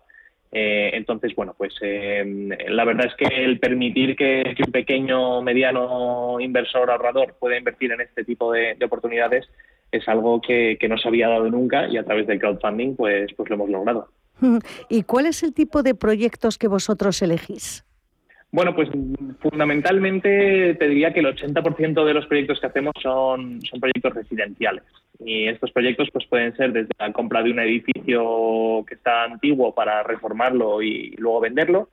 Eh, 0.49 0.91
entonces, 0.93 1.35
bueno, 1.35 1.53
pues 1.57 1.73
eh, 1.81 2.23
la 2.69 2.85
verdad 2.85 3.07
es 3.07 3.15
que 3.15 3.43
el 3.43 3.59
permitir 3.59 4.15
que, 4.15 4.55
un 4.65 4.71
pequeño, 4.71 5.41
mediano 5.41 6.39
inversor 6.39 6.89
ahorrador 6.89 7.35
pueda 7.37 7.57
invertir 7.57 7.91
en 7.91 8.01
este 8.01 8.23
tipo 8.23 8.53
de, 8.53 8.77
oportunidades 8.81 9.49
es 9.91 10.07
algo 10.07 10.39
que, 10.41 10.77
que, 10.79 10.87
no 10.87 10.97
se 10.97 11.09
había 11.09 11.27
dado 11.27 11.49
nunca 11.49 11.87
y 11.87 11.97
a 11.97 12.03
través 12.03 12.27
del 12.27 12.39
crowdfunding 12.39 12.95
pues, 12.95 13.33
pues 13.33 13.49
lo 13.49 13.55
hemos 13.55 13.69
logrado. 13.69 14.09
¿Y 14.89 15.03
cuál 15.03 15.25
es 15.25 15.43
el 15.43 15.53
tipo 15.53 15.83
de 15.83 15.95
proyectos 15.95 16.57
que 16.57 16.67
vosotros 16.67 17.21
elegís? 17.21 17.83
Bueno, 18.51 18.73
pues 18.73 18.89
fundamentalmente 19.41 20.75
te 20.75 20.87
diría 20.87 21.13
que 21.13 21.19
el 21.19 21.25
80% 21.25 22.05
de 22.05 22.13
los 22.13 22.25
proyectos 22.27 22.59
que 22.61 22.67
hacemos 22.67 22.93
son, 23.01 23.61
son 23.61 23.79
proyectos 23.79 24.13
residenciales. 24.13 24.83
Y 25.19 25.47
estos 25.47 25.71
proyectos 25.71 26.09
pues 26.13 26.25
pueden 26.27 26.55
ser 26.55 26.71
desde 26.71 26.89
la 26.97 27.11
compra 27.11 27.43
de 27.43 27.51
un 27.51 27.59
edificio 27.59 28.85
que 28.87 28.95
está 28.95 29.23
antiguo 29.23 29.75
para 29.75 30.01
reformarlo 30.03 30.81
y 30.81 31.11
luego 31.17 31.41
venderlo, 31.41 31.89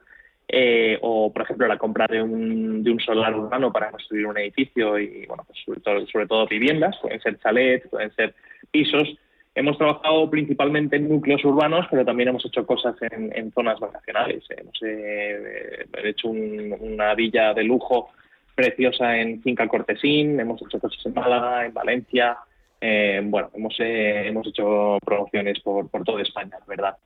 eh, 0.47 0.99
o 1.01 1.33
por 1.33 1.43
ejemplo 1.43 1.67
la 1.67 1.79
compra 1.79 2.07
de 2.07 2.23
un, 2.23 2.85
de 2.85 2.91
un 2.91 3.01
solar 3.01 3.35
urbano 3.35 3.73
para 3.73 3.91
construir 3.91 4.27
un 4.27 4.39
edificio 4.39 4.99
y 4.99 5.27
bueno, 5.27 5.43
pues 5.47 5.59
sobre, 5.65 5.81
todo, 5.81 6.07
sobre 6.07 6.27
todo 6.27 6.47
viviendas, 6.47 6.97
pueden 7.03 7.21
ser 7.21 7.39
chalets, 7.41 7.89
pueden 7.89 8.15
ser 8.15 8.35
pisos. 8.71 9.19
Hemos 9.57 9.79
trabajado 9.79 10.29
principalmente 10.29 10.97
en 10.97 11.09
núcleos 11.09 11.45
urbanos, 11.45 11.87
pero 11.89 12.05
también 12.05 12.31
hemos 12.31 12.45
hecho 12.45 12.67
cosas 12.67 12.97
en, 13.03 13.53
zonas 13.53 13.79
vacacionales. 13.79 14.43
Hemos 14.51 14.75
eh, 14.83 15.87
hecho 16.03 16.29
una 16.29 17.15
villa 17.15 17.55
de 17.55 17.63
lujo 17.63 18.11
preciosa 18.55 19.17
en 19.17 19.41
Finca 19.43 19.69
Cortesín, 19.69 20.41
hemos 20.41 20.61
hecho 20.63 20.81
cosas 20.81 21.05
en 21.07 21.15
Málaga, 21.15 21.67
en 21.67 21.73
Valencia. 21.73 22.37
Eh, 22.81 23.21
bueno, 23.25 23.51
hemos, 23.55 23.75
eh, 23.79 24.27
hemos 24.27 24.47
hecho 24.49 24.99
promociones 25.05 25.61
por, 25.61 25.89
por 25.89 26.03
toda 26.03 26.23
España, 26.23 26.59
¿verdad? 26.67 26.97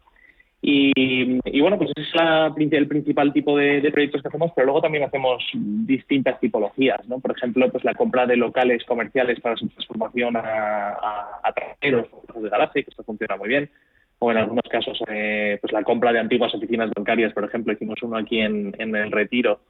Y, 0.61 1.38
y, 1.44 1.61
bueno, 1.61 1.78
pues 1.78 1.90
es 1.94 2.12
la, 2.14 2.52
el 2.56 2.88
principal 2.88 3.32
tipo 3.32 3.56
de, 3.56 3.88
proyectos 3.92 4.22
que 4.22 4.28
hacemos, 4.28 4.50
pero 4.56 4.66
luego 4.66 4.82
también 4.82 5.04
hacemos 5.04 5.44
distintas 5.54 6.40
tipologías, 6.40 7.06
¿no? 7.09 7.20
Por 7.20 7.36
ejemplo, 7.36 7.70
pues 7.70 7.84
la 7.84 7.94
compra 7.94 8.26
de 8.26 8.36
locales 8.36 8.82
comerciales 8.84 9.40
para 9.40 9.56
su 9.56 9.68
transformación 9.68 10.36
a, 10.36 10.40
a, 10.40 11.40
a 11.44 11.52
traseros 11.52 12.09
de 12.34 12.48
garaje, 12.48 12.82
que 12.82 12.90
esto 12.90 13.04
funciona 13.04 13.36
muy 13.36 13.48
bien. 13.48 13.70
O 14.18 14.32
en 14.32 14.38
algunos 14.38 14.64
casos, 14.68 14.98
eh, 15.06 15.59
pues 15.61 15.72
la 15.72 15.84
compra 15.84 16.12
de 16.12 16.18
antiguas 16.18 16.52
oficinas 16.52 16.90
bancarias, 16.90 17.32
por 17.32 17.44
ejemplo, 17.44 17.72
hicimos 17.72 18.02
uno 18.02 18.16
aquí 18.16 18.40
en, 18.40 18.74
en 18.78 18.96
el 18.96 19.12
Retiro, 19.12 19.61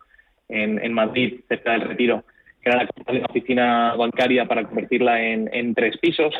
en, 0.48 0.82
en 0.82 0.92
Madrid, 0.94 1.40
cerca 1.48 1.72
del 1.72 1.82
Retiro, 1.82 2.24
que 2.62 2.70
era 2.70 2.78
la 2.78 2.86
compra 2.86 3.12
de 3.12 3.18
una 3.20 3.28
oficina 3.28 3.94
bancaria 3.94 4.46
para 4.46 4.64
convertirla 4.64 5.22
en, 5.22 5.50
en 5.52 5.74
tres 5.74 5.98
pisos. 5.98 6.34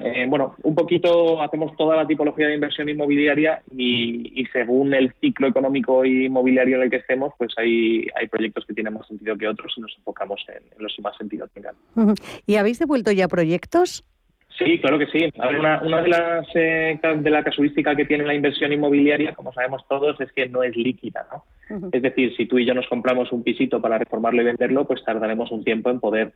Eh, 0.00 0.26
bueno, 0.28 0.54
un 0.62 0.74
poquito 0.74 1.42
hacemos 1.42 1.76
toda 1.76 1.96
la 1.96 2.06
tipología 2.06 2.46
de 2.46 2.54
inversión 2.54 2.88
inmobiliaria 2.88 3.62
y, 3.76 4.44
según 4.52 4.94
el 4.94 5.12
ciclo 5.20 5.48
económico 5.48 6.04
inmobiliario 6.04 6.76
en 6.76 6.82
el 6.82 6.90
que 6.90 6.96
estemos, 6.96 7.32
pues 7.36 7.52
hay, 7.56 8.06
hay 8.14 8.28
proyectos 8.28 8.64
que 8.64 8.74
tienen 8.74 8.94
más 8.94 9.06
sentido 9.06 9.36
que 9.36 9.48
otros 9.48 9.72
y 9.76 9.80
nos 9.80 9.94
enfocamos 9.98 10.40
en, 10.48 10.62
los 10.78 10.94
que 10.94 11.02
más 11.02 11.16
sentido 11.16 11.48
tengan. 11.48 11.74
¿Y 12.46 12.56
habéis 12.56 12.78
devuelto 12.78 13.10
ya 13.10 13.28
proyectos? 13.28 14.04
Sí, 14.58 14.78
claro 14.80 14.98
que 14.98 15.06
sí. 15.06 15.32
una, 15.36 15.82
una 15.82 16.02
de 16.02 16.08
las 16.08 16.46
eh, 16.54 17.00
de 17.02 17.30
la 17.30 17.42
casuística 17.42 17.96
que 17.96 18.04
tiene 18.04 18.24
la 18.24 18.34
inversión 18.34 18.72
inmobiliaria, 18.72 19.34
como 19.34 19.52
sabemos 19.52 19.82
todos, 19.88 20.20
es 20.20 20.30
que 20.32 20.48
no 20.48 20.62
es 20.62 20.76
líquida, 20.76 21.26
¿no? 21.32 21.44
Es 21.90 22.02
decir, 22.02 22.36
si 22.36 22.46
tú 22.46 22.58
y 22.58 22.66
yo 22.66 22.74
nos 22.74 22.86
compramos 22.86 23.32
un 23.32 23.42
pisito 23.42 23.80
para 23.80 23.98
reformarlo 23.98 24.42
y 24.42 24.44
venderlo, 24.44 24.86
pues 24.86 25.02
tardaremos 25.04 25.50
un 25.50 25.64
tiempo 25.64 25.90
en 25.90 26.00
poder 26.00 26.32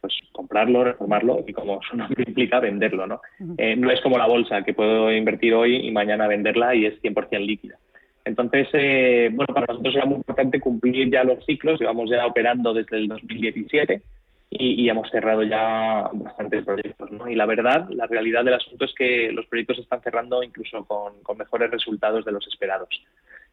pues 0.00 0.14
comprarlo, 0.32 0.84
reformarlo 0.84 1.44
y 1.46 1.52
como 1.52 1.80
su 1.82 1.96
nombre 1.96 2.24
implica, 2.26 2.60
venderlo, 2.60 3.06
¿no? 3.06 3.20
Eh, 3.58 3.76
no 3.76 3.90
es 3.90 4.00
como 4.00 4.18
la 4.18 4.26
bolsa, 4.26 4.62
que 4.62 4.74
puedo 4.74 5.12
invertir 5.12 5.54
hoy 5.54 5.76
y 5.86 5.92
mañana 5.92 6.26
venderla 6.26 6.74
y 6.74 6.86
es 6.86 7.00
100% 7.02 7.38
líquida. 7.38 7.76
Entonces, 8.24 8.68
eh, 8.72 9.30
bueno, 9.32 9.52
para 9.54 9.66
nosotros 9.66 9.94
era 9.94 10.04
muy 10.04 10.16
importante 10.16 10.60
cumplir 10.60 11.10
ya 11.10 11.24
los 11.24 11.44
ciclos, 11.44 11.80
llevamos 11.80 12.10
ya 12.10 12.26
operando 12.26 12.74
desde 12.74 12.98
el 12.98 13.08
2017 13.08 14.02
y, 14.50 14.82
y 14.82 14.88
hemos 14.88 15.10
cerrado 15.10 15.42
ya 15.42 16.10
bastantes 16.12 16.64
proyectos, 16.64 17.10
¿no? 17.12 17.28
Y 17.28 17.34
la 17.34 17.46
verdad, 17.46 17.88
la 17.90 18.06
realidad 18.06 18.44
del 18.44 18.54
asunto 18.54 18.84
es 18.84 18.94
que 18.94 19.32
los 19.32 19.46
proyectos 19.46 19.78
están 19.78 20.02
cerrando 20.02 20.42
incluso 20.42 20.84
con, 20.84 21.22
con 21.22 21.38
mejores 21.38 21.70
resultados 21.70 22.24
de 22.24 22.32
los 22.32 22.46
esperados. 22.48 22.88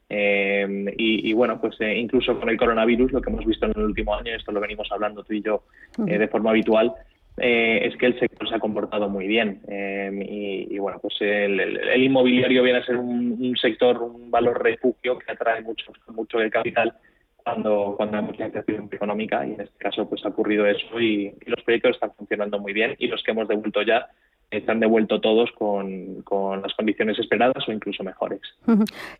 Eh, 0.09 0.93
y, 0.97 1.33
bueno, 1.33 1.59
pues 1.59 1.75
eh, 1.81 1.97
incluso 1.97 2.39
con 2.39 2.49
el 2.49 2.57
coronavirus, 2.57 3.11
lo 3.11 3.21
que 3.21 3.29
hemos 3.29 3.45
visto 3.45 3.65
en 3.65 3.73
el 3.75 3.83
último 3.83 4.15
año, 4.15 4.33
esto 4.35 4.51
lo 4.51 4.61
venimos 4.61 4.89
hablando 4.91 5.23
tú 5.23 5.33
y 5.33 5.41
yo 5.41 5.63
eh, 6.07 6.17
de 6.17 6.27
forma 6.27 6.51
habitual, 6.51 6.93
es 7.39 7.95
que 7.97 8.07
el 8.07 8.19
sector 8.19 8.49
se 8.49 8.55
ha 8.55 8.59
comportado 8.59 9.09
muy 9.09 9.27
bien. 9.27 9.61
Y, 9.69 10.79
bueno, 10.79 10.97
pues 10.99 11.17
el, 11.19 12.03
inmobiliario 12.03 12.63
viene 12.63 12.79
a 12.79 12.85
ser 12.85 12.97
un, 12.97 13.55
sector, 13.61 14.01
un 14.01 14.31
valor 14.31 14.63
refugio 14.63 15.19
que 15.19 15.31
atrae 15.31 15.61
mucho, 15.61 15.91
mucho 16.07 16.39
el 16.39 16.49
capital 16.49 16.95
cuando, 17.35 17.93
cuando 17.95 18.17
hay 18.17 18.23
mucha 18.23 18.47
incertidumbre 18.47 18.95
económica 18.95 19.45
y 19.45 19.53
en 19.53 19.61
este 19.61 19.77
caso 19.77 20.09
pues 20.09 20.25
ha 20.25 20.29
ocurrido 20.29 20.65
eso 20.65 20.99
y, 20.99 21.27
y 21.45 21.49
los 21.49 21.63
proyectos 21.63 21.91
están 21.91 22.11
funcionando 22.13 22.59
muy 22.59 22.73
bien 22.73 22.95
y 22.97 23.07
los 23.07 23.23
que 23.23 23.31
hemos 23.31 23.47
devuelto 23.47 23.83
ya 23.83 24.09
están 24.51 24.79
devuelto 24.79 25.19
todos 25.19 25.49
con, 25.51 26.23
las 26.61 26.73
condiciones 26.75 27.19
esperadas 27.19 27.67
o 27.67 27.71
incluso 27.71 28.03
mejores. 28.03 28.41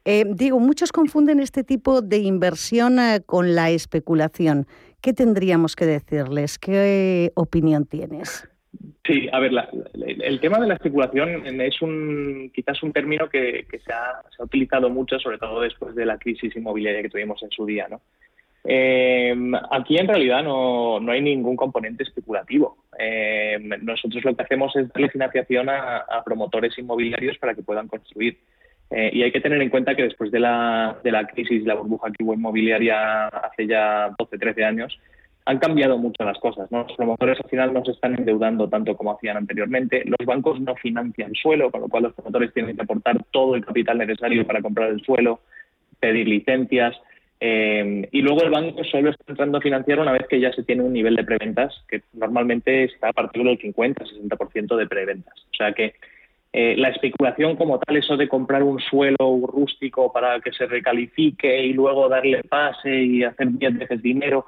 Eh, 0.06 0.24
digo, 0.28 0.60
muchos 0.60 0.92
confunden 0.92 1.40
este 1.40 1.64
tipo 1.64 2.02
de 2.02 2.20
inversión 2.20 3.00
eh, 3.00 3.22
con 3.26 3.56
la 3.56 3.70
especulación. 3.70 4.68
¿Qué 5.02 5.14
tendríamos 5.14 5.76
que 5.76 5.86
decirles? 5.86 6.58
¿Qué 6.58 7.32
opinión 7.36 7.86
tienes? 7.86 8.48
Sí, 9.06 9.28
a 9.32 9.40
ver, 9.40 9.52
el 9.94 10.40
tema 10.40 10.60
de 10.60 10.68
la 10.68 10.74
especulación 10.74 11.62
es 11.62 11.82
un 11.82 12.52
quizás 12.54 12.84
un 12.84 12.92
término 12.92 13.30
que, 13.30 13.66
se, 13.72 13.94
ha, 13.94 14.22
se, 14.36 14.42
ha, 14.42 14.46
utilizado 14.46 14.90
mucho, 14.90 15.18
sobre 15.20 15.38
todo 15.38 15.62
después 15.62 15.96
de 15.96 16.06
la 16.06 16.18
crisis 16.18 16.56
inmobiliaria 16.56 17.02
que 17.02 17.10
tuvimos 17.10 17.42
en 17.42 17.50
su 17.52 17.66
día, 17.66 17.88
¿no? 17.90 18.02
Eh, 18.70 19.34
aquí 19.72 19.98
en 19.98 20.10
realidad 20.10 20.44
no, 20.44 21.00
no, 21.00 21.14
hay 21.14 21.22
ningún 21.22 21.56
componente 21.56 22.04
especulativo. 22.04 22.78
Eh, 23.00 23.58
nosotros 23.82 24.26
lo 24.26 24.36
que 24.36 24.44
hacemos 24.44 24.76
es 24.76 24.90
darle 24.90 25.10
financiación 25.10 25.70
a, 25.70 26.04
promotores 26.26 26.78
inmobiliarios 26.78 27.38
para 27.38 27.56
que 27.56 27.64
puedan 27.64 27.88
construir. 27.88 28.38
Eh, 28.90 29.10
y 29.14 29.24
hay 29.24 29.32
que 29.32 29.40
tener 29.40 29.62
en 29.62 29.70
cuenta 29.70 29.96
que 29.96 30.04
después 30.04 30.32
de 30.32 30.42
la, 30.42 30.98
de 31.02 31.12
la 31.12 31.26
crisis, 31.28 31.64
la 31.64 31.76
burbuja 31.76 32.12
que 32.12 32.24
inmobiliaria 32.24 33.28
hace 33.28 33.68
ya 33.68 34.14
12, 34.18 34.38
13 34.38 34.66
años, 34.66 35.00
han 35.46 35.60
cambiado 35.60 35.98
mucho 35.98 36.26
las 36.26 36.38
cosas. 36.40 36.70
Los 36.70 36.92
promotores 36.92 37.40
al 37.42 37.50
final 37.50 37.74
no 37.74 37.86
se 37.86 37.92
están 37.92 38.16
endeudando 38.16 38.68
tanto 38.68 38.98
como 38.98 39.14
hacían 39.14 39.38
anteriormente. 39.38 40.04
Los 40.04 40.26
bancos 40.26 40.60
no 40.60 40.76
financian 40.76 41.34
suelo, 41.36 41.72
con 41.72 41.80
lo 41.80 41.88
cual 41.88 42.04
los 42.04 42.14
promotores 42.14 42.54
tienen 42.54 42.76
que 42.76 42.82
aportar 42.82 43.24
todo 43.32 43.56
el 43.56 43.64
capital 43.64 43.98
necesario 43.98 44.46
para 44.46 44.62
comprar 44.62 44.90
el 44.90 45.02
suelo, 45.06 45.40
pedir 46.02 46.28
licencias. 46.28 46.98
Eh, 47.40 48.08
y 48.12 48.22
luego 48.22 48.42
el 48.44 48.50
banco 48.50 48.84
solo 48.84 49.12
está 49.12 49.24
entrando 49.28 49.60
a 49.60 49.62
financiar 49.62 50.00
una 50.00 50.12
vez 50.12 50.28
que 50.28 50.40
ya 50.40 50.52
se 50.54 50.64
tiene 50.64 50.82
un 50.82 50.94
nivel 50.94 51.16
de 51.16 51.24
preventas 51.24 51.84
que 51.88 52.02
normalmente 52.14 52.86
está 52.86 53.10
a 53.10 53.14
partir 53.14 53.44
del 53.44 53.60
50-60% 53.60 54.76
de 54.76 54.88
preventas. 54.88 55.34
O 55.52 55.56
sea 55.56 55.72
que 55.74 55.94
eh, 56.54 56.76
la 56.78 56.90
especulación 56.90 57.56
como 57.56 57.78
tal, 57.80 57.98
eso 57.98 58.18
de 58.18 58.28
comprar 58.28 58.64
un 58.64 58.80
suelo 58.80 59.40
rústico 59.46 60.12
para 60.12 60.40
que 60.40 60.52
se 60.52 60.66
recalifique 60.66 61.64
y 61.64 61.74
luego 61.74 62.10
darle 62.10 62.44
pase 62.44 63.04
y 63.04 63.24
hacer 63.24 63.50
10 63.52 63.78
veces 63.78 64.02
dinero, 64.02 64.46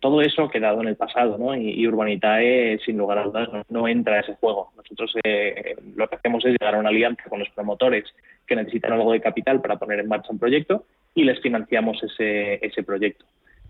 todo 0.00 0.20
eso 0.20 0.42
ha 0.42 0.50
quedado 0.50 0.80
en 0.80 0.88
el 0.88 0.96
pasado, 0.96 1.38
¿no? 1.38 1.54
Y, 1.54 1.86
Urbanitae, 1.86 2.80
sin 2.84 2.98
lugar 2.98 3.18
a 3.18 3.24
dudas, 3.24 3.48
no, 3.68 3.86
entra 3.86 4.16
a 4.16 4.20
ese 4.20 4.34
juego. 4.34 4.72
Nosotros 4.76 5.14
eh, 5.22 5.76
lo 5.94 6.08
que 6.08 6.16
hacemos 6.16 6.44
es 6.44 6.56
llegar 6.58 6.74
a 6.74 6.80
una 6.80 6.88
alianza 6.88 7.22
con 7.28 7.38
los 7.38 7.48
promotores 7.50 8.04
que 8.44 8.56
necesitan 8.56 8.94
algo 8.94 9.12
de 9.12 9.20
capital 9.20 9.60
para 9.60 9.76
poner 9.76 10.00
en 10.00 10.08
marcha 10.08 10.32
un 10.32 10.40
proyecto 10.40 10.84
y 11.14 11.24
les 11.24 11.40
financiamos 11.40 12.02
ese, 12.02 12.64
ese 12.64 12.82
proyecto. 12.82 13.24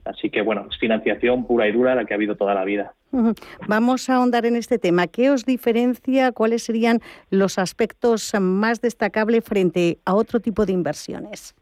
Así 0.04 0.30
que, 0.30 0.42
bueno, 0.42 0.66
es 0.70 0.76
financiación 0.78 1.46
pura 1.46 1.68
y 1.68 1.72
dura 1.72 1.94
la 1.94 2.04
que 2.04 2.14
ha 2.14 2.16
habido 2.16 2.36
toda 2.36 2.54
la 2.54 2.64
vida. 2.64 2.92
Vamos 3.68 4.08
a 4.08 4.16
ahondar 4.16 4.46
en 4.46 4.56
este 4.56 4.78
tema. 4.78 5.06
¿Qué 5.06 5.30
os 5.30 5.44
diferencia? 5.44 6.32
¿Cuáles 6.32 6.64
serían 6.64 7.00
los 7.30 7.58
aspectos 7.58 8.32
más 8.40 8.80
destacables 8.80 9.44
frente 9.44 9.98
a 10.04 10.14
otro 10.14 10.40
tipo 10.40 10.66
de 10.66 10.72
inversiones? 10.72 11.54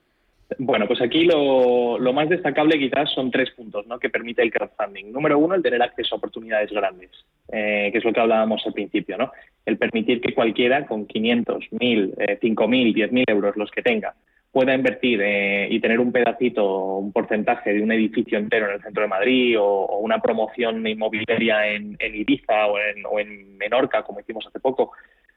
Bueno, 0.59 0.87
pues 0.87 1.01
aquí 1.01 1.25
lo, 1.25 1.99
más 2.13 2.29
destacable 2.29 2.79
quizás 2.79 3.13
son 3.13 3.31
tres 3.31 3.51
puntos 3.51 3.87
¿no? 3.87 3.99
que 3.99 4.11
permite 4.11 4.43
el 4.43 4.51
crowdfunding. 4.51 5.13
Número 5.13 5.39
uno, 5.39 5.55
el 5.55 5.63
tener 5.63 5.83
acceso 5.83 6.15
a 6.15 6.19
oportunidades 6.19 6.71
grandes, 6.71 7.11
eh, 7.53 7.91
que 7.93 7.99
es 7.99 8.05
lo 8.05 8.13
que 8.13 8.21
hablábamos 8.21 8.63
al 8.67 8.73
principio. 8.73 9.17
¿no? 9.17 9.31
El 9.65 9.77
permitir 9.77 10.21
que 10.21 10.35
cualquiera 10.35 10.87
con 10.87 11.07
500, 11.07 11.65
1.000, 11.73 12.15
eh, 12.19 12.39
5.000, 12.41 12.95
10.000 12.95 13.25
euros, 13.29 13.57
los 13.57 13.71
que 13.71 13.83
tenga, 13.83 14.15
pueda 14.53 14.75
invertir 14.75 15.21
eh, 15.23 15.69
y 15.71 15.81
tener 15.81 16.01
un 16.01 16.13
pedacito, 16.13 16.97
un 16.97 17.13
porcentaje 17.13 17.73
de 17.73 17.83
un 17.83 17.93
edificio 17.93 18.39
entero 18.39 18.67
en 18.67 18.75
el 18.75 18.83
centro 18.83 19.03
de 19.03 19.09
Madrid 19.09 19.57
o, 19.61 19.99
una 19.99 20.21
promoción 20.21 20.87
inmobiliaria 20.87 21.69
en, 21.69 21.97
Ibiza 22.01 22.67
o 22.67 22.79
en, 22.79 23.07
o 23.07 23.21
en, 23.21 23.57
Menorca, 23.59 24.03
como 24.03 24.21
hicimos 24.21 24.47
hace 24.47 24.59
poco, 24.59 24.93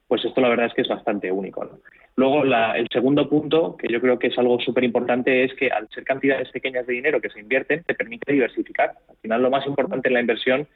pues 0.08 0.24
esto 0.26 0.42
la 0.42 0.50
verdad 0.50 0.68
es 0.68 0.74
que 0.74 0.82
es 0.82 0.88
bastante 0.88 1.32
único. 1.32 1.80
Luego, 2.16 2.44
el 2.44 2.88
segundo 2.92 3.28
punto, 3.28 3.76
que 3.76 3.92
yo 3.92 4.00
creo 4.00 4.20
que 4.20 4.28
es 4.28 4.38
algo 4.38 4.60
súper 4.60 4.84
importante, 4.84 5.44
es 5.44 5.54
que 5.56 5.70
al 5.70 5.90
ser 5.90 6.04
cantidades 6.04 6.50
pequeñas 6.52 6.86
de 6.86 6.94
dinero 6.94 7.20
que 7.20 7.30
se 7.30 7.40
invierten, 7.40 7.84
te 7.84 7.96
permite 7.96 8.32
diversificar. 8.32 8.94
Al 9.10 9.18
final, 9.18 9.42
lo 9.42 9.50
más 9.50 9.66
importante 9.66 10.10
en 10.10 10.14
la 10.14 10.22
inversión 10.22 10.68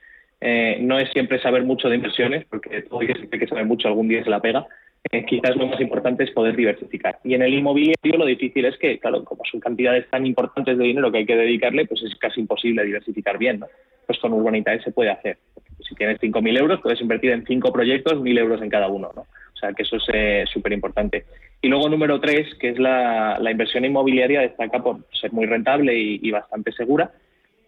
eh, 0.42 0.78
no 0.82 1.00
es 1.00 1.10
siempre 1.12 1.40
saber 1.40 1.64
mucho 1.64 1.90
de 1.90 1.96
inversiones, 1.96 2.46
porque 2.46 2.82
todo 2.84 3.02
el 3.02 3.30
que 3.30 3.48
sabe 3.48 3.66
mucho 3.66 3.88
algún 3.88 4.08
día 4.08 4.24
se 4.24 4.30
la 4.30 4.42
pega, 4.42 4.66
eh, 5.12 5.26
quizás 5.26 5.56
lo 5.56 5.68
más 5.68 5.80
importante 5.80 6.24
es 6.24 6.32
poder 6.32 6.56
diversificar. 6.56 7.20
Y 7.24 7.34
en 7.34 7.42
el 7.42 7.54
inmobiliario 7.54 8.18
lo 8.18 8.26
difícil 8.26 8.66
es 8.66 8.78
que, 8.78 9.00
claro, 9.00 9.24
como 9.24 9.44
son 9.50 9.60
cantidades 9.60 10.10
tan 10.10 10.26
importantes 10.26 10.78
de 10.78 10.84
dinero 10.84 11.12
que 11.12 11.20
hay 11.20 11.26
que 11.26 11.38
dedicarle, 11.38 11.86
pues 11.86 12.04
es 12.04 12.16
casi 12.16 12.42
imposible 12.42 12.84
diversificar 12.84 13.38
bien. 13.38 13.64
Pues 14.06 14.20
con 14.20 14.34
Urbanitae 14.34 14.82
se 14.82 14.92
puede 14.92 15.10
hacer. 15.10 15.38
Si 15.88 15.96
tienes 15.96 16.20
5.000 16.20 16.60
euros, 16.60 16.82
puedes 16.82 17.00
invertir 17.02 17.32
en 17.32 17.46
cinco 17.46 17.72
proyectos, 17.72 18.16
1.000 18.16 18.40
euros 18.40 18.62
en 18.62 18.70
cada 18.70 18.88
uno. 18.88 19.12
¿no? 19.16 19.22
O 19.22 19.60
sea, 19.60 19.74
que 19.74 19.84
eso 19.84 19.98
es 20.14 20.50
súper 20.50 20.74
importante. 20.74 21.26
Y 21.62 21.68
luego, 21.68 21.90
número 21.90 22.20
tres, 22.20 22.54
que 22.60 22.70
es 22.70 22.80
la, 22.80 23.40
inversión 23.50 23.86
inmobiliaria, 23.86 24.42
destaca 24.42 24.84
por 24.84 25.00
ser 25.12 25.34
muy 25.34 25.46
rentable 25.46 25.98
y, 25.98 26.30
bastante 26.30 26.72
segura, 26.72 27.12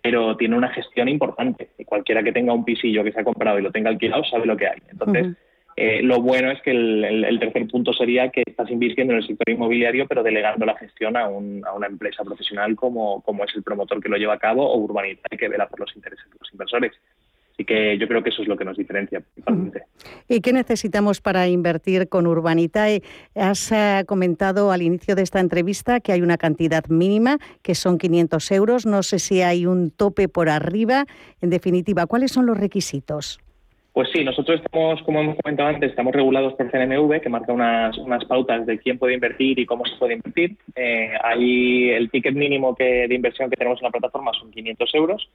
pero 0.02 0.38
tiene 0.38 0.56
una 0.56 0.70
gestión 0.70 1.10
importante. 1.10 1.70
Y 1.78 1.86
cualquiera 1.86 2.22
que 2.22 2.32
tenga 2.32 2.54
un 2.54 2.64
pisillo 2.64 3.04
que 3.04 3.12
se 3.12 3.22
ha 3.22 3.24
comprado 3.24 3.58
y 3.58 3.64
lo 3.64 3.72
tenga 3.72 3.90
alquilado 3.90 4.24
sabe 4.26 4.46
lo 4.46 4.56
que 4.56 4.68
hay. 4.68 4.80
Entonces, 4.92 5.36
Eh, 5.82 6.02
lo 6.04 6.22
bueno 6.22 6.52
es 6.52 6.62
que 6.62 6.72
el, 6.72 7.40
tercer 7.40 7.66
punto 7.70 7.94
sería 7.94 8.28
que 8.32 8.44
estás 8.46 8.70
invirtiendo 8.70 9.14
en 9.14 9.20
el 9.20 9.26
sector 9.26 9.50
inmobiliario, 9.50 10.08
pero 10.10 10.24
delegando 10.24 10.66
la 10.66 10.76
gestión 10.76 11.16
a, 11.16 11.30
una 11.30 11.88
empresa 11.88 12.22
profesional 12.26 12.76
como, 12.76 13.24
es 13.48 13.56
el 13.56 13.64
promotor 13.64 14.04
que 14.04 14.10
lo 14.10 14.18
lleva 14.18 14.34
a 14.34 14.40
cabo 14.40 14.70
o 14.70 14.78
Urbanita 14.78 15.30
que 15.30 15.48
vela 15.48 15.70
por 15.70 15.80
los 15.80 15.96
intereses 15.96 16.30
de 16.30 16.36
los 16.38 16.52
inversores. 16.52 16.92
Así 17.54 17.64
que 17.64 17.98
yo 17.98 18.10
creo 18.10 18.22
que 18.22 18.30
eso 18.30 18.42
es 18.42 18.50
lo 18.50 18.58
que 18.58 18.66
nos 18.66 18.76
diferencia 18.76 19.22
principalmente. 19.22 19.84
¿Y 20.28 20.42
qué 20.42 20.52
necesitamos 20.52 21.22
para 21.22 21.48
invertir 21.48 22.10
con 22.10 22.28
Urbanitae? 22.28 23.02
Has 23.34 23.72
eh, 23.72 24.04
comentado 24.06 24.74
al 24.74 24.82
inicio 24.82 25.16
de 25.16 25.22
esta 25.22 25.40
entrevista 25.40 26.02
que 26.02 26.12
hay 26.12 26.22
una 26.22 26.38
cantidad 26.38 26.86
mínima, 26.90 27.38
que 27.62 27.74
son 27.74 27.98
500 27.98 28.52
euros. 28.52 28.86
No 28.86 29.02
sé 29.02 29.18
si 29.18 29.44
hay 29.44 29.66
un 29.66 29.92
tope 29.92 30.28
por 30.28 30.50
arriba. 30.50 31.06
En 31.40 31.50
definitiva, 31.50 32.06
¿cuáles 32.06 32.34
son 32.34 32.48
los 32.48 32.58
requisitos? 32.58 33.40
Pues 33.94 34.10
sí, 34.14 34.24
nosotros 34.24 34.62
estamos, 34.64 35.02
como 35.04 35.20
hemos 35.20 35.38
comentado 35.38 35.70
antes, 35.70 35.90
estamos 35.90 36.14
regulados 36.14 36.54
por 36.54 36.70
CNMV, 36.70 37.22
que 37.22 37.30
marca 37.30 37.52
unas, 37.52 37.98
unas 37.98 38.24
pautas 38.26 38.66
de 38.66 38.78
quién 38.78 38.98
puede 39.00 39.16
invertir 39.16 39.60
y 39.60 39.66
cómo 39.66 39.86
se 39.86 39.96
puede 39.98 40.14
invertir. 40.14 40.56
Eh, 40.76 41.12
ahí 41.24 41.90
el 41.90 42.10
ticket 42.12 42.36
mínimo 42.36 42.76
que, 42.76 43.08
de 43.08 43.16
inversión 43.16 43.50
que 43.50 43.56
tenemos 43.56 43.80
en 43.80 43.86
la 43.86 43.92
plataforma 43.92 44.32
son 44.34 44.52
500 44.52 44.96
euros 44.96 45.30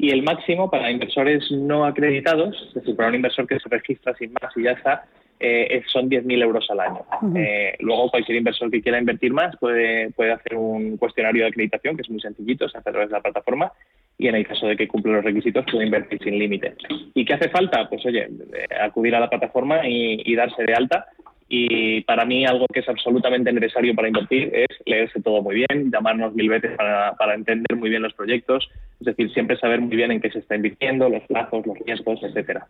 y 0.00 0.10
el 0.10 0.22
máximo 0.22 0.70
para 0.70 0.90
inversores 0.90 1.50
no 1.50 1.84
acreditados, 1.84 2.56
es 2.68 2.74
decir, 2.74 2.96
para 2.96 3.10
un 3.10 3.16
inversor 3.16 3.46
que 3.46 3.60
se 3.60 3.68
registra 3.68 4.14
sin 4.14 4.32
más 4.32 4.56
y 4.56 4.62
ya 4.62 4.72
está, 4.72 5.04
eh, 5.38 5.82
son 5.86 6.08
10.000 6.08 6.42
euros 6.42 6.66
al 6.70 6.80
año. 6.80 7.00
Eh, 7.34 7.74
luego, 7.80 8.10
cualquier 8.10 8.38
inversor 8.38 8.70
que 8.70 8.82
quiera 8.82 8.98
invertir 8.98 9.32
más 9.32 9.56
puede, 9.58 10.10
puede 10.10 10.32
hacer 10.32 10.56
un 10.56 10.96
cuestionario 10.96 11.42
de 11.42 11.48
acreditación, 11.48 11.96
que 11.96 12.02
es 12.02 12.10
muy 12.10 12.20
sencillito, 12.20 12.68
se 12.68 12.78
hace 12.78 12.88
a 12.88 12.92
través 12.92 13.10
de 13.10 13.16
la 13.16 13.22
plataforma, 13.22 13.72
y 14.20 14.28
en 14.28 14.34
el 14.34 14.46
caso 14.46 14.66
de 14.66 14.76
que 14.76 14.86
cumpla 14.86 15.14
los 15.14 15.24
requisitos 15.24 15.64
puede 15.70 15.86
invertir 15.86 16.22
sin 16.22 16.38
límite. 16.38 16.74
¿Y 17.14 17.24
qué 17.24 17.34
hace 17.34 17.48
falta? 17.48 17.88
Pues 17.88 18.04
oye, 18.04 18.24
eh, 18.24 18.66
acudir 18.80 19.14
a 19.14 19.20
la 19.20 19.30
plataforma 19.30 19.80
y 19.84 20.34
darse 20.34 20.62
de 20.64 20.74
alta 20.74 21.06
y 21.52 22.02
para 22.02 22.24
mí 22.24 22.46
algo 22.46 22.66
que 22.72 22.78
es 22.78 22.88
absolutamente 22.88 23.52
necesario 23.52 23.92
para 23.96 24.06
invertir 24.06 24.52
es 24.54 24.68
leerse 24.86 25.20
todo 25.20 25.42
muy 25.42 25.56
bien, 25.56 25.90
llamarnos 25.90 26.32
mil 26.32 26.48
veces 26.48 26.76
para, 26.76 27.14
para, 27.14 27.34
entender 27.34 27.76
muy 27.76 27.90
bien 27.90 28.02
los 28.02 28.14
proyectos, 28.14 28.70
es 29.00 29.06
decir, 29.06 29.32
siempre 29.32 29.58
saber 29.58 29.80
muy 29.80 29.96
bien 29.96 30.12
en 30.12 30.20
qué 30.20 30.30
se 30.30 30.40
está 30.40 30.56
invirtiendo, 30.56 31.08
los 31.08 31.22
plazos, 31.24 31.66
los 31.66 31.78
riesgos, 31.78 32.20
etcétera. 32.22 32.68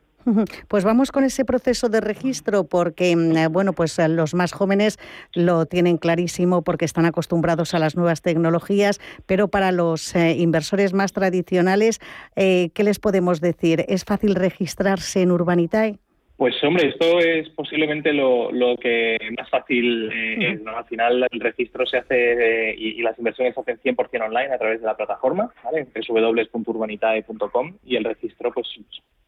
Pues 0.69 0.85
vamos 0.85 1.11
con 1.11 1.25
ese 1.25 1.45
proceso 1.45 1.89
de 1.89 2.01
registro 2.01 2.65
porque, 2.65 3.17
mm, 3.17 3.37
eh, 3.37 3.47
bueno, 3.49 3.73
pues 3.73 3.99
eh, 3.99 4.09
los 4.09 4.35
más 4.35 4.53
jóvenes 4.53 4.99
lo 5.35 5.67
tienen 5.67 5.97
clarísimo 5.97 6.63
porque 6.63 6.85
están 6.85 7.05
acostumbrados 7.05 7.75
a 7.75 7.81
las 7.81 7.97
nuevas 7.97 8.23
tecnologías, 8.23 9.01
pero 9.27 9.49
para 9.49 9.73
los 9.73 10.15
eh, 10.15 10.37
inversores 10.39 10.93
más 10.93 11.13
tradicionales, 11.13 11.99
¿qué 12.35 12.71
les 12.77 12.99
podemos 12.99 13.41
decir? 13.41 13.85
¿Es 13.89 14.05
fácil 14.05 14.35
registrarse 14.35 15.23
en 15.23 15.33
Urbanitae? 15.33 15.99
Pues 16.41 16.55
hombre, 16.65 16.89
esto 16.89 17.19
es 17.19 17.51
posiblemente 17.51 18.15
lo, 18.15 18.51
lo 18.51 18.75
que 18.79 19.19
más 19.39 19.51
fácil 19.51 20.11
eh, 20.11 20.53
es. 20.53 20.63
¿no? 20.63 20.75
Al 20.75 20.87
final 20.87 21.27
el 21.31 21.39
registro 21.39 21.85
se 21.85 21.99
hace 21.99 22.71
eh, 22.71 22.75
y, 22.79 23.03
las 23.03 23.19
inversiones 23.19 23.53
se 23.53 23.61
hacen 23.61 23.79
100% 23.79 24.25
online 24.25 24.55
a 24.55 24.57
través 24.57 24.81
de 24.81 24.87
la 24.87 24.97
plataforma, 24.97 25.53
¿vale? 25.63 25.87
www.urbanitae.com 25.95 27.77
y 27.85 27.97
el 27.97 28.05
registro, 28.05 28.53
pues 28.55 28.69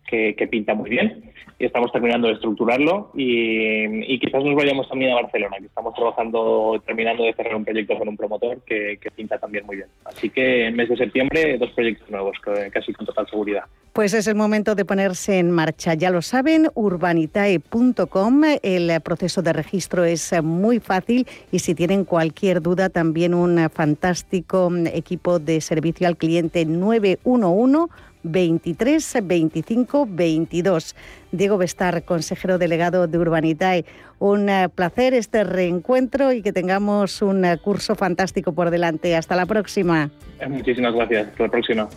que, 0.08 0.48
pinta 0.50 0.74
muy 0.74 0.90
bien 0.90 1.24
y 1.58 1.66
estamos 1.66 1.92
terminando 1.92 2.28
de 2.28 2.34
estructurarlo 2.34 3.12
y, 3.16 4.20
quizás 4.20 4.44
nos 4.44 4.56
vayamos 4.56 4.90
también 4.90 5.12
a 5.12 5.22
Barcelona, 5.22 5.58
que 5.60 5.66
estamos 5.66 5.94
trabajando, 5.94 6.82
terminando 6.86 7.24
de 7.24 7.34
cerrar 7.34 7.56
un 7.56 7.64
proyecto 7.64 7.98
con 7.98 8.10
un 8.10 8.18
promotor 8.18 8.62
que, 8.66 8.98
pinta 9.16 9.38
también 9.38 9.66
muy 9.66 9.78
bien. 9.78 9.88
Así 10.06 10.30
que 10.30 10.68
en 10.68 10.76
mes 10.76 10.90
de 10.90 10.98
septiembre 10.98 11.58
dos 11.58 11.72
proyectos 11.72 12.10
nuevos, 12.10 12.38
casi 12.72 12.94
con 12.94 13.06
total 13.06 13.28
seguridad. 13.28 13.64
Pues 13.94 14.14
es 14.14 14.28
el 14.28 14.36
momento 14.36 14.74
de 14.74 14.86
ponerse 14.86 15.38
en 15.38 15.52
marcha. 15.52 15.94
Ya 15.96 16.12
lo 16.12 16.22
saben, 16.22 16.68
urbanitae.com. 16.74 18.42
El 18.64 19.02
proceso 19.02 19.42
de 19.42 19.54
registro 19.54 20.06
es 20.06 20.34
muy 20.42 20.80
fácil 20.80 21.28
y 21.52 21.60
si 21.60 21.76
tienen 21.76 22.06
cualquier 22.06 22.62
duda, 22.62 22.90
también 22.90 23.34
un 23.34 23.70
fantástico 23.70 24.72
equipo 24.94 25.40
de 25.40 25.62
servicio 25.62 26.08
al 26.08 26.18
cliente 26.18 26.66
911 26.66 27.92
23 28.24 29.18
25 29.24 30.08
22. 30.10 30.96
Diego 31.32 31.58
Bestar, 31.58 32.04
consejero 32.04 32.58
delegado 32.58 33.08
de 33.08 33.18
Urbanitae. 33.18 33.86
Un 34.20 34.50
eh, 34.50 34.70
placer 34.70 35.14
este 35.14 35.44
reencuentro 35.44 36.32
y 36.32 36.42
que 36.42 36.54
tengamos 36.54 37.22
un 37.22 37.46
eh, 37.46 37.58
curso 37.58 37.96
fantástico 37.96 38.54
por 38.54 38.70
delante. 38.70 39.16
Hasta 39.16 39.36
la 39.36 39.46
próxima. 39.46 40.12
Eh, 40.40 40.48
muchísimas 40.48 40.94
gracias. 40.94 41.28
Hasta 41.30 41.44
la 41.44 41.50
próxima. 41.50 41.90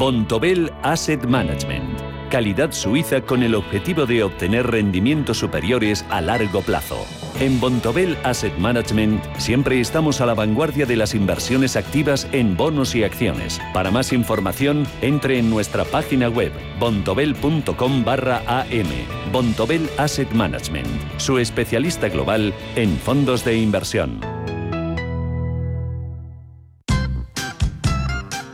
Bontobel 0.00 0.72
Asset 0.82 1.26
Management 1.26 1.99
calidad 2.30 2.72
suiza 2.72 3.20
con 3.20 3.42
el 3.42 3.54
objetivo 3.54 4.06
de 4.06 4.22
obtener 4.22 4.68
rendimientos 4.68 5.38
superiores 5.38 6.06
a 6.08 6.20
largo 6.20 6.62
plazo. 6.62 7.04
En 7.40 7.60
Bontobel 7.60 8.16
Asset 8.22 8.56
Management 8.56 9.22
siempre 9.36 9.80
estamos 9.80 10.20
a 10.20 10.26
la 10.26 10.34
vanguardia 10.34 10.86
de 10.86 10.96
las 10.96 11.14
inversiones 11.14 11.76
activas 11.76 12.26
en 12.32 12.56
bonos 12.56 12.94
y 12.94 13.02
acciones. 13.02 13.60
Para 13.74 13.90
más 13.90 14.12
información, 14.12 14.86
entre 15.02 15.38
en 15.38 15.50
nuestra 15.50 15.84
página 15.84 16.28
web 16.28 16.52
bontobel.com 16.78 18.04
barra 18.04 18.42
am. 18.46 18.88
Bontobel 19.32 19.90
Asset 19.98 20.30
Management, 20.32 20.88
su 21.18 21.38
especialista 21.38 22.08
global 22.08 22.54
en 22.76 22.96
fondos 22.96 23.44
de 23.44 23.56
inversión. 23.56 24.20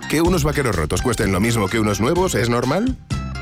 ¿Que 0.08 0.22
unos 0.22 0.44
vaqueros 0.44 0.76
rotos 0.76 1.02
cuesten 1.02 1.32
lo 1.32 1.40
mismo 1.40 1.68
que 1.68 1.80
unos 1.80 2.00
nuevos 2.00 2.36
es 2.36 2.48
normal? 2.48 2.96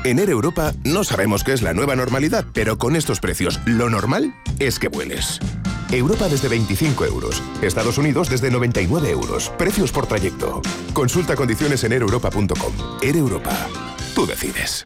En 0.05 0.19
Air 0.19 0.29
Europa 0.29 0.71
no 0.83 1.03
sabemos 1.03 1.43
qué 1.43 1.51
es 1.51 1.63
la 1.63 1.73
nueva 1.73 1.95
normalidad, 1.95 2.45
pero 2.53 2.77
con 2.77 2.95
estos 2.95 3.19
precios, 3.19 3.59
lo 3.65 3.89
normal 3.89 4.35
es 4.59 4.77
que 4.77 4.87
vueles. 4.87 5.39
Europa 5.91 6.29
desde 6.29 6.47
25 6.47 7.05
euros. 7.05 7.41
Estados 7.63 7.97
Unidos 7.97 8.29
desde 8.29 8.51
99 8.51 9.09
euros. 9.09 9.51
Precios 9.57 9.91
por 9.91 10.05
trayecto. 10.05 10.61
Consulta 10.93 11.35
condiciones 11.35 11.83
en 11.85 11.93
aereuropa.com. 11.93 12.73
Air 13.01 13.17
Europa. 13.17 13.67
Tú 14.13 14.27
decides. 14.27 14.85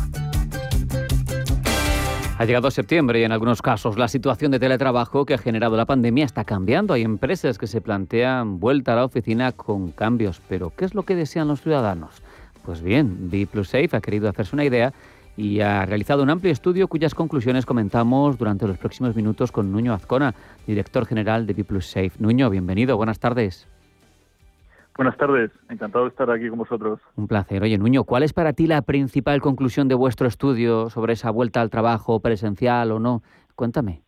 Ha 2.41 2.45
llegado 2.45 2.71
septiembre 2.71 3.19
y 3.19 3.23
en 3.23 3.31
algunos 3.31 3.61
casos 3.61 3.99
la 3.99 4.07
situación 4.07 4.49
de 4.49 4.57
teletrabajo 4.57 5.27
que 5.27 5.35
ha 5.35 5.37
generado 5.37 5.77
la 5.77 5.85
pandemia 5.85 6.25
está 6.25 6.43
cambiando. 6.43 6.95
Hay 6.95 7.03
empresas 7.03 7.59
que 7.59 7.67
se 7.67 7.81
plantean 7.81 8.59
vuelta 8.59 8.93
a 8.93 8.95
la 8.95 9.05
oficina 9.05 9.51
con 9.51 9.91
cambios, 9.91 10.41
pero 10.49 10.73
¿qué 10.75 10.85
es 10.85 10.95
lo 10.95 11.03
que 11.03 11.15
desean 11.15 11.47
los 11.47 11.61
ciudadanos? 11.61 12.23
Pues 12.65 12.81
bien, 12.81 13.29
B 13.29 13.47
Safe 13.63 13.89
ha 13.91 14.01
querido 14.01 14.27
hacerse 14.27 14.55
una 14.55 14.65
idea 14.65 14.91
y 15.37 15.59
ha 15.59 15.85
realizado 15.85 16.23
un 16.23 16.31
amplio 16.31 16.51
estudio 16.51 16.87
cuyas 16.87 17.13
conclusiones 17.13 17.67
comentamos 17.67 18.39
durante 18.39 18.65
los 18.65 18.79
próximos 18.79 19.15
minutos 19.15 19.51
con 19.51 19.71
Nuño 19.71 19.93
Azcona, 19.93 20.33
director 20.65 21.05
general 21.05 21.45
de 21.45 21.53
B 21.53 21.79
Safe. 21.79 22.13
Nuño, 22.17 22.49
bienvenido, 22.49 22.97
buenas 22.97 23.19
tardes. 23.19 23.67
Buenas 24.97 25.17
tardes, 25.17 25.51
encantado 25.69 26.05
de 26.05 26.09
estar 26.09 26.29
aquí 26.29 26.49
con 26.49 26.59
vosotros. 26.59 26.99
Un 27.15 27.27
placer. 27.27 27.63
Oye, 27.63 27.77
Nuño, 27.77 28.03
¿cuál 28.03 28.23
es 28.23 28.33
para 28.33 28.53
ti 28.53 28.67
la 28.67 28.81
principal 28.81 29.41
conclusión 29.41 29.87
de 29.87 29.95
vuestro 29.95 30.27
estudio 30.27 30.89
sobre 30.89 31.13
esa 31.13 31.31
vuelta 31.31 31.61
al 31.61 31.69
trabajo 31.69 32.19
presencial 32.19 32.91
o 32.91 32.99
no? 32.99 33.21
Cuéntame. 33.55 34.03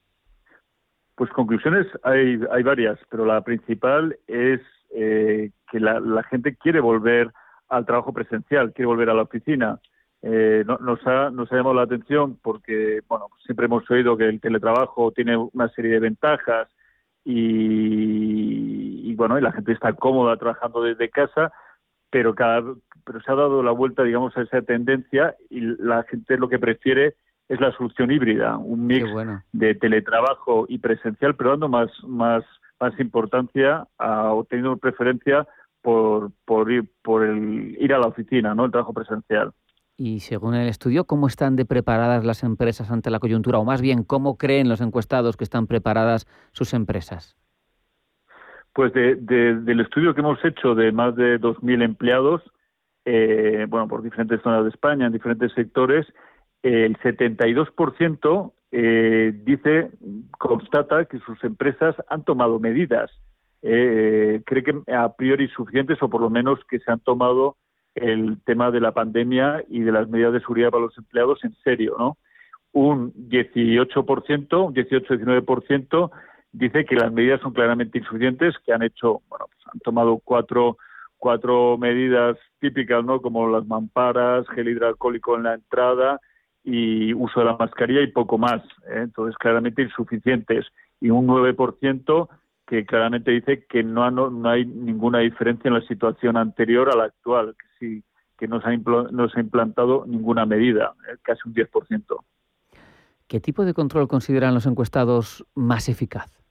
Pues 1.16 1.30
conclusiones 1.32 1.88
hay, 2.04 2.40
hay 2.52 2.64
varias, 2.64 3.00
pero 3.10 3.26
la 3.26 3.42
principal 3.42 4.18
es 4.28 4.62
eh, 4.96 5.52
que 5.72 5.80
la, 5.80 6.24
gente 6.30 6.56
quiere 6.56 6.80
volver 6.80 7.32
al 7.70 7.86
trabajo 7.86 8.12
presencial, 8.12 8.74
quiere 8.74 8.88
volver 8.88 9.10
a 9.10 9.14
la 9.14 9.24
oficina. 9.24 9.80
Eh, 10.22 10.64
nos, 10.66 11.06
ha, 11.06 11.30
nos 11.30 11.52
ha 11.52 11.56
llamado 11.56 11.76
la 11.76 11.84
atención 11.84 12.38
porque, 12.42 13.02
bueno, 13.08 13.28
siempre 13.46 13.66
hemos 13.68 13.90
oído 13.90 14.18
que 14.18 14.28
el 14.28 14.42
teletrabajo 14.42 15.12
tiene 15.12 15.38
una 15.38 15.70
serie 15.70 15.92
de 15.92 16.00
ventajas, 16.00 16.68
y, 17.26 18.93
bueno, 19.16 19.38
y 19.38 19.41
la 19.41 19.51
gente 19.51 19.74
está 19.74 19.93
cómoda 19.93 20.38
trabajando 20.38 20.82
desde 20.82 21.10
casa, 21.10 21.51
pero 22.10 22.34
cada 22.36 22.64
pero 23.06 23.22
se 23.22 23.32
ha 23.32 23.36
dado 23.36 23.62
la 23.64 23.72
vuelta, 23.72 24.04
digamos, 24.04 24.36
a 24.38 24.41
esa 24.41 24.62
tendencia 24.62 25.36
y 25.49 25.60
la 25.60 26.04
gente 26.04 26.38
lo 26.38 26.47
que 26.47 26.60
prefiere 26.60 27.16
es 27.49 27.60
la 27.60 27.72
solución 27.74 28.12
híbrida, 28.12 28.58
un 28.58 28.88
mix 28.88 29.06
de 29.51 29.76
teletrabajo 29.76 30.66
y 30.70 30.78
presencial, 30.78 31.36
pero 31.36 31.51
dando 31.51 31.70
más 31.70 31.89
más 32.08 32.43
más 32.80 32.97
importancia 32.99 33.88
a, 33.97 34.34
o 34.34 34.45
teniendo 34.45 34.78
preferencia 34.78 35.47
por 35.82 36.32
por 36.45 36.72
ir 36.72 36.89
por 37.01 37.24
el 37.24 37.76
ir 37.80 37.93
a 37.93 37.99
la 37.99 38.08
oficina, 38.08 38.56
¿no? 38.56 38.66
El 38.66 38.72
trabajo 38.72 38.93
presencial. 38.93 39.51
Y 39.95 40.22
según 40.22 40.56
el 40.56 40.68
estudio, 40.68 41.06
¿cómo 41.06 41.28
están 41.28 41.56
de 41.56 41.66
preparadas 41.66 42.26
las 42.26 42.43
empresas 42.43 42.89
ante 42.89 43.12
la 43.12 43.20
coyuntura? 43.20 43.60
O 43.60 43.66
más 43.66 43.82
bien, 43.82 44.04
¿cómo 44.04 44.38
creen 44.38 44.68
los 44.68 44.82
encuestados 44.82 45.38
que 45.38 45.43
están 45.43 45.68
preparadas 45.68 46.26
sus 46.51 46.74
empresas? 46.74 47.38
Pues 48.74 48.92
del 48.94 49.80
estudio 49.80 50.16
que 50.16 50.22
hemos 50.22 50.44
hecho 50.44 50.74
de 50.74 50.92
más 50.92 51.16
de 51.16 51.40
2.000 51.40 51.84
empleados, 51.84 52.42
eh, 53.06 53.68
bueno, 53.70 53.88
por 53.88 54.02
diferentes 54.02 54.42
zonas 54.42 54.64
de 54.64 54.70
España, 54.70 55.06
en 55.06 55.14
diferentes 55.14 55.52
sectores, 55.54 56.08
el 56.64 56.98
72% 56.98 58.54
eh, 58.72 59.34
dice, 59.44 59.92
constata 60.40 61.06
que 61.06 61.20
sus 61.20 61.44
empresas 61.44 61.96
han 62.10 62.24
tomado 62.24 62.60
medidas, 62.60 63.12
eh, 63.62 64.42
cree 64.46 64.64
que 64.64 64.82
a 64.92 65.14
priori 65.14 65.48
suficientes 65.50 66.02
o 66.02 66.10
por 66.10 66.22
lo 66.22 66.32
menos 66.32 66.60
que 66.68 66.80
se 66.80 66.92
han 66.92 67.00
tomado 67.00 67.58
el 67.94 68.42
tema 68.44 68.72
de 68.72 68.82
la 68.82 68.92
pandemia 68.92 69.64
y 69.70 69.82
de 69.82 69.92
las 69.92 70.10
medidas 70.10 70.34
de 70.34 70.40
seguridad 70.40 70.72
para 70.72 70.86
los 70.86 70.98
empleados 70.98 71.44
en 71.44 71.54
serio, 71.64 71.96
¿no? 72.00 72.18
Un 72.72 73.14
18%, 73.14 74.66
un 74.66 74.74
18-19% 74.74 76.12
dice 76.54 76.86
que 76.86 76.95
las 76.95 77.12
medidas 77.12 77.41
son 77.41 77.51
claramente 77.51 77.97
insuficientes, 77.97 78.56
que 78.66 78.72
han 78.72 78.84
hecho, 78.84 79.22
bueno, 79.28 79.47
pues 79.47 79.68
han 79.74 79.80
tomado 79.80 80.22
cuatro, 80.24 80.78
cuatro 81.18 81.78
medidas 81.78 82.38
típicas, 82.60 83.04
¿no? 83.04 83.22
Como 83.22 83.49
las 83.49 83.66
mamparas, 83.66 84.47
gel 84.49 84.70
hidroalcohólico 84.70 85.36
en 85.36 85.43
la 85.43 85.56
entrada 85.56 86.22
y 86.64 87.14
uso 87.14 87.41
de 87.41 87.47
la 87.47 87.58
mascarilla 87.58 88.01
y 88.01 88.12
poco 88.12 88.38
más. 88.38 88.62
¿eh? 88.88 89.01
Entonces, 89.04 89.36
claramente 89.38 89.82
insuficientes. 89.82 90.66
Y 91.01 91.10
un 91.10 91.28
9% 91.28 92.30
que 92.66 92.86
claramente 92.86 93.32
dice 93.32 93.66
que 93.66 93.84
no, 93.84 94.10
no, 94.10 94.49
hay 94.49 94.66
ninguna 94.66 95.20
diferencia 95.20 95.68
en 95.68 95.74
la 95.74 95.82
situación 95.82 96.38
anterior 96.38 96.89
a 96.89 96.95
la 96.95 97.06
actual, 97.06 97.56
que 97.58 97.66
sí 97.80 98.04
que 98.38 98.47
no 98.47 98.62
se 98.62 98.68
ha, 98.68 98.78
no 98.78 99.30
se 99.30 99.39
ha 99.39 99.43
implantado 99.43 100.06
ninguna 100.08 100.45
medida, 100.45 100.93
eh, 101.10 101.18
casi 101.22 101.41
un 101.45 101.54
10%. 101.54 102.24
¿Qué 103.28 103.39
tipo 103.39 103.66
de 103.66 103.74
control 103.74 104.08
consideran 104.08 104.54
los 104.54 104.66
encuestados 104.66 105.45
más 105.56 105.89
eficaz? 105.89 106.43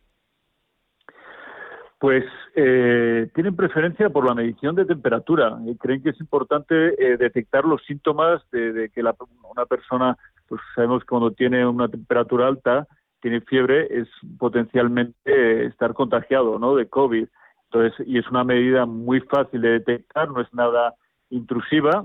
Pues 2.03 2.25
eh, 2.57 3.31
tienen 3.33 3.55
preferencia 3.55 4.11
por 4.11 4.27
la 4.27 4.35
medición 4.35 4.75
de 4.75 4.85
temperatura. 4.85 5.57
y 5.65 5.77
creen 5.77 6.03
que 6.03 6.11
es 6.11 6.21
importante 6.21 6.75
eh, 6.75 7.17
detectar 7.17 7.65
los 7.65 7.81
síntomas 7.85 8.43
de, 8.51 8.91
que 8.93 9.05
la, 9.05 9.15
una 9.49 9.67
persona, 9.67 10.19
pues 10.49 10.61
sabemos 10.75 11.03
que 11.03 11.07
cuando 11.07 11.31
tiene 11.31 11.65
una 11.65 11.87
temperatura 11.87 12.49
alta, 12.49 12.89
tiene 13.21 13.41
fiebre, 13.43 13.87
es 13.89 14.09
potencialmente 14.37 15.67
estar 15.67 15.95
contagiado 15.95 16.59
¿no? 16.59 16.75
de 16.75 16.89
COVID. 16.89 17.29
Entonces, 17.67 18.05
y 18.05 18.19
es 18.19 18.29
una 18.29 18.43
medida 18.43 18.85
muy 18.85 19.21
fácil 19.21 19.61
de 19.61 19.69
detectar, 19.69 20.29
no 20.29 20.41
es 20.41 20.53
nada 20.53 20.95
intrusiva 21.31 22.05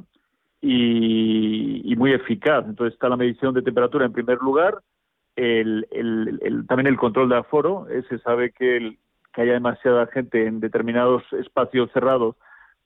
y, 0.62 1.96
muy 1.98 2.14
eficaz. 2.14 2.66
Entonces 2.68 2.94
está 2.94 3.10
la 3.10 3.18
medición 3.18 3.56
de 3.56 3.64
temperatura 3.64 4.06
en 4.06 4.14
primer 4.14 4.38
lugar, 4.44 4.78
el, 5.36 5.88
el, 5.90 6.68
también 6.68 6.86
el 6.86 6.98
control 6.98 7.30
de 7.30 7.38
aforo. 7.38 7.88
Eh, 7.90 8.04
se 8.10 8.20
sabe 8.20 8.52
que, 8.52 8.78
el, 8.78 9.00
que 9.38 9.44
haya 9.44 9.54
demasiada 9.54 10.08
gente 10.08 10.48
en 10.48 10.60
determinados 10.60 11.22
espacios 11.34 11.92
cerrados, 11.94 12.36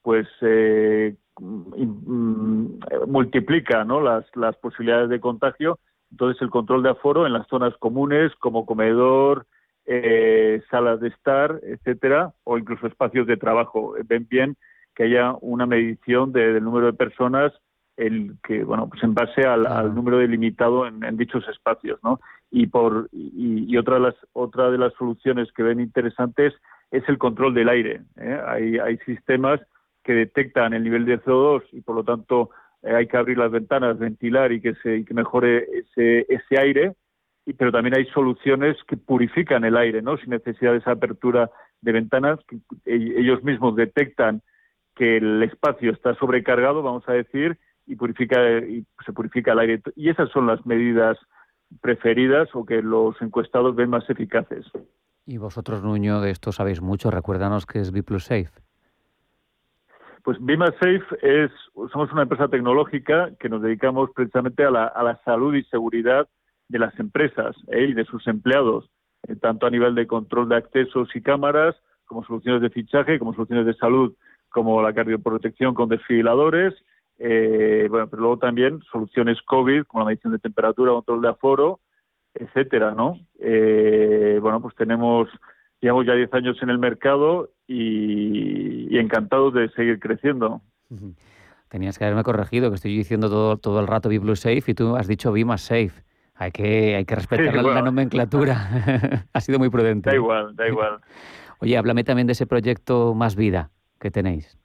pues 0.02 0.28
eh, 0.42 1.16
mm, 1.40 2.66
multiplica 3.08 3.84
¿no? 3.84 4.02
las, 4.02 4.24
las 4.36 4.54
posibilidades 4.56 5.08
de 5.08 5.18
contagio 5.18 5.78
entonces, 6.12 6.42
el 6.42 6.50
control 6.50 6.82
de 6.82 6.90
aforo 6.90 7.26
en 7.26 7.32
las 7.32 7.48
zonas 7.48 7.74
comunes 7.78 8.32
como 8.38 8.66
comedor, 8.66 9.46
eh, 9.86 10.62
salas 10.70 11.00
de 11.00 11.08
estar, 11.08 11.58
etcétera, 11.62 12.34
o 12.44 12.58
incluso 12.58 12.86
espacios 12.86 13.26
de 13.26 13.38
trabajo. 13.38 13.94
Ven 14.04 14.26
bien 14.30 14.56
que 14.94 15.04
haya 15.04 15.34
una 15.40 15.64
medición 15.64 16.30
del 16.32 16.62
número 16.62 16.86
de 16.86 16.92
personas 16.92 17.52
el 17.96 18.36
que 18.42 18.64
bueno 18.64 18.88
pues 18.88 19.02
en 19.02 19.12
base 19.12 19.42
al, 19.42 19.94
número 19.94 20.16
delimitado 20.16 20.86
en, 20.86 21.16
dichos 21.18 21.46
espacios 21.48 22.00
no 22.02 22.20
y 22.52 22.68
por 22.68 23.08
y, 23.12 23.76
otra 23.76 23.94
de 23.94 24.00
las 24.02 24.14
otra 24.32 24.70
de 24.70 24.78
las 24.78 24.92
soluciones 24.94 25.50
que 25.52 25.64
ven 25.64 25.80
interesantes 25.80 26.52
es 26.92 27.02
el 27.08 27.18
control 27.18 27.54
del 27.54 27.68
aire 27.68 28.02
¿eh? 28.20 28.40
hay 28.46 28.78
hay 28.78 28.98
sistemas 28.98 29.60
que 30.04 30.12
detectan 30.12 30.74
el 30.74 30.84
nivel 30.84 31.04
de 31.04 31.20
CO2 31.20 31.62
y 31.72 31.80
por 31.80 31.96
lo 31.96 32.04
tanto 32.04 32.50
eh, 32.82 32.94
hay 32.94 33.06
que 33.06 33.16
abrir 33.16 33.38
las 33.38 33.50
ventanas, 33.50 33.98
ventilar 33.98 34.52
y 34.52 34.60
que, 34.60 34.74
se, 34.82 35.04
que 35.04 35.14
mejore 35.14 35.66
ese, 35.72 36.26
ese 36.28 36.58
aire, 36.58 36.94
y, 37.46 37.52
pero 37.54 37.72
también 37.72 37.96
hay 37.96 38.06
soluciones 38.06 38.76
que 38.88 38.96
purifican 38.96 39.64
el 39.64 39.76
aire, 39.76 40.02
¿no? 40.02 40.16
sin 40.16 40.30
necesidad 40.30 40.72
de 40.72 40.78
esa 40.78 40.92
apertura 40.92 41.50
de 41.80 41.92
ventanas, 41.92 42.38
que 42.48 42.58
ellos 42.84 43.42
mismos 43.42 43.76
detectan 43.76 44.42
que 44.94 45.16
el 45.16 45.42
espacio 45.42 45.92
está 45.92 46.14
sobrecargado, 46.16 46.82
vamos 46.82 47.08
a 47.08 47.12
decir, 47.12 47.58
y 47.86 47.96
purifica 47.96 48.58
y 48.58 48.84
se 49.04 49.12
purifica 49.12 49.52
el 49.52 49.58
aire. 49.60 49.82
Y 49.96 50.10
esas 50.10 50.30
son 50.30 50.46
las 50.46 50.64
medidas 50.66 51.18
preferidas 51.80 52.48
o 52.54 52.64
que 52.64 52.82
los 52.82 53.20
encuestados 53.22 53.74
ven 53.74 53.90
más 53.90 54.08
eficaces. 54.08 54.66
Y 55.26 55.38
vosotros, 55.38 55.82
Nuño, 55.82 56.20
de 56.20 56.30
esto 56.30 56.52
sabéis 56.52 56.80
mucho. 56.80 57.10
Recuérdanos 57.10 57.66
que 57.66 57.80
es 57.80 57.92
B 57.92 58.02
Safe. 58.18 58.50
Pues 60.24 60.38
Safe 60.38 61.02
es, 61.22 61.50
somos 61.92 62.12
una 62.12 62.22
empresa 62.22 62.48
tecnológica 62.48 63.30
que 63.40 63.48
nos 63.48 63.62
dedicamos 63.62 64.10
precisamente 64.14 64.64
a 64.64 64.70
la, 64.70 64.86
a 64.86 65.02
la 65.02 65.20
salud 65.24 65.54
y 65.54 65.64
seguridad 65.64 66.28
de 66.68 66.78
las 66.78 66.98
empresas 67.00 67.56
¿eh? 67.68 67.86
y 67.88 67.94
de 67.94 68.04
sus 68.04 68.26
empleados, 68.28 68.88
eh, 69.26 69.36
tanto 69.36 69.66
a 69.66 69.70
nivel 69.70 69.94
de 69.94 70.06
control 70.06 70.48
de 70.48 70.56
accesos 70.56 71.08
y 71.14 71.22
cámaras, 71.22 71.76
como 72.04 72.24
soluciones 72.24 72.62
de 72.62 72.70
fichaje, 72.70 73.18
como 73.18 73.34
soluciones 73.34 73.66
de 73.66 73.74
salud, 73.74 74.14
como 74.48 74.80
la 74.82 74.92
cardioprotección 74.92 75.74
con 75.74 75.88
desfibriladores, 75.88 76.74
eh, 77.24 77.86
bueno, 77.88 78.08
pero 78.08 78.22
luego 78.22 78.38
también 78.38 78.80
soluciones 78.90 79.40
COVID, 79.42 79.84
como 79.84 80.02
la 80.02 80.08
medición 80.08 80.32
de 80.32 80.40
temperatura, 80.40 80.90
control 80.90 81.22
de 81.22 81.28
aforo, 81.28 81.78
etcétera, 82.34 82.94
¿no? 82.96 83.16
Eh, 83.38 84.40
bueno, 84.42 84.60
pues 84.60 84.74
tenemos, 84.74 85.28
llevamos 85.80 86.04
ya 86.04 86.14
10 86.14 86.34
años 86.34 86.56
en 86.62 86.70
el 86.70 86.78
mercado 86.78 87.50
y, 87.68 88.98
encantados 88.98 89.54
de 89.54 89.68
seguir 89.70 90.00
creciendo. 90.00 90.62
Tenías 91.68 91.96
que 91.96 92.04
haberme 92.04 92.24
corregido, 92.24 92.70
que 92.70 92.76
estoy 92.76 92.96
diciendo 92.96 93.28
todo, 93.28 93.56
todo 93.56 93.78
el 93.78 93.86
rato 93.86 94.08
Blue 94.08 94.34
Safe 94.34 94.62
y 94.66 94.74
tú 94.74 94.96
has 94.96 95.06
dicho 95.06 95.32
más 95.46 95.60
Safe. 95.60 95.92
Hay 96.34 96.50
que, 96.50 96.96
hay 96.96 97.04
que 97.04 97.14
respetar 97.14 97.54
la, 97.54 97.82
nomenclatura. 97.82 99.26
ha 99.32 99.40
sido 99.40 99.60
muy 99.60 99.70
prudente. 99.70 100.10
Da 100.10 100.16
igual, 100.16 100.56
da 100.56 100.66
igual. 100.66 100.98
Oye, 101.60 101.76
háblame 101.76 102.02
también 102.02 102.26
de 102.26 102.32
ese 102.32 102.46
proyecto 102.46 103.14
Más 103.14 103.36
Vida 103.36 103.70
que 104.00 104.10
tenéis. 104.10 104.58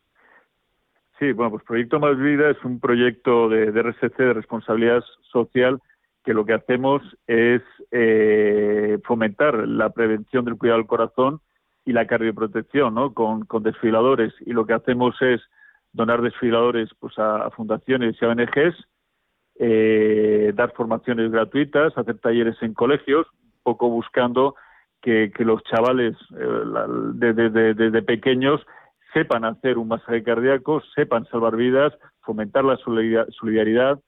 Sí, 1.20 1.32
bueno, 1.32 1.52
pues 1.52 1.64
Proyecto 1.64 2.00
Más 2.00 2.18
Vida 2.20 2.50
es 2.52 2.64
un 2.64 2.80
proyecto 2.80 3.50
de, 3.50 3.72
de 3.72 3.82
RSC, 3.82 4.18
de 4.18 4.34
responsabilidad 4.34 5.04
social, 5.32 5.82
que 6.24 6.34
lo 6.34 6.46
que 6.46 6.54
hacemos 6.54 7.02
es 7.26 7.62
eh, 7.92 9.00
fomentar 9.04 9.68
la 9.68 9.90
prevención 9.92 10.46
del 10.46 10.58
cuidado 10.58 10.80
del 10.80 10.88
corazón 10.88 11.40
y 11.86 11.94
la 11.94 12.06
cardioprotección, 12.06 12.94
¿no? 12.94 13.14
Con, 13.14 13.46
con 13.46 13.64
desfiladores. 13.64 14.34
Y 14.42 14.52
lo 14.52 14.66
que 14.66 14.74
hacemos 14.74 15.16
es 15.22 15.42
donar 15.94 16.22
desfiladores 16.22 16.90
pues, 17.00 17.18
a, 17.18 17.50
fundaciones 17.52 18.16
y 18.22 18.26
a 18.26 18.28
ONGs, 18.28 18.76
eh, 19.60 20.52
dar 20.54 20.74
formaciones 20.74 21.32
gratuitas, 21.32 21.98
hacer 21.98 22.20
talleres 22.20 22.62
en 22.62 22.74
colegios, 22.74 23.26
un 23.42 23.64
poco 23.64 23.90
buscando 23.90 24.56
que, 25.02 25.32
los 25.40 25.64
chavales 25.64 26.16
desde 27.14 27.46
eh, 27.46 27.74
de, 27.74 28.02
pequeños 28.02 28.62
sepan 29.18 29.46
hacer 29.46 29.80
un 29.80 29.88
masaje 29.88 30.22
cardíaco, 30.22 30.82
sepan 30.94 31.26
salvar 31.26 31.56
vidas, 31.56 31.92
fomentar 32.22 32.64
la 32.64 32.78
solidaridad. 32.78 34.00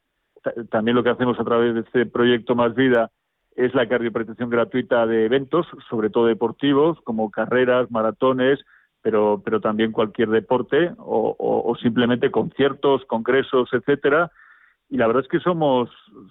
También 0.70 0.96
lo 0.96 1.04
que 1.04 1.10
hacemos 1.10 1.40
a 1.40 1.44
través 1.44 1.74
de 1.74 1.82
este 1.82 2.06
proyecto 2.06 2.54
Más 2.54 2.76
Vida 2.76 3.10
es 3.56 3.74
la 3.74 3.90
cardioprotección 3.90 4.52
gratuita 4.52 5.08
de 5.08 5.26
eventos, 5.26 5.66
sobre 5.90 6.12
todo 6.12 6.28
deportivos, 6.28 7.00
como 7.04 7.32
carreras, 7.32 7.90
maratones, 7.90 8.60
pero, 9.02 9.42
pero 9.44 9.60
también 9.62 9.92
cualquier 9.92 10.30
deporte 10.30 10.92
o, 11.00 11.76
simplemente 11.82 12.30
conciertos, 12.30 13.04
congresos, 13.06 13.70
etcétera. 13.74 14.32
Y 14.90 14.98
la 14.98 15.08
verdad 15.08 15.24
es 15.24 15.30
que 15.30 15.40
somos, 15.40 15.90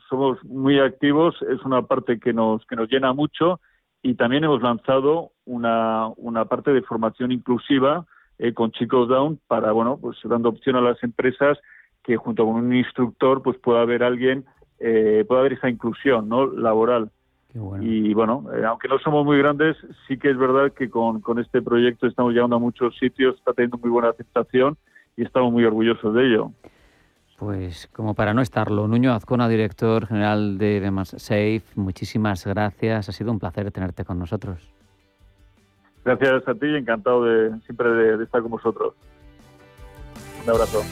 somos 0.08 0.42
muy 0.44 0.78
activos, 0.78 1.34
es 1.50 1.62
una 1.64 1.82
parte 1.82 2.20
que 2.20 2.32
nos, 2.32 2.64
que 2.66 2.76
nos 2.76 2.88
llena 2.88 3.12
mucho 3.12 3.60
y 4.02 4.14
también 4.14 4.44
hemos 4.44 4.62
lanzado 4.62 5.32
una, 5.44 6.08
una 6.16 6.44
parte 6.44 6.72
de 6.72 6.82
formación 6.82 7.32
inclusiva 7.32 8.06
eh, 8.38 8.52
con 8.54 8.70
chicos 8.72 9.08
down 9.08 9.38
para, 9.46 9.72
bueno, 9.72 9.98
pues 10.00 10.16
dando 10.24 10.48
opción 10.48 10.76
a 10.76 10.80
las 10.80 11.02
empresas 11.02 11.58
que 12.02 12.16
junto 12.16 12.44
con 12.44 12.54
un 12.54 12.74
instructor 12.74 13.42
pues 13.42 13.58
pueda 13.58 13.82
haber 13.82 14.02
alguien, 14.02 14.44
eh, 14.78 15.24
pueda 15.26 15.40
haber 15.40 15.54
esa 15.54 15.68
inclusión 15.68 16.28
¿no? 16.28 16.46
laboral. 16.46 17.10
Y 17.80 18.14
bueno, 18.14 18.44
eh, 18.54 18.64
aunque 18.64 18.88
no 18.88 18.98
somos 19.00 19.24
muy 19.24 19.38
grandes, 19.38 19.76
sí 20.06 20.16
que 20.16 20.30
es 20.30 20.38
verdad 20.38 20.72
que 20.72 20.88
con, 20.88 21.20
con 21.20 21.38
este 21.40 21.60
proyecto 21.60 22.06
estamos 22.06 22.32
llegando 22.32 22.56
a 22.56 22.60
muchos 22.60 22.96
sitios, 22.98 23.36
está 23.36 23.52
teniendo 23.52 23.78
muy 23.78 23.90
buena 23.90 24.10
aceptación 24.10 24.76
y 25.16 25.24
estamos 25.24 25.50
muy 25.50 25.64
orgullosos 25.64 26.14
de 26.14 26.26
ello. 26.26 26.52
Pues 27.38 27.88
como 27.88 28.14
para 28.14 28.34
no 28.34 28.42
estarlo, 28.42 28.86
Nuño 28.86 29.12
Azcona, 29.12 29.48
director 29.48 30.06
general 30.06 30.58
de 30.58 30.92
Safe, 31.04 31.62
muchísimas 31.74 32.46
gracias. 32.46 33.08
Ha 33.08 33.12
sido 33.12 33.32
un 33.32 33.38
placer 33.38 33.70
tenerte 33.70 34.04
con 34.04 34.18
nosotros. 34.18 34.77
Gracias 36.04 36.48
a 36.48 36.54
ti, 36.54 36.66
encantado 36.66 37.24
de 37.24 37.60
siempre 37.66 37.88
de, 37.90 38.24
estar 38.24 38.40
con 38.42 38.52
vosotros. 38.52 38.94
Un 40.44 40.50
abrazo. 40.50 40.82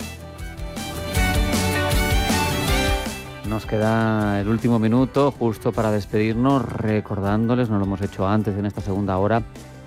Nos 3.48 3.64
queda 3.64 4.40
el 4.40 4.48
último 4.48 4.78
minuto 4.78 5.30
justo 5.30 5.72
para 5.72 5.92
despedirnos, 5.92 6.64
recordándoles, 6.64 7.70
no 7.70 7.78
lo 7.78 7.84
hemos 7.84 8.02
hecho 8.02 8.26
antes 8.26 8.58
en 8.58 8.66
esta 8.66 8.80
segunda 8.80 9.16
hora, 9.18 9.42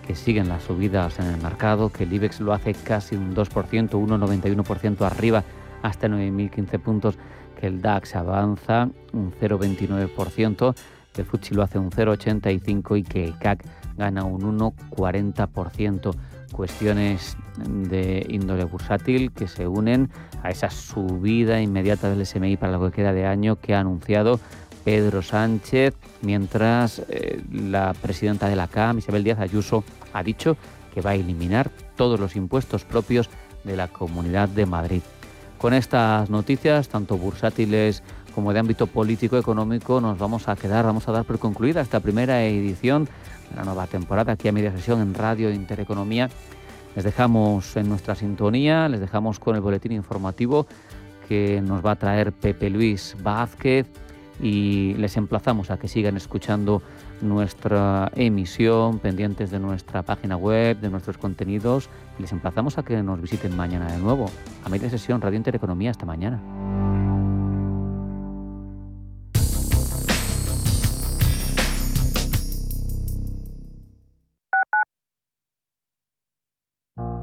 que 0.07 0.15
siguen 0.15 0.47
las 0.47 0.63
subidas 0.63 1.20
en 1.20 1.28
el 1.28 1.41
mercado, 1.41 1.91
que 1.91 2.05
el 2.05 2.13
IBEX 2.13 2.39
lo 2.39 2.53
hace 2.53 2.74
casi 2.74 3.15
un 3.15 3.36
2%, 3.36 3.89
1,91% 3.89 5.01
arriba 5.01 5.43
hasta 5.84 6.07
9.015 6.07 6.80
puntos, 6.80 7.17
que 7.59 7.67
el 7.67 7.82
DAX 7.82 8.15
avanza 8.15 8.89
un 9.13 9.32
0,29%, 9.34 10.76
que 11.13 11.22
el 11.22 11.28
FTSE 11.28 11.53
lo 11.53 11.63
hace 11.63 11.78
un 11.78 11.91
0,85% 11.91 12.97
y 12.97 13.03
que 13.03 13.26
el 13.26 13.38
CAC 13.38 13.63
gana 14.00 14.24
un 14.24 14.41
1,40%. 14.58 16.16
Cuestiones 16.52 17.38
de 17.68 18.26
índole 18.28 18.64
bursátil 18.64 19.32
que 19.32 19.47
se 19.47 19.68
unen 19.68 20.10
a 20.41 20.50
esa 20.50 20.72
subida 20.72 21.62
inmediata 21.62 22.10
del 22.10 22.26
SMI 22.26 22.58
para 22.58 22.72
lo 22.72 22.89
que 22.89 22.95
queda 22.95 23.14
de 23.14 23.28
año 23.28 23.58
que 23.58 23.76
ha 23.76 23.82
anunciado 23.82 24.39
Pedro 24.84 25.22
Sánchez, 25.22 25.93
mientras 26.22 27.04
eh, 27.10 27.43
la 27.52 27.93
presidenta 27.93 28.50
de 28.50 28.56
la 28.56 28.68
CAM, 28.68 28.97
Isabel 28.97 29.24
Díaz 29.24 29.39
Ayuso, 29.39 29.84
ha 30.14 30.24
dicho 30.24 30.58
que 30.93 31.02
va 31.02 31.12
a 31.12 31.16
eliminar 31.16 31.70
todos 31.95 32.20
los 32.20 32.36
impuestos 32.36 32.86
propios 32.86 33.30
de 33.64 33.76
la 33.76 33.88
Comunidad 33.88 34.50
de 34.50 34.66
Madrid. 34.66 35.02
Con 35.60 35.74
estas 35.74 36.30
noticias, 36.30 36.88
tanto 36.88 37.18
bursátiles 37.18 38.02
como 38.34 38.54
de 38.54 38.60
ámbito 38.60 38.88
político-económico, 38.88 40.00
nos 40.00 40.18
vamos 40.18 40.47
a 40.47 40.56
quedar, 40.56 40.86
vamos 40.86 41.08
a 41.08 41.12
dar 41.12 41.26
por 41.26 41.39
concluida 41.39 41.82
esta 41.82 42.00
primera 42.00 42.43
edición 42.45 43.10
la 43.56 43.64
nueva 43.64 43.88
temporada 43.88 44.34
aquí 44.34 44.47
a 44.47 44.52
media 44.52 44.72
sesión 44.72 45.02
en 45.02 45.14
Radio 45.14 45.52
Intereconomía. 45.52 46.30
Les 46.95 47.04
dejamos 47.04 47.76
en 47.78 47.89
nuestra 47.89 48.16
sintonía, 48.16 48.89
les 48.89 49.00
dejamos 49.00 49.39
con 49.39 49.56
el 49.56 49.62
boletín 49.62 49.91
informativo 49.91 50.68
que 51.28 51.62
nos 51.62 51.86
va 51.86 51.91
a 51.91 51.95
traer 51.95 52.32
Pepe 52.32 52.70
Luis 52.70 53.16
Vázquez 53.22 53.88
y 54.41 54.93
les 54.95 55.18
emplazamos 55.18 55.70
a 55.70 55.78
que 55.78 55.88
sigan 55.88 56.18
escuchando 56.18 56.82
nuestra 57.22 58.12
emisión, 58.16 59.00
pendientes 59.00 59.52
de 59.52 59.60
nuestra 59.60 60.02
página 60.02 60.38
web, 60.38 60.80
de 60.80 60.89
nuestros 60.89 61.18
contenidos 61.18 61.89
les 62.20 62.32
emplazamos 62.32 62.78
a 62.78 62.84
que 62.84 63.02
nos 63.02 63.22
visiten 63.22 63.56
mañana 63.56 63.91
de 63.91 63.97
nuevo. 63.97 64.30
A 64.64 64.70
media 64.70 64.89
sesión 64.89 65.22
Radio 65.22 65.38
Intereconomía, 65.38 65.91
hasta 65.91 66.06
mañana. 66.06 66.39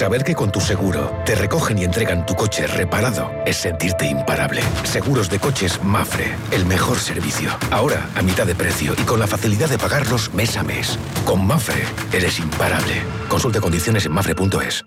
Saber 0.00 0.24
que 0.24 0.34
con 0.34 0.50
tu 0.50 0.62
seguro 0.62 1.14
te 1.26 1.34
recogen 1.34 1.76
y 1.76 1.84
entregan 1.84 2.24
tu 2.24 2.34
coche 2.34 2.66
reparado 2.66 3.30
es 3.44 3.58
sentirte 3.58 4.06
imparable. 4.06 4.62
Seguros 4.82 5.28
de 5.28 5.38
coches 5.38 5.78
Mafre, 5.84 6.34
el 6.52 6.64
mejor 6.64 6.98
servicio. 6.98 7.50
Ahora 7.70 8.08
a 8.14 8.22
mitad 8.22 8.46
de 8.46 8.54
precio 8.54 8.94
y 8.96 9.02
con 9.02 9.20
la 9.20 9.26
facilidad 9.26 9.68
de 9.68 9.76
pagarlos 9.76 10.32
mes 10.32 10.56
a 10.56 10.62
mes. 10.62 10.98
Con 11.26 11.46
Mafre 11.46 11.84
eres 12.14 12.38
imparable. 12.38 13.02
Consulte 13.28 13.60
condiciones 13.60 14.06
en 14.06 14.12
mafre.es. 14.12 14.86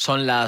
Son 0.00 0.26
las 0.26 0.38